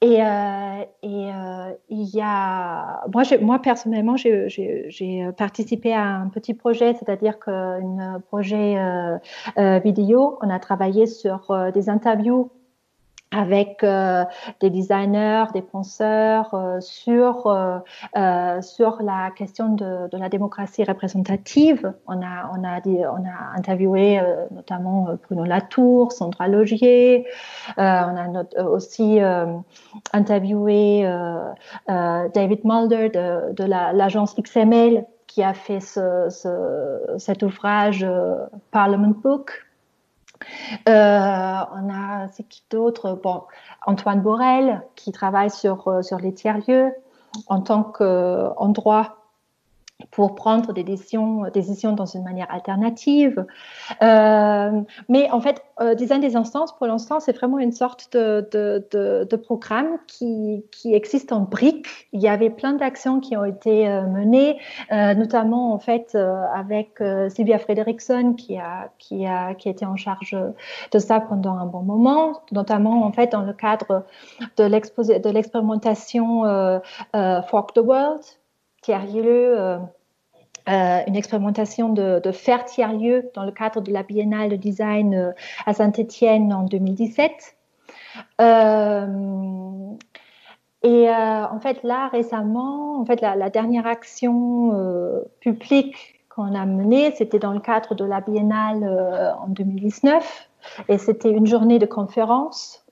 et, 0.00 0.22
euh, 0.22 0.84
euh, 1.04 1.72
il 1.88 2.14
y 2.14 2.20
a, 2.22 3.04
moi, 3.12 3.22
moi 3.40 3.58
personnellement, 3.60 4.16
j'ai 4.16 5.28
participé 5.36 5.92
à 5.92 6.04
un 6.04 6.28
petit 6.28 6.54
projet, 6.54 6.94
c'est-à-dire 6.94 7.38
qu'un 7.38 8.20
projet 8.28 8.76
euh, 8.78 9.78
vidéo. 9.78 10.38
On 10.42 10.50
a 10.50 10.58
travaillé 10.58 11.06
sur 11.06 11.52
des 11.72 11.88
interviews 11.88 12.50
avec 13.34 13.82
euh, 13.82 14.24
des 14.60 14.70
designers, 14.70 15.44
des 15.52 15.62
penseurs 15.62 16.54
euh, 16.54 16.80
sur, 16.80 17.46
euh, 17.46 18.60
sur 18.62 19.02
la 19.02 19.30
question 19.36 19.70
de, 19.70 20.08
la 20.12 20.28
démocratie 20.28 20.84
représentative. 20.84 21.92
On 22.06 22.22
a, 22.22 22.50
on 22.56 22.64
a, 22.64 22.80
on 22.86 23.24
a 23.24 23.56
interviewé 23.56 24.20
notamment 24.52 25.08
Bruno 25.24 25.44
Latour, 25.44 26.12
Sandra 26.12 26.46
Logier. 26.46 27.26
on 27.76 27.82
a 27.82 28.44
aussi 28.62 29.18
interviewé 30.12 31.02
David 31.88 32.60
Mulder 32.64 33.08
de, 33.08 33.52
de 33.52 33.64
l'agence 33.64 34.36
XML 34.36 35.04
qui 35.26 35.42
a 35.42 35.52
fait 35.52 35.80
ce, 35.80 36.28
ce, 36.30 37.18
cet 37.18 37.42
ouvrage 37.42 38.06
Parliament 38.70 39.14
Book 39.22 39.63
on 40.86 41.90
a, 41.90 42.28
c'est 42.32 42.44
qui 42.44 42.64
d'autre? 42.70 43.20
Antoine 43.86 44.20
Borel, 44.20 44.82
qui 44.94 45.12
travaille 45.12 45.50
sur, 45.50 45.88
euh, 45.88 46.02
sur 46.02 46.18
les 46.18 46.32
tiers-lieux. 46.32 46.92
En 47.48 47.60
tant 47.60 47.82
qu'endroit 47.82 49.23
pour 50.10 50.34
prendre 50.34 50.72
des 50.72 50.82
décisions, 50.82 51.42
dans 51.92 52.06
une 52.06 52.24
manière 52.24 52.50
alternative. 52.50 53.44
Euh, 54.02 54.80
mais 55.08 55.30
en 55.30 55.40
fait, 55.40 55.62
euh, 55.80 55.94
Design 55.94 56.20
des 56.20 56.36
instances, 56.36 56.76
pour 56.76 56.86
l'instant, 56.86 57.20
c'est 57.20 57.36
vraiment 57.36 57.58
une 57.58 57.72
sorte 57.72 58.12
de, 58.12 59.36
programme 59.36 59.98
qui, 60.06 60.64
existe 60.84 61.32
en 61.32 61.40
briques. 61.40 62.08
Il 62.12 62.20
y 62.20 62.28
avait 62.28 62.50
plein 62.50 62.74
d'actions 62.74 63.20
qui 63.20 63.36
ont 63.36 63.44
été 63.44 63.88
euh, 63.88 64.06
menées, 64.06 64.58
euh, 64.92 65.14
notamment 65.14 65.72
en 65.72 65.78
fait 65.78 66.16
avec 66.54 67.02
Sylvia 67.30 67.58
Frederickson 67.58 68.34
qui 68.34 68.58
a, 68.58 68.90
qui, 68.98 69.26
a, 69.26 69.54
qui 69.54 69.68
était 69.68 69.86
en 69.86 69.96
charge 69.96 70.36
de 70.92 70.98
ça 70.98 71.20
pendant 71.20 71.56
un 71.56 71.66
bon 71.66 71.82
moment, 71.82 72.42
notamment 72.52 73.04
en 73.04 73.12
fait 73.12 73.32
dans 73.32 73.42
le 73.42 73.52
cadre 73.52 74.04
de 74.56 74.64
l'expérimentation 74.64 76.42
Fork 77.12 77.72
the 77.74 77.78
World, 77.78 78.22
tiers-lieu, 78.84 79.58
euh, 79.58 79.78
euh, 80.68 80.98
une 81.06 81.16
expérimentation 81.16 81.88
de, 81.88 82.20
faire 82.32 82.64
tiers-lieu 82.64 83.30
dans 83.34 83.44
le 83.44 83.52
cadre 83.52 83.80
de 83.80 83.90
la 83.90 84.02
Biennale 84.02 84.50
de 84.50 84.56
design 84.56 85.14
euh, 85.14 85.32
à 85.66 85.72
Saint-Étienne 85.72 86.52
en 86.52 86.64
2017. 86.64 87.56
et 90.82 91.08
en 91.10 91.60
fait, 91.60 91.82
là, 91.82 92.08
récemment, 92.08 93.00
en 93.00 93.06
fait, 93.06 93.20
la 93.22 93.50
dernière 93.50 93.86
action 93.86 94.72
publique 95.40 96.20
qu'on 96.28 96.54
a 96.54 96.66
menée, 96.66 97.12
c'était 97.16 97.38
dans 97.38 97.52
le 97.52 97.60
cadre 97.60 97.94
de 97.94 98.04
la 98.04 98.20
Biennale 98.20 98.84
en 99.40 99.48
2019. 99.48 100.48
Et 100.88 100.98
c'était 100.98 101.30
une 101.30 101.46
journée 101.46 101.78
de 101.78 101.86
conférence 101.86 102.83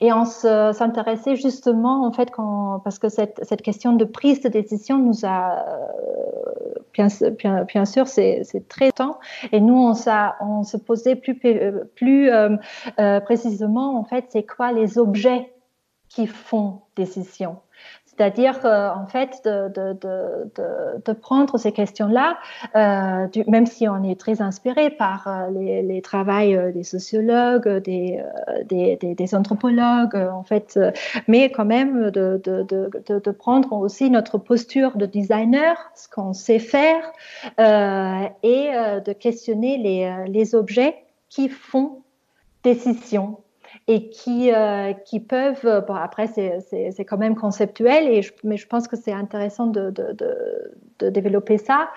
et 0.00 0.12
on 0.12 0.24
s'intéressait 0.24 1.36
justement, 1.36 2.04
en 2.06 2.12
fait, 2.12 2.30
quand, 2.30 2.80
parce 2.84 2.98
que 2.98 3.08
cette, 3.08 3.40
cette, 3.44 3.62
question 3.62 3.92
de 3.92 4.04
prise 4.04 4.40
de 4.40 4.48
décision 4.48 4.98
nous 4.98 5.24
a, 5.24 5.64
euh, 5.68 6.72
bien, 6.92 7.08
bien, 7.38 7.64
bien 7.64 7.84
sûr, 7.84 8.06
c'est 8.06 8.44
très 8.68 8.92
temps. 8.92 9.18
Et 9.52 9.60
nous, 9.60 9.76
on, 9.76 9.94
on 10.40 10.62
se 10.62 10.76
posait 10.76 11.16
plus, 11.16 11.34
plus 11.94 12.30
euh, 12.30 12.56
euh, 12.98 13.20
précisément, 13.20 13.98
en 13.98 14.04
fait, 14.04 14.26
c'est 14.30 14.44
quoi 14.44 14.72
les 14.72 14.98
objets 14.98 15.52
qui 16.08 16.26
font 16.26 16.80
décision 16.96 17.58
c'est-à-dire, 18.20 18.60
en 18.66 19.06
fait, 19.06 19.40
de, 19.46 19.68
de, 19.72 19.96
de, 21.06 21.12
prendre 21.14 21.56
ces 21.56 21.72
questions-là, 21.72 22.36
euh, 22.76 23.26
même 23.46 23.64
si 23.64 23.88
on 23.88 24.04
est 24.04 24.20
très 24.20 24.42
inspiré 24.42 24.90
par 24.90 25.26
euh, 25.26 25.50
les, 25.50 25.80
les 25.80 26.02
travaux 26.02 26.30
euh, 26.30 26.70
des 26.70 26.82
sociologues, 26.84 27.78
des, 27.78 28.22
des, 28.68 29.34
anthropologues, 29.34 30.16
en 30.16 30.42
fait, 30.42 30.78
mais 31.28 31.50
quand 31.50 31.64
même 31.64 32.10
de, 32.10 32.38
de, 32.44 33.30
prendre 33.30 33.72
aussi 33.72 34.10
notre 34.10 34.36
posture 34.36 34.98
de 34.98 35.06
designer, 35.06 35.90
ce 35.94 36.06
qu'on 36.06 36.34
sait 36.34 36.58
faire, 36.58 37.02
et 37.58 38.70
de 39.06 39.12
questionner 39.14 39.78
les, 39.78 40.26
les 40.28 40.54
objets 40.54 40.94
qui 41.30 41.48
font 41.48 42.02
décision 42.62 43.38
et 43.86 44.08
qui, 44.10 44.52
euh, 44.52 44.92
qui 44.92 45.20
peuvent, 45.20 45.84
bon 45.86 45.94
après 45.94 46.26
c'est 46.26 47.04
quand 47.04 47.18
même 47.18 47.34
conceptuel, 47.34 48.08
et 48.08 48.22
je, 48.22 48.32
mais 48.44 48.56
je 48.56 48.66
pense 48.66 48.88
que 48.88 48.96
c'est 48.96 49.12
intéressant 49.12 49.66
de, 49.66 49.90
de, 49.90 50.16
de, 50.98 51.10
développer 51.10 51.56
ça 51.56 51.88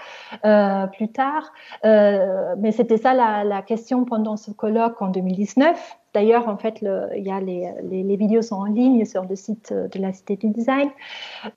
euh, 0.46 0.88
plus 0.88 1.10
tard. 1.10 1.52
Euh, 1.84 2.56
mais 2.58 2.72
c'était 2.72 2.98
ça 2.98 3.14
la, 3.14 3.44
la, 3.44 3.62
question 3.62 4.06
pendant 4.06 4.38
ce 4.38 4.52
colloque 4.52 5.02
en 5.02 5.10
2019. 5.10 5.98
D'ailleurs, 6.14 6.48
en 6.48 6.58
fait, 6.58 6.82
y 6.82 7.32
a 7.32 7.42
les, 7.42 7.70
les, 7.84 8.04
les, 8.04 8.16
vidéos 8.16 8.42
sont 8.42 8.56
en 8.56 8.66
ligne 8.66 9.04
sur 9.04 9.26
le 9.26 9.36
site 9.36 9.74
de 9.74 10.00
la 10.00 10.14
Cité 10.14 10.36
du 10.36 10.50
Design, 10.50 10.90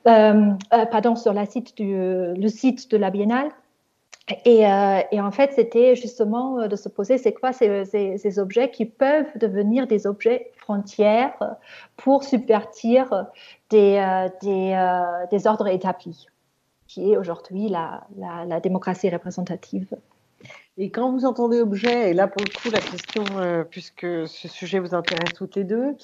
euh, 0.09 0.51
euh, 0.73 0.87
pardon, 0.87 1.15
sur 1.15 1.33
la 1.33 1.47
site 1.47 1.77
du, 1.77 1.95
le 1.95 2.49
site 2.49 2.91
de 2.91 2.97
la 2.97 3.11
Biennale. 3.11 3.51
Et, 4.45 4.67
euh, 4.67 5.01
et, 5.13 5.21
en 5.21 5.31
fait, 5.31 5.53
c'était 5.53 5.95
justement 5.95 6.59
euh, 6.59 6.67
de 6.67 6.75
se 6.75 6.89
poser, 6.89 7.17
c'est 7.17 7.33
quoi 7.33 7.53
ces, 7.53 7.85
ces, 7.85 8.19
ces, 8.19 8.39
objets 8.41 8.73
qui 8.73 8.85
peuvent 8.85 9.31
devenir 9.37 9.87
des 9.87 10.09
objets 10.09 10.51
frontières 10.57 11.57
pour 11.97 12.25
subvertir 12.25 13.27
des, 13.71 13.99
euh, 13.99 14.29
des, 14.43 14.73
euh, 14.73 15.27
des, 15.31 15.47
ordres 15.47 15.69
établis, 15.69 16.27
qui 16.89 17.13
est 17.13 17.17
aujourd'hui 17.17 17.69
la, 17.69 18.05
la, 18.19 18.45
la, 18.45 18.59
démocratie 18.59 19.09
représentative. 19.11 19.95
Et 20.77 20.91
quand 20.91 21.13
vous 21.13 21.25
entendez 21.25 21.61
objet, 21.61 22.11
et 22.11 22.13
là 22.13 22.27
pour 22.27 22.43
le 22.43 22.51
coup 22.51 22.71
la 22.71 22.81
question, 22.81 23.25
euh, 23.39 23.63
puisque 23.63 24.27
ce 24.27 24.49
sujet 24.49 24.81
vous 24.81 24.95
intéresse 24.95 25.35
toutes 25.35 25.55
les 25.55 25.65
deux, 25.65 25.97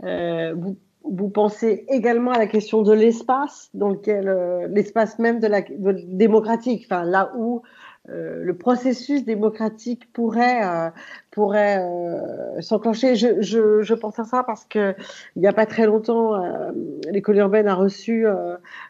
vous 0.00 0.76
vous 1.10 1.28
pensez 1.28 1.84
également 1.88 2.32
à 2.32 2.38
la 2.38 2.46
question 2.46 2.82
de 2.82 2.92
l'espace, 2.92 3.70
dans 3.74 3.90
lequel 3.90 4.28
euh, 4.28 4.68
l'espace 4.68 5.18
même 5.18 5.40
de 5.40 5.46
la 5.46 5.62
de, 5.62 6.00
démocratique, 6.06 6.86
enfin 6.86 7.04
là 7.04 7.32
où 7.36 7.62
euh, 8.08 8.44
le 8.44 8.56
processus 8.56 9.24
démocratique 9.24 10.12
pourrait 10.12 10.64
euh, 10.64 10.90
pourrait 11.32 11.78
euh, 11.80 12.60
s'enclencher. 12.60 13.16
Je, 13.16 13.42
je, 13.42 13.82
je, 13.82 13.94
pense 13.94 14.18
à 14.20 14.24
ça 14.24 14.44
parce 14.44 14.64
que 14.64 14.94
il 15.34 15.42
n'y 15.42 15.48
a 15.48 15.52
pas 15.52 15.66
très 15.66 15.86
longtemps, 15.86 16.40
euh, 16.40 16.70
l'école 17.10 17.38
urbaine 17.38 17.66
a 17.66 17.74
reçu 17.74 18.26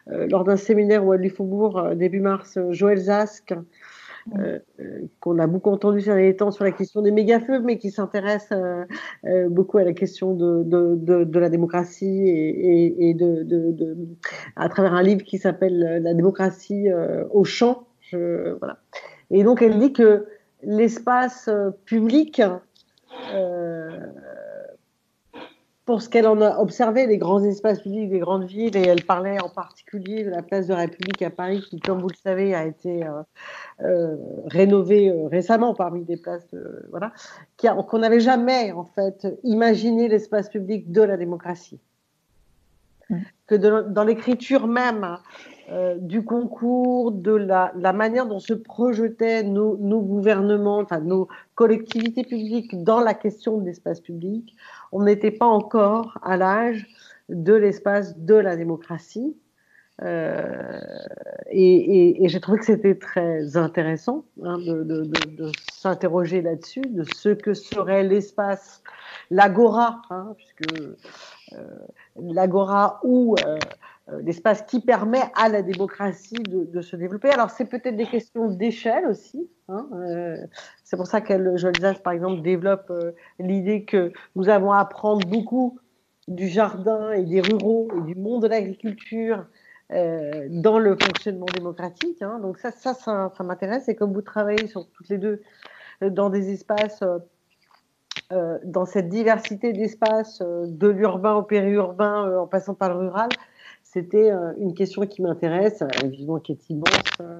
lors 0.07 0.43
d'un 0.43 0.57
séminaire 0.57 1.05
au 1.05 1.15
Faubourg 1.29 1.95
début 1.95 2.19
mars 2.19 2.59
Joël 2.69 2.97
Zask 2.97 3.53
euh, 4.37 4.59
qu'on 5.19 5.39
a 5.39 5.47
beaucoup 5.47 5.69
entendu 5.69 6.01
ces 6.01 6.07
derniers 6.07 6.35
temps 6.35 6.51
sur 6.51 6.63
la 6.63 6.71
question 6.71 7.01
des 7.01 7.11
méga-feux, 7.11 7.59
mais 7.59 7.77
qui 7.77 7.91
s'intéresse 7.91 8.51
beaucoup 9.49 9.77
à 9.77 9.83
la 9.83 9.93
question 9.93 10.33
de, 10.33 11.39
la 11.39 11.49
démocratie 11.49 12.27
et, 12.27 13.13
de, 13.13 13.97
à 14.55 14.69
travers 14.69 14.93
un 14.93 15.03
livre 15.03 15.23
qui 15.23 15.37
s'appelle 15.37 16.01
La 16.03 16.13
démocratie 16.13 16.87
au 17.31 17.43
champ. 17.43 17.87
Et 18.13 19.43
donc, 19.43 19.61
elle 19.61 19.79
dit 19.79 19.93
que 19.93 20.25
l'espace 20.63 21.49
public 21.85 22.41
pour 25.87 26.01
ce 26.01 26.09
qu'elle 26.09 26.27
en 26.27 26.41
a 26.41 26.57
observé, 26.57 27.07
les 27.07 27.17
grands 27.17 27.41
espaces 27.41 27.79
publics 27.79 28.09
des 28.09 28.19
grandes 28.19 28.43
villes, 28.43 28.75
et 28.75 28.81
elle 28.81 29.05
parlait 29.05 29.41
en 29.41 29.47
particulier 29.47 30.25
de 30.25 30.29
la 30.29 30.43
place 30.43 30.67
de 30.67 30.73
la 30.73 30.81
République 30.81 31.21
à 31.21 31.29
Paris, 31.29 31.65
qui, 31.69 31.79
comme 31.79 32.01
vous 32.01 32.09
le 32.09 32.17
savez, 32.21 32.53
a 32.53 32.65
été 32.65 33.05
euh, 33.05 33.23
euh, 33.83 34.17
rénovée 34.47 35.09
euh, 35.09 35.27
récemment 35.27 35.73
parmi 35.73 36.03
des 36.03 36.17
places, 36.17 36.45
de, 36.51 36.85
voilà, 36.89 37.13
qu'on 37.57 37.99
n'avait 37.99 38.19
jamais 38.19 38.73
en 38.73 38.83
fait 38.83 39.27
imaginé 39.45 40.09
l'espace 40.09 40.49
public 40.49 40.91
de 40.91 41.03
la 41.03 41.15
démocratie, 41.15 41.79
mmh. 43.09 43.17
que 43.47 43.55
dans 43.55 44.03
l'écriture 44.03 44.67
même 44.67 45.17
du 45.99 46.23
concours, 46.23 47.11
de 47.11 47.31
la, 47.31 47.73
la, 47.75 47.91
manière 47.91 48.25
dont 48.25 48.39
se 48.39 48.53
projetaient 48.53 49.43
nos, 49.43 49.75
nos 49.77 49.99
gouvernements, 49.99 50.79
enfin 50.79 51.01
nos 51.01 51.27
collectivités 51.55 52.23
publiques 52.23 52.83
dans 52.83 53.01
la 53.01 53.13
question 53.13 53.57
de 53.57 53.65
l'espace 53.65 53.99
public 53.99 54.55
on 54.91 55.03
n'était 55.03 55.31
pas 55.31 55.45
encore 55.45 56.17
à 56.23 56.37
l'âge 56.37 56.87
de 57.29 57.53
l'espace 57.53 58.17
de 58.17 58.35
la 58.35 58.55
démocratie. 58.55 59.35
Euh, 60.03 60.79
et, 61.49 62.27
j'ai 62.27 62.39
trouvé 62.39 62.59
que 62.59 62.65
c'était 62.65 62.95
très 62.95 63.57
intéressant 63.57 64.25
hein, 64.43 64.59
de, 64.59 65.09
s'interroger 65.71 66.41
là-dessus, 66.41 66.81
de 66.81 67.03
ce 67.15 67.29
que 67.29 67.53
serait 67.53 68.03
l'espace, 68.03 68.83
l'agora, 69.31 70.01
hein, 70.11 70.35
puisque 70.37 70.71
euh, 71.53 71.57
l'agora 72.19 72.99
ou 73.03 73.35
euh, 73.45 73.57
l'espace 74.21 74.61
qui 74.63 74.79
permet 74.79 75.21
à 75.35 75.49
la 75.49 75.61
démocratie 75.61 76.41
de, 76.43 76.81
se 76.81 76.95
développer. 76.95 77.29
Alors 77.29 77.49
c'est 77.49 77.65
peut-être 77.65 77.95
des 77.95 78.05
questions 78.05 78.49
d'échelle 78.49 79.05
aussi. 79.05 79.49
Hein, 79.67 79.87
c'est 80.83 80.95
pour 80.95 81.07
ça 81.07 81.19
qu'elle, 81.19 81.57
Jolzas, 81.57 81.95
par 81.95 82.13
exemple, 82.13 82.41
développe 82.41 82.91
l'idée 83.39 83.83
que 83.83 84.13
nous 84.35 84.47
avons 84.47 84.71
à 84.71 84.79
apprendre 84.79 85.27
beaucoup 85.27 85.79
du 86.27 86.47
jardin 86.47 87.11
et 87.11 87.23
des 87.23 87.41
ruraux 87.41 87.87
et 87.97 88.01
du 88.01 88.15
monde 88.15 88.43
de 88.43 88.47
l'agriculture 88.47 89.45
euh, 89.93 90.47
dans 90.49 90.79
le 90.79 90.97
fonctionnement 90.97 91.45
démocratique. 91.53 92.21
Hein. 92.21 92.39
Donc 92.39 92.57
ça, 92.57 92.71
ça, 92.71 92.93
ça, 92.93 93.31
m'intéresse. 93.39 93.87
Et 93.87 93.95
comme 93.95 94.11
vous 94.11 94.21
travaillez 94.21 94.67
sur 94.67 94.89
toutes 94.89 95.07
les 95.07 95.17
deux 95.17 95.41
euh, 96.03 96.09
dans 96.09 96.29
des 96.29 96.51
espaces, 96.51 97.03
euh, 98.33 98.59
dans 98.65 98.85
cette 98.85 99.07
diversité 99.07 99.71
d'espaces, 99.71 100.41
de 100.41 100.87
l'urbain 100.89 101.35
au 101.35 101.43
périurbain, 101.43 102.37
en 102.37 102.47
passant 102.47 102.73
par 102.73 102.89
le 102.89 103.07
rural, 103.07 103.29
c'était 104.01 104.29
une 104.59 104.73
question 104.73 105.05
qui 105.07 105.21
m'intéresse, 105.21 105.83
évidemment 106.03 106.39
qui 106.39 106.51
est 106.51 106.69
immense. 106.69 107.33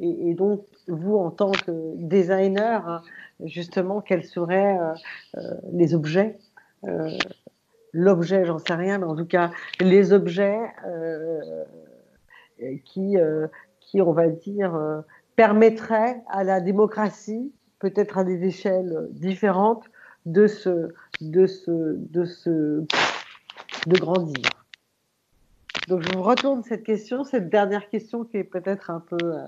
Et, 0.00 0.34
donc, 0.34 0.64
vous, 0.86 1.16
en 1.16 1.30
tant 1.30 1.50
que 1.50 1.96
designer, 1.96 2.88
hein, 2.88 3.02
justement, 3.44 4.00
quels 4.00 4.24
seraient 4.24 4.78
les 5.72 5.94
objets 5.94 6.38
L'objet, 7.92 8.44
j'en 8.44 8.58
sais 8.58 8.74
rien, 8.74 8.98
mais 8.98 9.06
en 9.06 9.16
tout 9.16 9.26
cas, 9.26 9.50
les 9.80 10.12
objets 10.12 10.60
qui, 12.84 13.18
euh, 13.18 13.46
qui, 13.80 14.00
on 14.00 14.12
va 14.12 14.28
dire, 14.28 14.74
euh, 14.74 15.00
permettrait 15.36 16.22
à 16.28 16.44
la 16.44 16.60
démocratie, 16.60 17.52
peut-être 17.78 18.18
à 18.18 18.24
des 18.24 18.44
échelles 18.44 19.08
différentes, 19.10 19.84
de 20.26 20.46
se, 20.46 20.88
de 21.20 21.46
se, 21.46 21.96
de 21.96 22.24
se, 22.24 22.84
de 23.86 23.98
grandir. 23.98 24.63
Donc 25.88 26.02
je 26.02 26.16
vous 26.16 26.22
retourne 26.22 26.62
cette 26.62 26.84
question, 26.84 27.24
cette 27.24 27.50
dernière 27.50 27.88
question 27.88 28.24
qui 28.24 28.38
est 28.38 28.44
peut-être 28.44 28.90
un 28.90 29.00
peu, 29.00 29.18
euh, 29.22 29.46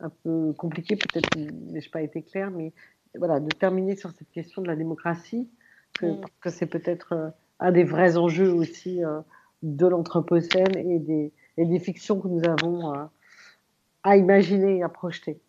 un 0.00 0.10
peu 0.22 0.52
compliquée, 0.54 0.96
peut-être 0.96 1.36
n'ai 1.36 1.80
je 1.80 1.90
pas 1.90 2.02
été 2.02 2.22
claire, 2.22 2.50
mais 2.50 2.72
voilà, 3.16 3.40
de 3.40 3.48
terminer 3.48 3.96
sur 3.96 4.10
cette 4.12 4.30
question 4.30 4.62
de 4.62 4.68
la 4.68 4.76
démocratie, 4.76 5.48
que, 5.94 6.06
mm. 6.06 6.20
parce 6.20 6.32
que 6.40 6.50
c'est 6.50 6.66
peut-être 6.66 7.32
un 7.60 7.72
des 7.72 7.84
vrais 7.84 8.16
enjeux 8.16 8.52
aussi 8.52 9.00
de 9.62 9.86
l'anthropocène 9.86 10.76
et 10.76 10.98
des, 10.98 11.32
et 11.56 11.64
des 11.64 11.78
fictions 11.78 12.20
que 12.20 12.28
nous 12.28 12.44
avons 12.44 12.94
euh, 12.94 13.04
à 14.02 14.16
imaginer 14.16 14.78
et 14.78 14.82
à 14.82 14.88
projeter. 14.88 15.40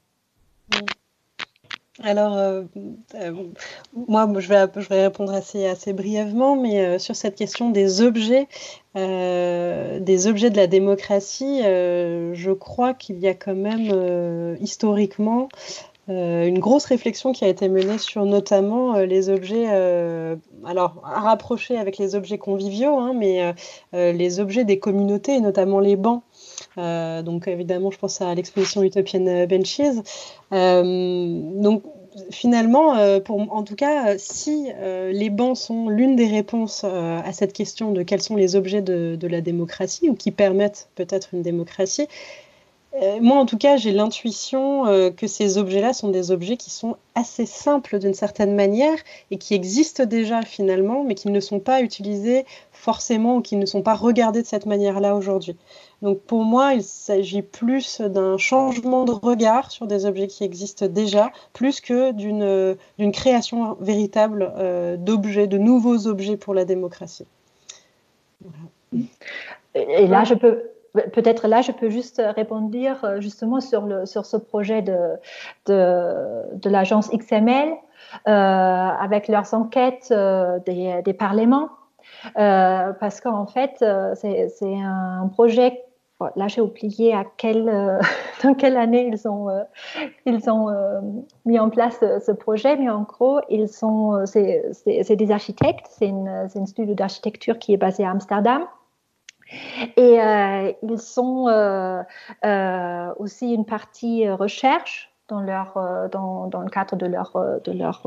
Alors, 2.04 2.36
euh, 2.38 2.64
euh, 3.16 3.34
moi, 4.08 4.28
je 4.38 4.50
vais, 4.50 5.04
répondre 5.04 5.34
assez, 5.34 5.94
brièvement, 5.94 6.58
mais 6.58 7.00
sur 7.00 7.16
cette 7.16 7.36
question 7.36 7.70
des 7.70 8.02
objets, 8.02 8.48
des 8.96 10.28
objets 10.28 10.50
de 10.50 10.58
la 10.58 10.68
démocratie, 10.68 11.62
je 11.64 12.52
crois 12.52 12.94
qu'il 12.94 13.20
y 13.20 13.28
a 13.28 13.34
quand 13.34 13.56
même 13.56 14.58
historiquement 14.60 15.48
une 16.08 16.60
grosse 16.60 16.86
réflexion 16.86 17.32
qui 17.32 17.46
a 17.46 17.48
été 17.48 17.68
menée 17.68 17.98
sur 17.98 18.26
notamment 18.26 18.98
les 19.00 19.30
objets, 19.30 19.68
alors 20.66 21.02
à 21.06 21.22
rapprocher 21.22 21.78
avec 21.78 21.98
les 21.98 22.16
objets 22.16 22.38
conviviaux, 22.38 22.98
hein, 23.00 23.14
mais 23.14 23.54
les 23.94 24.40
objets 24.40 24.66
des 24.66 24.80
communautés 24.80 25.36
et 25.36 25.42
notamment 25.42 25.80
les 25.80 25.96
bancs. 25.96 26.24
Donc 26.78 27.48
évidemment, 27.48 27.92
je 27.92 27.98
pense 27.98 28.22
à 28.22 28.34
l'exposition 28.36 28.84
utopienne 28.84 29.46
Benches. 29.46 29.82
donc 30.52 31.84
finalement, 32.32 32.92
en 32.92 33.64
tout 33.64 33.76
cas, 33.76 34.18
si 34.18 34.70
les 35.12 35.30
bancs 35.30 35.58
sont 35.58 35.90
l'une 35.90 36.16
des 36.16 36.28
réponses 36.28 36.84
à 36.84 37.32
cette 37.34 37.54
question 37.54 37.92
de 37.92 38.04
quels 38.04 38.22
sont 38.22 38.36
les 38.36 38.56
objets 38.56 38.82
de, 38.82 39.28
la 39.28 39.42
démocratie 39.42 40.10
ou 40.10 40.16
qui 40.16 40.32
permettent 40.32 40.90
peut-être 40.96 41.30
une 41.34 41.42
démocratie, 41.42 42.08
euh, 43.02 43.20
moi, 43.20 43.38
en 43.38 43.46
tout 43.46 43.58
cas, 43.58 43.76
j'ai 43.76 43.92
l'intuition 43.92 44.86
euh, 44.86 45.10
que 45.12 45.28
ces 45.28 45.58
objets-là 45.58 45.92
sont 45.92 46.10
des 46.10 46.32
objets 46.32 46.56
qui 46.56 46.70
sont 46.70 46.96
assez 47.14 47.46
simples 47.46 48.00
d'une 48.00 48.14
certaine 48.14 48.56
manière 48.56 48.98
et 49.32 49.38
qui 49.38 49.54
existent 49.54 50.06
déjà 50.06 50.44
finalement, 50.44 51.04
mais 51.04 51.16
qui 51.16 51.30
ne 51.30 51.40
sont 51.42 51.60
pas 51.60 51.82
utilisés 51.82 52.46
forcément 52.72 53.38
ou 53.38 53.42
qui 53.42 53.58
ne 53.58 53.66
sont 53.66 53.82
pas 53.82 53.96
regardés 53.96 54.42
de 54.42 54.48
cette 54.48 54.66
manière-là 54.66 55.16
aujourd'hui. 55.16 55.58
Donc 56.02 56.22
pour 56.22 56.44
moi, 56.44 56.74
il 56.74 56.84
s'agit 56.84 57.42
plus 57.42 58.02
d'un 58.02 58.38
changement 58.38 59.06
de 59.06 59.12
regard 59.12 59.72
sur 59.72 59.88
des 59.88 60.06
objets 60.06 60.28
qui 60.28 60.44
existent 60.44 60.88
déjà, 60.88 61.32
plus 61.54 61.82
que 61.82 62.12
d'une 62.12 63.12
création 63.12 63.78
véritable 63.80 64.54
euh, 64.58 64.98
d'objets, 64.98 65.48
de 65.48 65.58
nouveaux 65.58 66.08
objets 66.08 66.38
pour 66.38 66.54
la 66.54 66.66
démocratie. 66.66 67.28
Et 69.74 70.08
là, 70.08 70.24
je 70.24 70.36
peux, 70.36 70.64
Peut-être 71.12 71.48
là, 71.48 71.62
je 71.62 71.72
peux 71.72 71.90
juste 71.90 72.22
répondre 72.36 72.72
euh, 72.74 73.20
justement 73.20 73.60
sur, 73.60 73.82
le, 73.82 74.06
sur 74.06 74.26
ce 74.26 74.38
projet 74.38 74.82
de, 74.82 74.98
de, 75.66 76.56
de 76.56 76.70
l'agence 76.70 77.10
XML 77.10 77.74
euh, 78.28 78.32
avec 78.32 79.28
leurs 79.28 79.54
enquêtes 79.54 80.10
euh, 80.12 80.60
des, 80.66 81.02
des, 81.04 81.14
parlements. 81.14 81.70
Euh, 82.38 82.94
parce 82.94 83.20
qu'en 83.20 83.46
fait, 83.46 83.78
euh, 83.82 84.16
c'est 84.16 84.76
un 84.76 85.28
projet. 85.34 85.84
Là, 86.36 86.48
j'ai 86.48 86.62
oublié 86.62 87.14
à 87.14 87.26
quelle, 87.38 87.66
dans 88.44 88.54
quelle 88.54 88.78
année 88.78 89.10
ils 89.12 89.28
ont, 89.28 89.50
ils 90.26 90.50
ont 90.50 90.68
mis 91.46 91.60
en 91.60 91.70
place 91.70 92.00
ce 92.00 92.32
projet, 92.32 92.78
mais 92.78 92.90
en 92.90 93.04
gros, 93.04 93.40
ils 93.50 93.70
sont, 93.70 94.26
c'est 94.26 95.16
des 95.16 95.32
architectes, 95.32 95.88
c'est 95.90 96.08
une 96.08 96.68
studio 96.68 96.96
d'architecture 96.96 97.60
qui 97.60 97.74
est 97.74 97.78
basé 97.78 98.06
à 98.06 98.12
Amsterdam. 98.12 98.66
Et 99.96 100.20
euh, 100.22 100.72
ils 100.82 101.00
sont 101.00 101.48
euh, 101.48 102.02
euh, 102.44 103.14
aussi 103.20 103.54
une 103.54 103.66
partie 103.66 104.28
recherche 104.30 105.12
dans 105.28 105.42
leur 105.42 105.74
dans, 106.12 106.48
dans, 106.48 106.62
le 106.62 106.70
cadre 106.70 106.96
de 106.96 107.08
leur 107.08 107.32
de 107.64 107.72
leur 107.72 108.02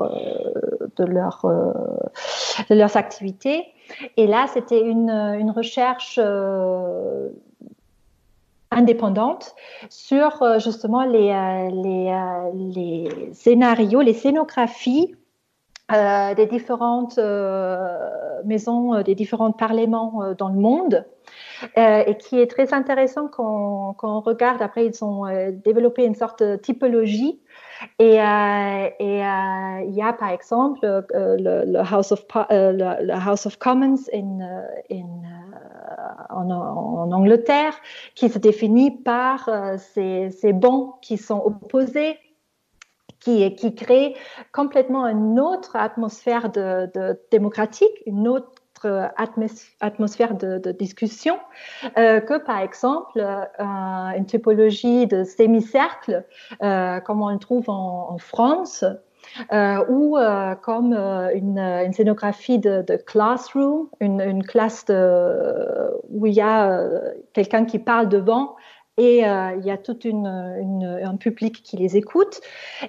de 0.97 1.05
de 2.69 2.75
leurs 2.75 2.97
activités 2.97 3.67
et 4.17 4.29
là 4.29 4.47
c'était 4.47 4.81
une, 4.81 5.11
une 5.11 5.51
recherche 5.51 6.21
indépendante 8.71 9.55
sur 9.89 10.61
justement 10.61 11.05
les, 11.05 11.33
les, 11.73 12.73
les 12.75 13.33
scénarios, 13.33 14.01
les 14.01 14.15
scénographies 14.15 15.15
euh, 15.91 16.35
des 16.35 16.45
différentes 16.45 17.17
euh, 17.17 17.99
maisons, 18.45 18.93
euh, 18.95 19.03
des 19.03 19.15
différents 19.15 19.53
parlements 19.53 20.35
dans 20.37 20.49
le 20.49 20.61
monde, 20.61 21.07
et 21.77 22.17
qui 22.19 22.39
est 22.39 22.47
très 22.47 22.75
intéressant 22.75 23.27
quand, 23.29 23.97
on 24.03 24.21
regarde. 24.21 24.61
Après, 24.61 24.85
ils 24.85 25.03
ont 25.03 25.25
développé 25.65 26.05
une 26.05 26.15
sorte 26.15 26.43
de 26.43 26.57
typologie. 26.57 27.41
Et, 27.99 28.17
il 28.17 28.19
y 28.19 30.03
a 30.03 30.13
par 30.13 30.31
exemple 30.31 30.81
le, 31.11 31.79
House 31.79 32.13
of, 32.13 33.59
Commons 33.59 33.97
en, 36.31 37.13
Angleterre, 37.13 37.75
qui 38.15 38.29
se 38.29 38.39
définit 38.39 38.91
par 38.91 39.49
ces, 39.79 40.31
ces 40.31 40.53
bancs 40.53 40.97
qui 41.01 41.17
sont 41.17 41.43
opposés 41.45 42.19
qui, 43.21 43.75
crée 43.75 44.15
complètement 44.53 45.07
une 45.07 45.41
autre 45.41 45.77
atmosphère 45.77 46.51
de, 46.51 47.19
démocratique, 47.31 48.03
une 48.07 48.29
autre 48.29 48.53
atmosphère 49.81 50.37
de, 50.37 50.71
discussion 50.73 51.37
euh, 51.97 52.21
que 52.21 52.39
par 52.39 52.61
exemple 52.61 53.19
euh, 53.19 54.11
une 54.17 54.27
typologie 54.27 55.09
de 55.09 55.25
sémicercle 55.25 56.25
euh, 56.63 57.01
comme 57.01 57.21
on 57.21 57.31
le 57.31 57.39
trouve 57.39 57.69
en, 57.69 58.17
France 58.19 58.85
euh, 59.53 59.85
ou 59.89 60.17
comme 60.63 60.93
une, 60.93 61.93
scénographie 61.93 62.61
de, 62.61 62.97
classroom, 63.05 63.89
une, 64.01 64.45
classe 64.45 64.85
où 64.89 66.27
il 66.27 66.33
y 66.33 66.41
a 66.41 66.89
quelqu'un 67.33 67.65
qui 67.65 67.81
parle 67.81 68.09
devant 68.09 68.55
et 68.99 69.27
euh, 69.27 69.55
il 69.59 69.65
y 69.65 69.71
a 69.71 69.79
tout 69.79 69.97
un 70.05 71.17
public 71.17 71.63
qui 71.63 71.77
les 71.77 71.97
écoute. 71.97 72.41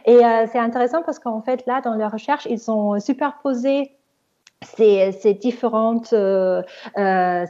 Et 0.05 0.25
euh, 0.25 0.45
c'est 0.51 0.59
intéressant 0.59 1.03
parce 1.03 1.19
qu'en 1.19 1.41
fait, 1.41 1.65
là, 1.67 1.81
dans 1.81 1.93
leur 1.93 2.11
recherche, 2.11 2.47
ils 2.49 2.69
ont 2.69 2.99
superposé 2.99 3.91
ces, 4.63 5.13
ces 5.13 5.35
différentes 5.35 6.11
euh, 6.11 6.61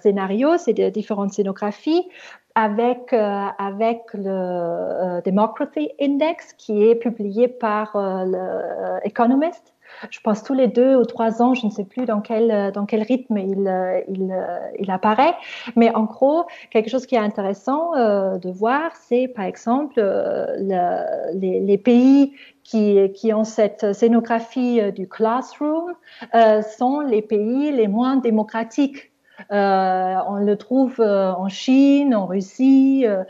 scénarios, 0.02 0.58
ces 0.58 0.74
différentes 0.92 1.34
scénographies 1.34 2.08
avec, 2.56 3.14
avec 3.14 4.02
le 4.14 5.22
Democracy 5.22 5.92
Index 6.02 6.54
qui 6.54 6.84
est 6.84 6.96
publié 6.96 7.48
par 7.48 7.96
euh, 7.96 8.26
le 8.26 9.08
Economist. 9.08 9.74
Je 10.10 10.20
pense 10.22 10.44
tous 10.44 10.54
les 10.54 10.68
deux 10.68 10.96
ou 10.96 11.06
trois 11.06 11.42
ans, 11.42 11.54
je 11.54 11.66
ne 11.66 11.72
sais 11.72 11.84
plus 11.84 12.06
dans 12.06 12.22
quel, 12.22 12.72
dans 12.72 12.86
quel 12.86 13.04
rythme 13.04 13.38
il, 13.38 14.04
il, 14.08 14.36
il 14.80 14.92
apparaît. 14.92 15.34
Mais 15.76 15.94
en 15.94 16.04
gros, 16.04 16.46
quelque 16.72 16.90
chose 16.90 17.06
qui 17.06 17.16
est 17.16 17.20
intéressant 17.20 17.94
de 17.96 18.52
voir, 18.52 18.92
c'est 18.96 19.28
par 19.28 19.46
exemple 19.46 19.94
le, 19.98 21.40
les, 21.40 21.78
pays 21.78 22.34
qui, 22.64 23.12
qui, 23.14 23.34
ont 23.34 23.44
cette 23.44 23.94
scénographie 23.94 24.92
du 24.92 25.08
classroom 25.08 25.94
euh, 26.36 26.62
sont 26.62 27.02
les 27.02 27.22
pays 27.22 27.72
les 27.72 27.88
moins 27.88 28.18
démocratiques 28.18 29.10
euh, 29.52 30.16
on 30.28 30.36
le 30.36 30.58
trouve 30.58 31.00
euh, 31.00 31.32
en 31.32 31.50
Chine, 31.50 32.14
en 32.14 32.26
Russie, 32.26 33.06
euh, 33.06 33.24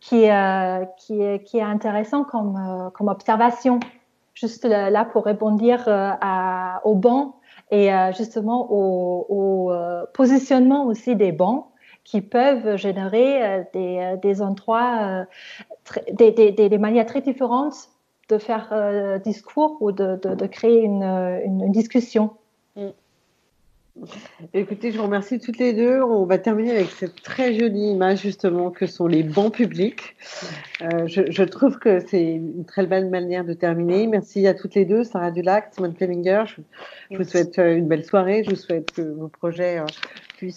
qui, 0.00 0.26
qui, 0.98 1.42
qui 1.44 1.58
est 1.58 1.62
intéressant 1.62 2.24
comme, 2.24 2.90
comme 2.94 3.08
observation. 3.08 3.80
Juste 4.44 4.66
là 4.66 5.04
pour 5.06 5.24
répondre 5.24 5.64
à, 5.88 6.82
au 6.84 6.94
banc 6.94 7.36
et 7.70 7.88
justement 8.14 8.70
au, 8.70 9.24
au 9.30 9.72
positionnement 10.12 10.84
aussi 10.84 11.16
des 11.16 11.32
bancs 11.32 11.64
qui 12.04 12.20
peuvent 12.20 12.76
générer 12.76 13.64
des, 13.72 14.42
endroits, 14.42 15.24
des, 16.12 16.78
manières 16.78 17.06
très 17.06 17.22
différentes 17.22 17.88
de 18.28 18.36
faire 18.36 18.68
euh, 18.72 19.18
discours 19.18 19.78
ou 19.80 19.92
de, 19.92 20.46
créer 20.46 20.82
une 20.82 21.70
discussion. 21.72 22.32
Mm. 22.76 22.88
Écoutez, 24.52 24.90
je 24.90 24.98
vous 24.98 25.04
remercie 25.04 25.38
toutes 25.38 25.58
les 25.58 25.72
deux. 25.72 26.02
On 26.02 26.26
va 26.26 26.38
terminer 26.38 26.72
avec 26.72 26.90
cette 26.90 27.22
très 27.22 27.54
jolie 27.54 27.90
image 27.90 28.22
justement 28.22 28.70
que 28.70 28.86
sont 28.86 29.06
les 29.06 29.22
bancs 29.22 29.54
publics. 29.54 30.16
Euh, 30.82 31.06
je, 31.06 31.30
je, 31.30 31.42
trouve 31.44 31.78
que 31.78 32.00
c'est 32.00 32.24
une 32.24 32.64
très 32.64 32.86
belle 32.86 33.08
manière 33.08 33.44
de 33.44 33.52
terminer. 33.52 34.08
Merci 34.08 34.48
à 34.48 34.54
toutes 34.54 34.74
les 34.74 34.84
deux, 34.84 35.04
Sarah 35.04 35.30
Dulac, 35.30 35.72
Simone 35.74 35.94
Flemminger. 35.94 36.44
Je, 36.46 36.62
je 37.12 37.18
vous 37.18 37.24
souhaite 37.24 37.58
euh, 37.60 37.76
une 37.76 37.86
belle 37.86 38.04
soirée. 38.04 38.42
Je 38.42 38.50
vous 38.50 38.56
souhaite 38.56 38.92
que 38.92 39.02
vos 39.02 39.28
projets 39.28 39.78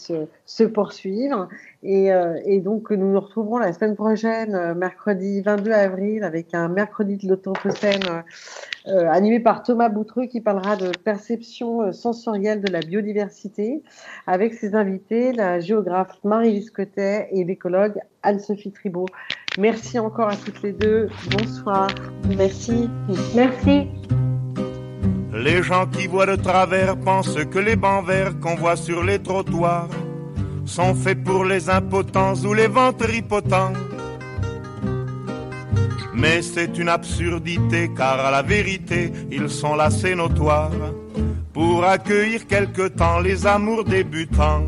euh, 0.10 0.26
se 0.46 0.64
poursuivre. 0.64 1.48
Et, 1.84 2.12
euh, 2.12 2.40
et, 2.46 2.60
donc, 2.60 2.92
nous 2.92 3.12
nous 3.12 3.20
retrouverons 3.20 3.58
la 3.58 3.74
semaine 3.74 3.96
prochaine, 3.96 4.74
mercredi 4.76 5.42
22 5.42 5.72
avril, 5.72 6.24
avec 6.24 6.54
un 6.54 6.68
mercredi 6.68 7.18
de 7.18 7.30
l'Autoprocène 7.30 8.24
euh, 8.88 9.10
animé 9.10 9.40
par 9.40 9.64
Thomas 9.64 9.90
Boutreux 9.90 10.26
qui 10.26 10.42
parlera 10.42 10.76
de 10.76 10.92
perception 11.04 11.92
sensorielle 11.92 12.62
de 12.62 12.72
la 12.72 12.80
biodiversité 12.80 13.84
avec 14.26 14.54
ses 14.54 14.76
invités, 14.76 15.34
la 15.34 15.60
géographe 15.60 16.18
Marie 16.24 16.54
Liscotet 16.54 17.28
et 17.32 17.44
l'écologue 17.44 18.00
Anne-Sophie 18.24 18.72
Tribault. 18.72 19.08
Merci 19.58 20.00
encore 20.00 20.30
à 20.30 20.36
toutes 20.36 20.62
les 20.62 20.74
deux. 20.74 21.10
Bonsoir. 21.32 21.90
Merci. 22.38 22.90
Merci. 23.36 23.88
Les 25.44 25.62
gens 25.62 25.86
qui 25.86 26.08
voient 26.08 26.26
de 26.26 26.36
travers 26.36 26.98
pensent 26.98 27.38
que 27.52 27.60
les 27.60 27.76
bancs 27.76 28.06
verts 28.06 28.40
qu'on 28.40 28.56
voit 28.56 28.76
sur 28.76 29.04
les 29.04 29.20
trottoirs 29.20 29.88
sont 30.66 30.96
faits 30.96 31.24
pour 31.24 31.46
les 31.46 31.70
impotents 31.70 32.34
ou 32.44 32.56
les 32.56 32.66
ventripotents. 32.66 33.74
Mais 36.16 36.42
c'est 36.42 36.80
une 36.80 36.90
absurdité 36.90 37.92
car 37.96 38.20
à 38.20 38.32
la 38.32 38.42
vérité 38.42 39.14
ils 39.30 39.50
sont 39.50 39.76
là 39.76 39.92
c'est 39.92 40.16
notoire 40.16 40.72
pour 41.54 41.86
accueillir 41.86 42.48
quelque 42.48 42.88
temps 42.88 43.20
les 43.20 43.46
amours 43.46 43.84
débutants. 43.84 44.64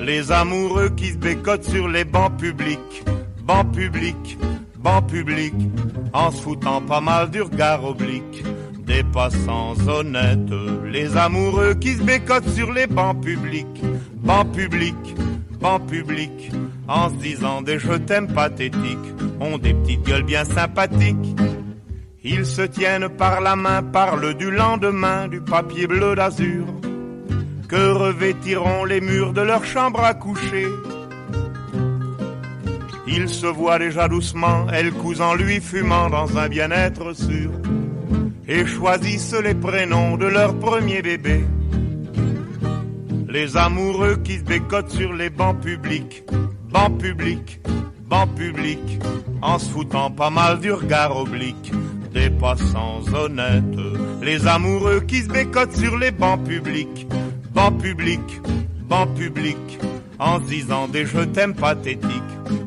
Les 0.00 0.32
amoureux 0.32 0.88
qui 0.96 1.12
se 1.12 1.18
bécotent 1.18 1.64
sur 1.64 1.88
les 1.88 2.04
bancs 2.04 2.38
publics, 2.38 3.04
bancs 3.42 3.70
publics, 3.70 4.38
bancs 4.78 5.06
publics, 5.06 5.68
en 6.14 6.30
se 6.30 6.40
foutant 6.40 6.80
pas 6.80 7.02
mal 7.02 7.30
du 7.30 7.42
regard 7.42 7.84
oblique 7.84 8.44
des 8.86 9.02
passants 9.02 9.74
honnêtes, 9.88 10.52
les 10.90 11.16
amoureux 11.16 11.74
qui 11.74 11.94
se 11.94 12.02
bécotent 12.02 12.48
sur 12.50 12.72
les 12.72 12.86
bancs 12.86 13.20
publics, 13.20 13.82
bancs 14.16 14.50
publics, 14.52 15.14
bancs 15.60 15.86
publics, 15.86 16.50
en 16.88 17.08
se 17.08 17.14
disant 17.14 17.62
des 17.62 17.78
je 17.78 17.94
t'aime 17.94 18.28
pathétiques, 18.32 19.14
ont 19.40 19.58
des 19.58 19.74
petites 19.74 20.02
gueules 20.02 20.22
bien 20.22 20.44
sympathiques. 20.44 21.36
Ils 22.22 22.46
se 22.46 22.62
tiennent 22.62 23.08
par 23.08 23.40
la 23.40 23.56
main, 23.56 23.82
parlent 23.82 24.34
du 24.34 24.50
lendemain, 24.50 25.28
du 25.28 25.40
papier 25.40 25.86
bleu 25.86 26.14
d'azur, 26.14 26.66
que 27.68 27.92
revêtiront 27.92 28.84
les 28.84 29.00
murs 29.00 29.32
de 29.32 29.42
leur 29.42 29.64
chambre 29.64 30.00
à 30.00 30.14
coucher. 30.14 30.66
Ils 33.06 33.28
se 33.28 33.46
voient 33.46 33.78
déjà 33.78 34.08
doucement, 34.08 34.66
elle 34.72 34.92
cousant 34.92 35.34
lui 35.34 35.60
fumant 35.60 36.08
dans 36.08 36.38
un 36.38 36.48
bien-être 36.48 37.14
sûr 37.14 37.50
et 38.48 38.66
choisissent 38.66 39.34
les 39.42 39.54
prénoms 39.54 40.16
de 40.16 40.26
leur 40.26 40.58
premier 40.58 41.02
bébé. 41.02 41.44
Les 43.28 43.56
amoureux 43.56 44.16
qui 44.22 44.38
se 44.38 44.44
bécotent 44.44 44.90
sur 44.90 45.12
les 45.12 45.30
bancs 45.30 45.60
publics, 45.60 46.22
bancs 46.70 46.98
publics, 46.98 47.60
bancs 48.08 48.32
publics, 48.34 49.00
en 49.42 49.58
se 49.58 49.70
foutant 49.70 50.10
pas 50.10 50.30
mal 50.30 50.60
du 50.60 50.72
regard 50.72 51.16
oblique 51.16 51.72
des 52.12 52.30
passants 52.30 53.00
honnêtes. 53.12 53.64
Les 54.22 54.46
amoureux 54.46 55.00
qui 55.00 55.22
se 55.22 55.28
bécotent 55.28 55.76
sur 55.76 55.98
les 55.98 56.12
bancs 56.12 56.44
publics, 56.44 57.08
bancs 57.52 57.76
publics, 57.82 58.40
bancs 58.88 59.12
publics, 59.14 59.78
en 60.18 60.38
se 60.40 60.48
disant 60.48 60.86
des 60.86 61.06
je 61.06 61.20
t'aime 61.24 61.54
pathétiques, 61.54 62.10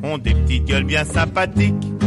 ont 0.02 0.18
des 0.18 0.34
petites 0.34 0.66
gueules 0.66 0.84
bien 0.84 1.04
sympathiques 1.04 1.97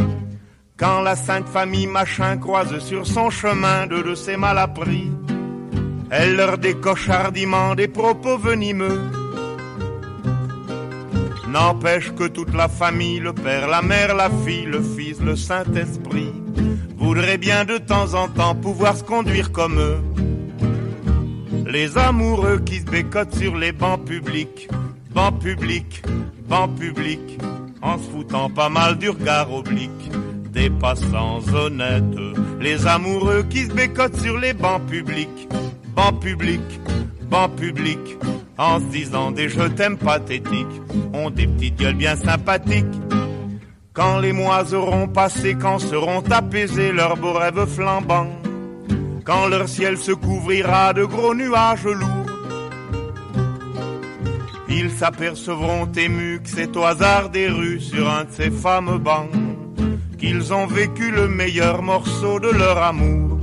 quand 0.82 1.02
la 1.02 1.16
sainte 1.16 1.48
famille 1.48 1.86
machin 1.86 2.38
croise 2.38 2.80
sur 2.80 3.06
son 3.06 3.30
chemin 3.30 3.86
deux 3.86 4.02
de 4.02 4.16
ses 4.16 4.36
malappris, 4.36 5.12
elle 6.10 6.36
leur 6.36 6.58
décoche 6.58 7.08
hardiment 7.08 7.76
des 7.76 7.88
propos 7.88 8.40
venimeux. 8.40 9.00
N'empêche 11.48 12.12
que 12.16 12.28
toute 12.28 12.56
la 12.56 12.68
famille, 12.68 13.20
le 13.20 13.32
père, 13.32 13.68
la 13.68 13.84
mère, 13.84 14.16
la 14.16 14.32
fille, 14.44 14.66
le 14.66 14.82
fils, 14.82 15.22
le 15.22 15.36
Saint-Esprit, 15.36 16.34
voudraient 16.98 17.38
bien 17.38 17.64
de 17.64 17.78
temps 17.78 18.16
en 18.16 18.28
temps 18.28 18.56
pouvoir 18.56 18.98
se 18.98 19.04
conduire 19.04 19.52
comme 19.52 19.80
eux. 19.80 20.00
Les 21.68 21.96
amoureux 21.96 22.60
qui 22.66 22.80
se 22.80 22.86
bécotent 22.86 23.36
sur 23.36 23.56
les 23.56 23.72
bancs 23.72 24.04
publics, 24.04 24.68
bancs 25.14 25.40
publics, 25.40 26.02
bancs 26.50 26.76
publics, 26.76 27.38
en 27.84 28.00
se 28.00 28.10
foutant 28.10 28.50
pas 28.50 28.70
mal 28.70 28.98
du 28.98 29.10
regard 29.10 29.54
oblique 29.54 30.10
des 30.52 30.70
passants 30.70 31.40
honnêtes, 31.54 32.04
les 32.60 32.86
amoureux 32.86 33.44
qui 33.50 33.66
se 33.66 33.74
bécotent 33.74 34.18
sur 34.18 34.38
les 34.38 34.54
bancs 34.54 34.86
publics, 34.86 35.48
bancs 35.96 36.20
publics, 36.20 36.80
bancs 37.30 37.56
publics, 37.56 38.18
en 38.58 38.80
se 38.80 38.86
disant 38.86 39.32
des 39.32 39.48
je 39.48 39.64
t'aime 39.64 39.98
pathétiques, 39.98 40.82
ont 41.14 41.30
des 41.30 41.48
petites 41.48 41.78
gueules 41.78 41.96
bien 41.96 42.16
sympathiques. 42.16 42.86
Quand 43.94 44.20
les 44.20 44.34
mois 44.34 44.74
auront 44.74 45.08
passé, 45.08 45.56
quand 45.60 45.80
seront 45.80 46.24
apaisés 46.30 46.92
leurs 46.92 47.18
beaux 47.18 47.34
rêves 47.34 47.66
flambants, 47.66 48.32
quand 49.26 49.48
leur 49.48 49.70
ciel 49.70 49.98
se 49.98 50.12
couvrira 50.12 50.94
de 50.94 51.06
gros 51.06 51.34
nuages 51.34 51.86
lourds, 51.86 52.26
ils 54.70 54.92
s'apercevront 54.92 55.86
émus 55.96 56.42
que 56.44 56.50
c'est 56.50 56.76
au 56.76 56.84
hasard 56.84 57.30
des 57.30 57.48
rues 57.48 57.80
sur 57.80 58.10
un 58.10 58.24
de 58.24 58.32
ces 58.32 58.52
fameux 58.52 58.98
bancs 58.98 59.30
qu'ils 60.22 60.54
ont 60.54 60.68
vécu 60.68 61.10
le 61.10 61.28
meilleur 61.28 61.82
morceau 61.82 62.40
de 62.40 62.50
leur 62.50 62.78
amour. 62.78 63.40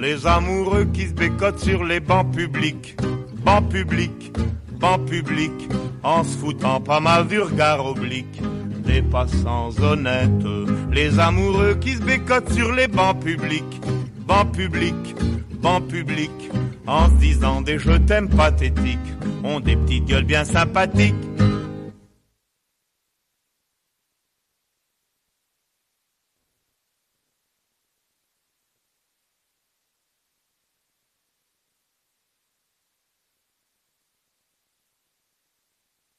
Les 0.00 0.26
amoureux 0.26 0.86
qui 0.92 1.06
se 1.06 1.14
bécotent 1.14 1.60
sur 1.60 1.84
les 1.84 2.00
bancs 2.00 2.28
publics, 2.34 2.96
bancs 3.44 3.68
publics, 3.68 4.32
bancs 4.80 5.04
publics, 5.06 5.68
en 6.02 6.24
se 6.24 6.36
foutant 6.36 6.80
pas 6.80 6.98
mal 6.98 7.28
du 7.28 7.38
regard 7.40 7.86
oblique 7.86 8.42
des 8.84 9.00
passants 9.00 9.70
honnêtes, 9.80 10.48
les 10.90 11.20
amoureux 11.20 11.76
qui 11.80 11.92
se 11.92 12.02
bécotent 12.02 12.52
sur 12.52 12.72
les 12.72 12.88
bancs 12.88 13.20
publics, 13.20 13.80
bancs 14.26 14.50
publics, 14.50 15.14
bancs 15.62 15.86
publics, 15.86 16.50
en 16.88 17.06
se 17.06 17.14
disant 17.20 17.60
des 17.62 17.78
je 17.78 17.92
t'aime 17.92 18.28
pathétiques, 18.28 18.98
ont 19.44 19.60
des 19.60 19.76
petites 19.76 20.06
gueules 20.06 20.24
bien 20.24 20.44
sympathiques 20.44 21.14